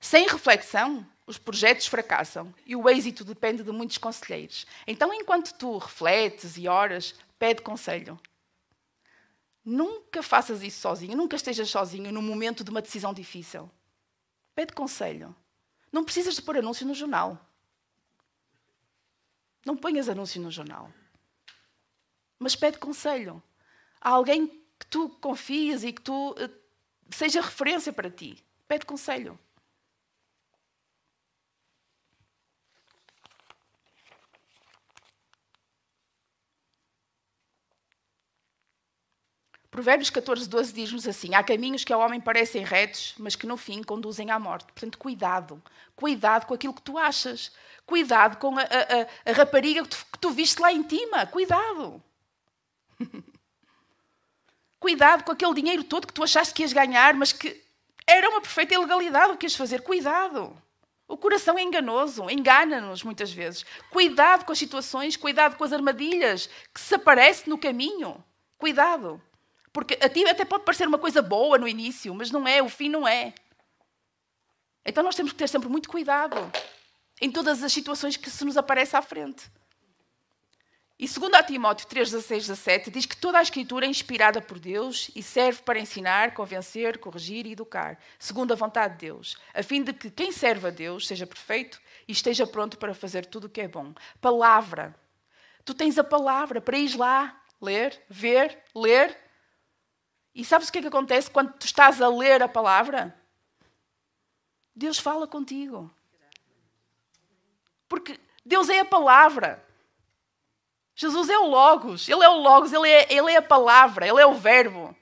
Sem 0.00 0.26
reflexão, 0.26 1.06
os 1.26 1.38
projetos 1.38 1.86
fracassam 1.86 2.54
e 2.64 2.74
o 2.74 2.88
êxito 2.88 3.24
depende 3.24 3.62
de 3.62 3.70
muitos 3.70 3.98
conselheiros. 3.98 4.66
Então, 4.86 5.12
enquanto 5.12 5.52
tu 5.54 5.78
refletes 5.78 6.56
e 6.56 6.66
oras, 6.68 7.14
pede 7.38 7.62
conselho. 7.62 8.18
Nunca 9.68 10.22
faças 10.22 10.62
isso 10.62 10.80
sozinho, 10.80 11.16
nunca 11.16 11.34
estejas 11.34 11.68
sozinho 11.68 12.12
no 12.12 12.22
momento 12.22 12.62
de 12.62 12.70
uma 12.70 12.80
decisão 12.80 13.12
difícil. 13.12 13.68
Pede 14.54 14.72
conselho. 14.72 15.34
Não 15.90 16.04
precisas 16.04 16.36
de 16.36 16.42
pôr 16.42 16.58
anúncio 16.58 16.86
no 16.86 16.94
jornal. 16.94 17.44
Não 19.64 19.76
ponhas 19.76 20.08
anúncio 20.08 20.40
no 20.40 20.52
jornal. 20.52 20.92
Mas 22.38 22.54
pede 22.54 22.78
conselho 22.78 23.42
a 24.00 24.10
alguém 24.10 24.46
que 24.78 24.86
tu 24.88 25.08
confias 25.08 25.82
e 25.82 25.92
que 25.92 26.00
tu 26.00 26.30
uh, 26.30 26.36
seja 27.10 27.40
referência 27.40 27.92
para 27.92 28.08
ti. 28.08 28.38
Pede 28.68 28.86
conselho. 28.86 29.36
Provérbios 39.76 40.08
14, 40.08 40.48
12 40.48 40.72
diz-nos 40.72 41.06
assim: 41.06 41.34
Há 41.34 41.44
caminhos 41.44 41.84
que 41.84 41.92
ao 41.92 42.00
homem 42.00 42.18
parecem 42.18 42.64
retos, 42.64 43.14
mas 43.18 43.36
que 43.36 43.46
no 43.46 43.58
fim 43.58 43.82
conduzem 43.82 44.30
à 44.30 44.38
morte. 44.38 44.72
Portanto, 44.72 44.96
cuidado. 44.96 45.62
Cuidado 45.94 46.46
com 46.46 46.54
aquilo 46.54 46.72
que 46.72 46.80
tu 46.80 46.96
achas. 46.96 47.52
Cuidado 47.84 48.38
com 48.38 48.58
a, 48.58 48.62
a, 48.62 49.30
a 49.30 49.34
rapariga 49.34 49.82
que 49.82 49.90
tu, 49.90 50.06
que 50.12 50.18
tu 50.18 50.30
viste 50.30 50.62
lá 50.62 50.72
em 50.72 50.82
cima. 50.88 51.26
Cuidado. 51.26 52.02
Cuidado 54.80 55.24
com 55.24 55.32
aquele 55.32 55.52
dinheiro 55.52 55.84
todo 55.84 56.06
que 56.06 56.14
tu 56.14 56.24
achaste 56.24 56.54
que 56.54 56.62
ias 56.62 56.72
ganhar, 56.72 57.12
mas 57.12 57.34
que 57.34 57.62
era 58.06 58.30
uma 58.30 58.40
perfeita 58.40 58.72
ilegalidade 58.72 59.32
o 59.32 59.36
que 59.36 59.44
ias 59.44 59.54
fazer. 59.54 59.82
Cuidado. 59.82 60.56
O 61.06 61.18
coração 61.18 61.58
é 61.58 61.62
enganoso, 61.62 62.30
engana-nos 62.30 63.02
muitas 63.02 63.30
vezes. 63.30 63.66
Cuidado 63.90 64.46
com 64.46 64.52
as 64.52 64.58
situações, 64.58 65.18
cuidado 65.18 65.54
com 65.58 65.64
as 65.64 65.72
armadilhas 65.74 66.48
que 66.72 66.80
se 66.80 66.94
aparecem 66.94 67.50
no 67.50 67.58
caminho. 67.58 68.24
Cuidado. 68.56 69.20
Porque 69.76 69.98
a 70.00 70.08
ti 70.08 70.26
até 70.26 70.42
pode 70.42 70.64
parecer 70.64 70.88
uma 70.88 70.96
coisa 70.96 71.20
boa 71.20 71.58
no 71.58 71.68
início, 71.68 72.14
mas 72.14 72.30
não 72.30 72.48
é, 72.48 72.62
o 72.62 72.68
fim 72.70 72.88
não 72.88 73.06
é. 73.06 73.34
Então 74.82 75.04
nós 75.04 75.14
temos 75.14 75.32
que 75.32 75.38
ter 75.38 75.50
sempre 75.50 75.68
muito 75.68 75.90
cuidado 75.90 76.50
em 77.20 77.30
todas 77.30 77.62
as 77.62 77.74
situações 77.74 78.16
que 78.16 78.30
se 78.30 78.42
nos 78.46 78.56
aparece 78.56 78.96
à 78.96 79.02
frente. 79.02 79.50
E 80.98 81.06
segundo 81.06 81.34
a 81.34 81.42
Timóteo 81.42 81.86
3, 81.88 82.10
16, 82.10 82.46
17, 82.46 82.90
diz 82.90 83.04
que 83.04 83.18
toda 83.18 83.38
a 83.38 83.42
Escritura 83.42 83.84
é 83.84 83.88
inspirada 83.90 84.40
por 84.40 84.58
Deus 84.58 85.10
e 85.14 85.22
serve 85.22 85.60
para 85.60 85.78
ensinar, 85.78 86.32
convencer, 86.32 86.96
corrigir 86.96 87.44
e 87.44 87.52
educar, 87.52 87.98
segundo 88.18 88.52
a 88.52 88.56
vontade 88.56 88.94
de 88.94 89.00
Deus, 89.00 89.36
a 89.52 89.62
fim 89.62 89.82
de 89.82 89.92
que 89.92 90.10
quem 90.10 90.32
serve 90.32 90.68
a 90.68 90.70
Deus 90.70 91.06
seja 91.06 91.26
perfeito 91.26 91.78
e 92.08 92.12
esteja 92.12 92.46
pronto 92.46 92.78
para 92.78 92.94
fazer 92.94 93.26
tudo 93.26 93.44
o 93.46 93.50
que 93.50 93.60
é 93.60 93.68
bom. 93.68 93.92
Palavra. 94.22 94.98
Tu 95.66 95.74
tens 95.74 95.98
a 95.98 96.04
palavra 96.04 96.62
para 96.62 96.78
ir 96.78 96.96
lá, 96.96 97.38
ler, 97.60 98.02
ver, 98.08 98.58
ler. 98.74 99.25
E 100.36 100.44
sabes 100.44 100.68
o 100.68 100.72
que 100.72 100.78
é 100.78 100.82
que 100.82 100.88
acontece 100.88 101.30
quando 101.30 101.54
tu 101.54 101.64
estás 101.64 102.02
a 102.02 102.08
ler 102.10 102.42
a 102.42 102.48
palavra? 102.48 103.18
Deus 104.74 104.98
fala 104.98 105.26
contigo. 105.26 105.90
Porque 107.88 108.20
Deus 108.44 108.68
é 108.68 108.80
a 108.80 108.84
palavra. 108.84 109.64
Jesus 110.94 111.30
é 111.30 111.38
o 111.38 111.46
Logos, 111.46 112.06
Ele 112.06 112.22
é 112.22 112.28
o 112.28 112.36
Logos, 112.36 112.70
Ele 112.70 112.86
é, 112.86 113.10
ele 113.10 113.32
é 113.32 113.38
a 113.38 113.42
palavra, 113.42 114.06
Ele 114.06 114.20
é 114.20 114.26
o 114.26 114.34
Verbo. 114.34 114.94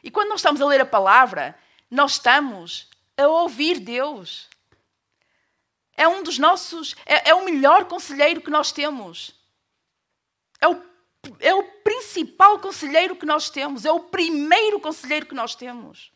E 0.00 0.12
quando 0.12 0.28
nós 0.28 0.38
estamos 0.38 0.60
a 0.60 0.66
ler 0.66 0.80
a 0.80 0.86
palavra, 0.86 1.58
nós 1.90 2.12
estamos 2.12 2.88
a 3.16 3.26
ouvir 3.26 3.80
Deus. 3.80 4.48
É 5.96 6.06
um 6.06 6.22
dos 6.22 6.38
nossos, 6.38 6.94
é, 7.04 7.30
é 7.30 7.34
o 7.34 7.44
melhor 7.44 7.86
conselheiro 7.86 8.40
que 8.40 8.50
nós 8.50 8.70
temos. 8.70 9.34
É 10.60 10.68
o, 10.68 10.80
é 11.40 11.54
o 11.54 11.62
principal 11.62 12.58
conselheiro 12.58 13.16
que 13.16 13.26
nós 13.26 13.50
temos, 13.50 13.84
é 13.84 13.92
o 13.92 14.00
primeiro 14.00 14.80
conselheiro 14.80 15.26
que 15.26 15.34
nós 15.34 15.54
temos. 15.54 16.12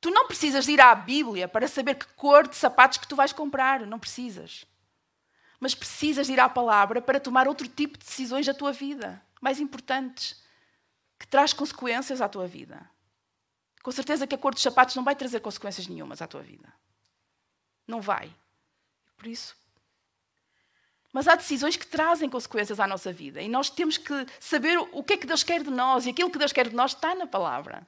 Tu 0.00 0.10
não 0.10 0.26
precisas 0.26 0.68
ir 0.68 0.80
à 0.80 0.94
Bíblia 0.94 1.48
para 1.48 1.66
saber 1.66 1.96
que 1.96 2.06
cor 2.14 2.46
de 2.46 2.56
sapatos 2.56 2.98
que 2.98 3.08
tu 3.08 3.16
vais 3.16 3.32
comprar, 3.32 3.86
não 3.86 3.98
precisas 3.98 4.66
mas 5.60 5.74
precisas 5.74 6.28
ir 6.28 6.38
à 6.38 6.48
palavra 6.48 7.02
para 7.02 7.20
tomar 7.20 7.48
outro 7.48 7.66
tipo 7.68 7.98
de 7.98 8.04
decisões 8.04 8.46
da 8.46 8.54
tua 8.54 8.72
vida, 8.72 9.20
mais 9.40 9.58
importantes, 9.58 10.40
que 11.18 11.26
traz 11.26 11.52
consequências 11.52 12.20
à 12.20 12.28
tua 12.28 12.46
vida. 12.46 12.88
Com 13.82 13.90
certeza 13.90 14.26
que 14.26 14.34
a 14.34 14.38
cor 14.38 14.54
dos 14.54 14.62
sapatos 14.62 14.94
não 14.94 15.02
vai 15.04 15.16
trazer 15.16 15.40
consequências 15.40 15.86
nenhumas 15.86 16.22
à 16.22 16.26
tua 16.26 16.42
vida. 16.42 16.72
Não 17.86 18.00
vai. 18.00 18.32
Por 19.16 19.26
isso. 19.26 19.56
Mas 21.12 21.26
há 21.26 21.34
decisões 21.34 21.76
que 21.76 21.86
trazem 21.86 22.28
consequências 22.28 22.78
à 22.78 22.86
nossa 22.86 23.12
vida 23.12 23.40
e 23.40 23.48
nós 23.48 23.70
temos 23.70 23.96
que 23.96 24.26
saber 24.38 24.78
o 24.78 25.02
que 25.02 25.14
é 25.14 25.16
que 25.16 25.26
Deus 25.26 25.42
quer 25.42 25.62
de 25.62 25.70
nós 25.70 26.06
e 26.06 26.10
aquilo 26.10 26.30
que 26.30 26.38
Deus 26.38 26.52
quer 26.52 26.68
de 26.68 26.76
nós 26.76 26.92
está 26.92 27.14
na 27.14 27.26
palavra. 27.26 27.86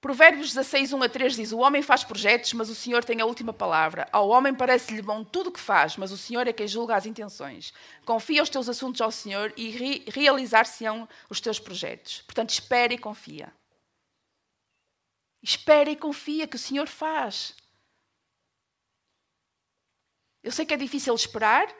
Provérbios 0.00 0.54
16, 0.54 0.94
1 0.94 1.02
a 1.02 1.08
3 1.10 1.36
diz: 1.36 1.52
O 1.52 1.58
homem 1.58 1.82
faz 1.82 2.02
projetos, 2.02 2.54
mas 2.54 2.70
o 2.70 2.74
Senhor 2.74 3.04
tem 3.04 3.20
a 3.20 3.26
última 3.26 3.52
palavra. 3.52 4.08
Ao 4.10 4.30
homem 4.30 4.54
parece-lhe 4.54 5.02
bom 5.02 5.22
tudo 5.22 5.50
o 5.50 5.52
que 5.52 5.60
faz, 5.60 5.98
mas 5.98 6.10
o 6.10 6.16
Senhor 6.16 6.48
é 6.48 6.54
quem 6.54 6.66
julga 6.66 6.96
as 6.96 7.04
intenções. 7.04 7.74
Confia 8.06 8.42
os 8.42 8.48
teus 8.48 8.66
assuntos 8.66 9.02
ao 9.02 9.10
Senhor 9.10 9.52
e 9.58 9.68
re 9.68 10.04
realizar-se-ão 10.08 11.06
os 11.28 11.38
teus 11.38 11.60
projetos. 11.60 12.22
Portanto, 12.22 12.48
espera 12.48 12.94
e 12.94 12.98
confia. 12.98 13.52
Espera 15.42 15.90
e 15.90 15.96
confia 15.96 16.46
que 16.46 16.56
o 16.56 16.58
Senhor 16.58 16.86
faz. 16.86 17.54
Eu 20.42 20.52
sei 20.52 20.64
que 20.64 20.74
é 20.74 20.76
difícil 20.76 21.14
esperar 21.14 21.74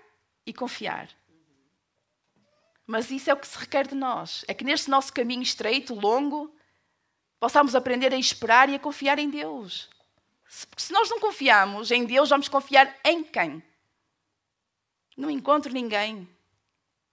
e 0.47 0.53
confiar. 0.53 1.09
Mas 2.87 3.11
isso 3.11 3.31
é 3.31 3.35
o 3.35 3.37
que 3.37 3.47
se 3.47 3.59
requer 3.59 3.87
de 3.87 3.95
nós. 3.95 4.45
É 4.49 4.55
que 4.55 4.65
neste 4.65 4.91
nosso 4.91 5.13
caminho 5.13 5.43
estreito, 5.43 5.95
longo, 5.95 6.55
possamos 7.39 7.75
aprender 7.75 8.13
a 8.13 8.19
esperar 8.19 8.69
e 8.69 8.75
a 8.75 8.79
confiar 8.79 9.19
em 9.19 9.31
Deus. 9.31 9.89
Porque 10.69 10.83
se 10.83 10.93
nós 10.93 11.09
não 11.09 11.21
confiamos 11.21 11.91
em 11.91 12.05
Deus, 12.05 12.29
vamos 12.29 12.49
confiar 12.49 12.99
em 13.05 13.23
quem? 13.23 13.63
Não 15.17 15.31
encontro 15.31 15.73
ninguém. 15.73 16.29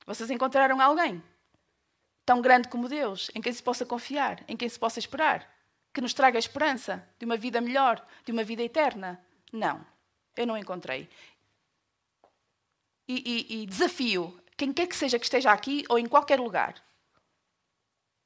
Vocês 0.05 0.31
encontraram 0.31 0.81
alguém 0.81 1.21
tão 2.25 2.41
grande 2.41 2.67
como 2.67 2.89
Deus, 2.89 3.31
em 3.33 3.41
quem 3.41 3.53
se 3.53 3.63
possa 3.63 3.85
confiar, 3.85 4.43
em 4.49 4.57
quem 4.57 4.67
se 4.67 4.77
possa 4.77 4.99
esperar, 4.99 5.49
que 5.93 6.01
nos 6.01 6.13
traga 6.13 6.37
esperança 6.37 7.07
de 7.17 7.25
uma 7.25 7.37
vida 7.37 7.59
melhor, 7.61 8.05
de 8.25 8.31
uma 8.31 8.43
vida 8.43 8.63
eterna? 8.63 9.23
Não, 9.51 9.85
eu 10.35 10.45
não 10.45 10.57
encontrei. 10.57 11.09
e, 13.07 13.15
e, 13.49 13.63
e 13.63 13.65
desafio 13.65 14.39
quem 14.57 14.73
quer 14.73 14.87
que 14.87 14.95
seja 14.95 15.19
que 15.19 15.25
esteja 15.25 15.51
aqui 15.51 15.85
ou 15.87 15.99
em 15.99 16.07
qualquer 16.07 16.39
lugar 16.39 16.83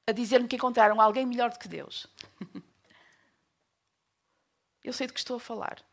a 0.07 0.13
dizer-me 0.13 0.47
que 0.47 0.55
encontraram 0.55 0.99
alguém 0.99 1.25
melhor 1.25 1.51
do 1.51 1.59
que 1.59 1.67
Deus. 1.67 2.07
Eu 4.83 4.93
sei 4.93 5.05
de 5.05 5.13
que 5.13 5.19
estou 5.19 5.37
a 5.37 5.39
falar. 5.39 5.83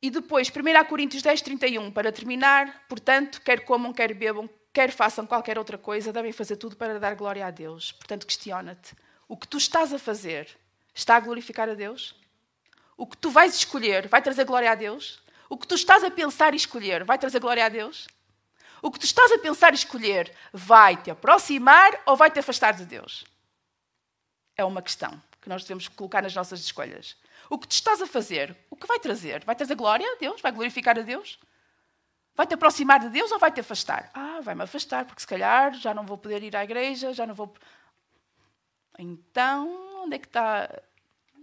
E 0.00 0.10
depois, 0.10 0.48
1 0.48 0.52
Coríntios 0.88 1.22
10, 1.22 1.42
31, 1.42 1.90
para 1.90 2.12
terminar, 2.12 2.86
portanto, 2.88 3.42
quer 3.42 3.64
comam, 3.64 3.92
quer 3.92 4.14
bebam, 4.14 4.48
quer 4.78 4.92
façam 4.92 5.26
qualquer 5.26 5.58
outra 5.58 5.76
coisa, 5.76 6.12
devem 6.12 6.30
fazer 6.30 6.54
tudo 6.54 6.76
para 6.76 7.00
dar 7.00 7.16
glória 7.16 7.44
a 7.44 7.50
Deus. 7.50 7.90
Portanto, 7.90 8.24
questiona-te: 8.24 8.94
o 9.26 9.36
que 9.36 9.48
tu 9.48 9.58
estás 9.58 9.92
a 9.92 9.98
fazer 9.98 10.48
está 10.94 11.16
a 11.16 11.20
glorificar 11.20 11.68
a 11.68 11.74
Deus? 11.74 12.14
O 12.96 13.04
que 13.04 13.16
tu 13.16 13.28
vais 13.28 13.56
escolher 13.56 14.06
vai 14.06 14.22
trazer 14.22 14.44
glória 14.44 14.70
a 14.70 14.76
Deus? 14.76 15.20
O 15.50 15.58
que 15.58 15.66
tu 15.66 15.74
estás 15.74 16.04
a 16.04 16.12
pensar 16.12 16.54
e 16.54 16.56
escolher 16.56 17.02
vai 17.02 17.18
trazer 17.18 17.40
glória 17.40 17.66
a 17.66 17.68
Deus? 17.68 18.06
O 18.80 18.92
que 18.92 19.00
tu 19.00 19.04
estás 19.04 19.32
a 19.32 19.38
pensar 19.40 19.72
e 19.72 19.74
escolher 19.74 20.32
vai 20.52 20.96
te 20.96 21.10
aproximar 21.10 22.00
ou 22.06 22.14
vai 22.14 22.30
te 22.30 22.38
afastar 22.38 22.72
de 22.72 22.84
Deus? 22.84 23.24
É 24.56 24.64
uma 24.64 24.80
questão 24.80 25.20
que 25.42 25.48
nós 25.48 25.62
devemos 25.62 25.88
colocar 25.88 26.22
nas 26.22 26.36
nossas 26.36 26.60
escolhas. 26.60 27.16
O 27.50 27.58
que 27.58 27.66
tu 27.66 27.72
estás 27.72 28.00
a 28.00 28.06
fazer, 28.06 28.56
o 28.70 28.76
que 28.76 28.86
vai 28.86 29.00
trazer? 29.00 29.44
Vai 29.44 29.56
trazer 29.56 29.74
glória 29.74 30.06
a 30.06 30.18
Deus? 30.20 30.40
Vai 30.40 30.52
glorificar 30.52 30.96
a 30.96 31.02
Deus? 31.02 31.36
Vai 32.38 32.46
te 32.46 32.54
aproximar 32.54 33.00
de 33.00 33.08
Deus 33.08 33.32
ou 33.32 33.38
vai 33.40 33.50
te 33.50 33.58
afastar? 33.58 34.12
Ah, 34.14 34.40
vai-me 34.40 34.62
afastar, 34.62 35.04
porque 35.04 35.20
se 35.20 35.26
calhar 35.26 35.74
já 35.74 35.92
não 35.92 36.06
vou 36.06 36.16
poder 36.16 36.40
ir 36.40 36.54
à 36.54 36.62
igreja, 36.62 37.12
já 37.12 37.26
não 37.26 37.34
vou. 37.34 37.52
Então, 38.96 40.04
onde 40.04 40.14
é 40.14 40.18
que 40.20 40.28
está? 40.28 40.80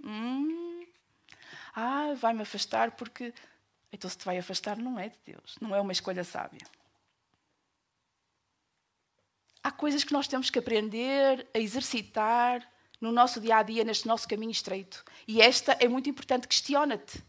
Hum... 0.02 0.86
Ah, 1.76 2.14
vai-me 2.16 2.43
afastar 2.43 2.91
porque. 2.91 3.34
Então, 3.91 4.10
se 4.10 4.18
te 4.18 4.24
vai 4.24 4.38
afastar, 4.38 4.78
não 4.78 4.98
é 4.98 5.10
de 5.10 5.18
Deus, 5.26 5.58
não 5.60 5.76
é 5.76 5.82
uma 5.82 5.91
escolha 5.91 6.24
sábia. 6.24 6.66
Há 9.62 9.72
coisas 9.72 10.06
que 10.06 10.14
nós 10.14 10.30
temos 10.30 10.50
que 10.50 10.60
aprender 10.60 11.46
a 11.54 11.60
exercitar 11.60 12.66
no 13.02 13.12
nosso 13.12 13.41
dia 13.41 13.58
a 13.58 13.64
dia, 13.64 13.84
neste 13.84 14.08
nosso 14.08 14.26
caminho 14.30 14.52
estreito. 14.52 15.04
E 15.28 15.41
esta 15.41 15.74
é 15.74 15.89
muito 15.89 16.10
importante. 16.10 16.48
Questiona-te 16.48 17.22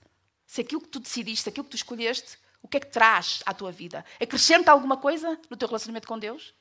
se 0.47 0.61
aquilo 0.61 0.83
que 0.83 0.89
tu 0.89 1.01
decidiste, 1.01 1.49
aquilo 1.49 1.64
que 1.64 1.71
tu 1.71 1.77
escolheste, 1.77 2.39
o 2.67 2.69
que 2.69 2.79
é 2.79 2.81
que 2.81 2.89
traz 2.89 3.45
à 3.47 3.55
tua 3.55 3.71
vida? 3.71 4.05
Acrescenta 4.21 4.73
alguma 4.73 4.97
coisa 4.97 5.41
no 5.49 5.57
teu 5.57 5.69
relacionamento 5.69 6.09
com 6.09 6.19
Deus? 6.19 6.53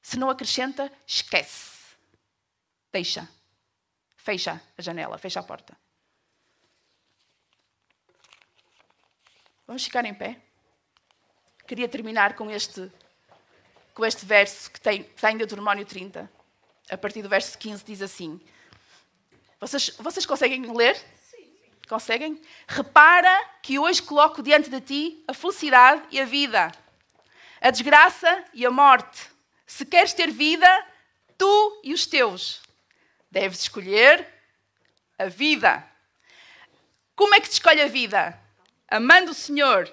Se 0.00 0.16
não 0.16 0.30
acrescenta, 0.30 0.90
esquece. 1.04 1.96
Deixa. 2.92 3.28
Fecha 4.14 4.62
a 4.78 4.82
janela, 4.82 5.18
fecha 5.18 5.40
a 5.40 5.42
porta. 5.42 5.76
Vamos 9.66 9.82
ficar 9.82 10.04
em 10.04 10.14
pé? 10.14 10.40
Queria 11.66 11.88
terminar 11.88 12.36
com 12.36 12.48
este, 12.48 12.88
com 13.94 14.06
este 14.06 14.24
verso 14.24 14.70
que, 14.70 14.80
tem, 14.80 15.02
que 15.02 15.16
está 15.16 15.32
em 15.32 15.36
Deuteronômio 15.36 15.84
30 15.84 16.30
a 16.88 16.96
partir 16.96 17.20
do 17.20 17.28
verso 17.28 17.58
15, 17.58 17.84
diz 17.84 18.00
assim: 18.00 18.40
Vocês, 19.58 19.90
vocês 19.98 20.24
conseguem 20.24 20.72
ler? 20.72 20.96
Conseguem? 21.88 22.40
Repara 22.66 23.50
que 23.62 23.78
hoje 23.78 24.02
coloco 24.02 24.42
diante 24.42 24.68
de 24.68 24.80
ti 24.80 25.24
a 25.28 25.32
felicidade 25.32 26.02
e 26.10 26.20
a 26.20 26.24
vida, 26.24 26.72
a 27.60 27.70
desgraça 27.70 28.44
e 28.52 28.66
a 28.66 28.70
morte. 28.70 29.30
Se 29.66 29.86
queres 29.86 30.12
ter 30.12 30.30
vida, 30.30 30.68
tu 31.38 31.80
e 31.84 31.92
os 31.92 32.06
teus, 32.06 32.60
deves 33.30 33.60
escolher 33.60 34.26
a 35.18 35.26
vida. 35.26 35.86
Como 37.14 37.34
é 37.34 37.40
que 37.40 37.46
se 37.46 37.54
escolhe 37.54 37.80
a 37.80 37.88
vida? 37.88 38.38
Amando 38.88 39.30
o 39.30 39.34
Senhor, 39.34 39.92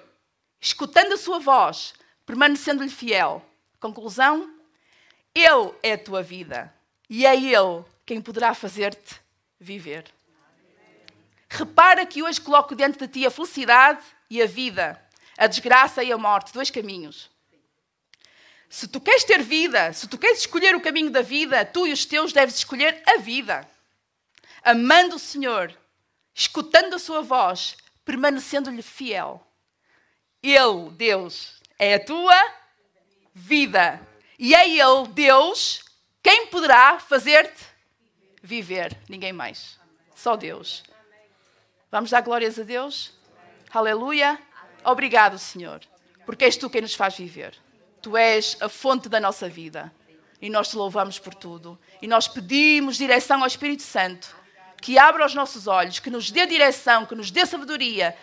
escutando 0.60 1.14
a 1.14 1.18
sua 1.18 1.38
voz, 1.38 1.94
permanecendo-lhe 2.26 2.90
fiel. 2.90 3.44
Conclusão: 3.80 4.54
Ele 5.34 5.74
é 5.82 5.92
a 5.92 5.98
tua 5.98 6.22
vida 6.22 6.72
e 7.08 7.26
é 7.26 7.34
Ele 7.34 7.84
quem 8.06 8.20
poderá 8.20 8.54
fazer-te 8.54 9.20
viver. 9.58 10.13
Repara 11.54 12.04
que 12.04 12.20
hoje 12.20 12.40
coloco 12.40 12.74
diante 12.74 12.98
de 12.98 13.06
ti 13.06 13.24
a 13.24 13.30
felicidade 13.30 14.04
e 14.28 14.42
a 14.42 14.46
vida, 14.46 15.00
a 15.38 15.46
desgraça 15.46 16.02
e 16.02 16.10
a 16.10 16.18
morte, 16.18 16.52
dois 16.52 16.68
caminhos. 16.68 17.30
Se 18.68 18.88
tu 18.88 19.00
queres 19.00 19.22
ter 19.22 19.40
vida, 19.40 19.92
se 19.92 20.08
tu 20.08 20.18
queres 20.18 20.40
escolher 20.40 20.74
o 20.74 20.80
caminho 20.80 21.10
da 21.10 21.22
vida, 21.22 21.64
tu 21.64 21.86
e 21.86 21.92
os 21.92 22.04
teus 22.04 22.32
deves 22.32 22.56
escolher 22.56 23.00
a 23.06 23.18
vida. 23.18 23.68
Amando 24.64 25.14
o 25.14 25.18
Senhor, 25.18 25.72
escutando 26.34 26.94
a 26.94 26.98
sua 26.98 27.22
voz, 27.22 27.76
permanecendo-lhe 28.04 28.82
fiel. 28.82 29.40
Ele, 30.42 30.90
Deus, 30.90 31.62
é 31.78 31.94
a 31.94 32.04
tua 32.04 32.34
vida. 33.32 34.04
E 34.36 34.56
é 34.56 34.68
Ele, 34.68 35.06
Deus, 35.12 35.84
quem 36.20 36.48
poderá 36.48 36.98
fazer-te 36.98 37.64
viver? 38.42 38.98
Ninguém 39.08 39.32
mais. 39.32 39.78
Só 40.16 40.34
Deus. 40.34 40.82
Vamos 41.94 42.10
dar 42.10 42.22
glórias 42.22 42.58
a 42.58 42.64
Deus? 42.64 43.12
Aleluia. 43.72 44.36
Obrigado, 44.82 45.38
Senhor, 45.38 45.80
porque 46.26 46.44
és 46.44 46.56
tu 46.56 46.68
quem 46.68 46.80
nos 46.80 46.96
faz 46.96 47.16
viver. 47.16 47.54
Tu 48.02 48.16
és 48.16 48.56
a 48.60 48.68
fonte 48.68 49.08
da 49.08 49.20
nossa 49.20 49.48
vida. 49.48 49.94
E 50.42 50.50
nós 50.50 50.70
te 50.70 50.76
louvamos 50.76 51.20
por 51.20 51.32
tudo. 51.36 51.78
E 52.02 52.08
nós 52.08 52.26
pedimos 52.26 52.96
direção 52.96 53.42
ao 53.42 53.46
Espírito 53.46 53.84
Santo, 53.84 54.34
que 54.82 54.98
abra 54.98 55.24
os 55.24 55.36
nossos 55.36 55.68
olhos, 55.68 56.00
que 56.00 56.10
nos 56.10 56.32
dê 56.32 56.44
direção, 56.46 57.06
que 57.06 57.14
nos 57.14 57.30
dê 57.30 57.46
sabedoria, 57.46 58.18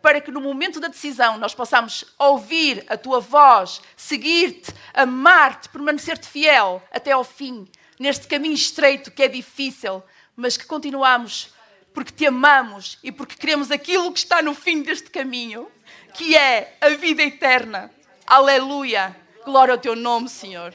para 0.00 0.20
que 0.20 0.30
no 0.30 0.40
momento 0.40 0.78
da 0.78 0.86
decisão 0.86 1.36
nós 1.36 1.52
possamos 1.52 2.04
ouvir 2.16 2.84
a 2.88 2.96
tua 2.96 3.18
voz, 3.18 3.82
seguir-te, 3.96 4.72
amar-te, 4.94 5.68
permanecer-te 5.68 6.28
fiel 6.28 6.80
até 6.92 7.10
ao 7.10 7.24
fim, 7.24 7.66
neste 7.98 8.28
caminho 8.28 8.54
estreito 8.54 9.10
que 9.10 9.24
é 9.24 9.26
difícil, 9.26 10.00
mas 10.36 10.56
que 10.56 10.64
continuamos 10.64 11.55
porque 11.96 12.12
te 12.12 12.26
amamos 12.26 12.98
e 13.02 13.10
porque 13.10 13.36
queremos 13.36 13.70
aquilo 13.70 14.12
que 14.12 14.18
está 14.18 14.42
no 14.42 14.54
fim 14.54 14.82
deste 14.82 15.08
caminho, 15.08 15.66
que 16.12 16.36
é 16.36 16.76
a 16.78 16.90
vida 16.90 17.22
eterna. 17.22 17.90
Aleluia! 18.26 19.16
Glória 19.46 19.72
ao 19.72 19.78
teu 19.78 19.96
nome, 19.96 20.28
Senhor. 20.28 20.74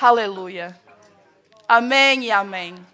Aleluia. 0.00 0.80
Amém 1.68 2.24
e 2.24 2.30
amém. 2.30 2.93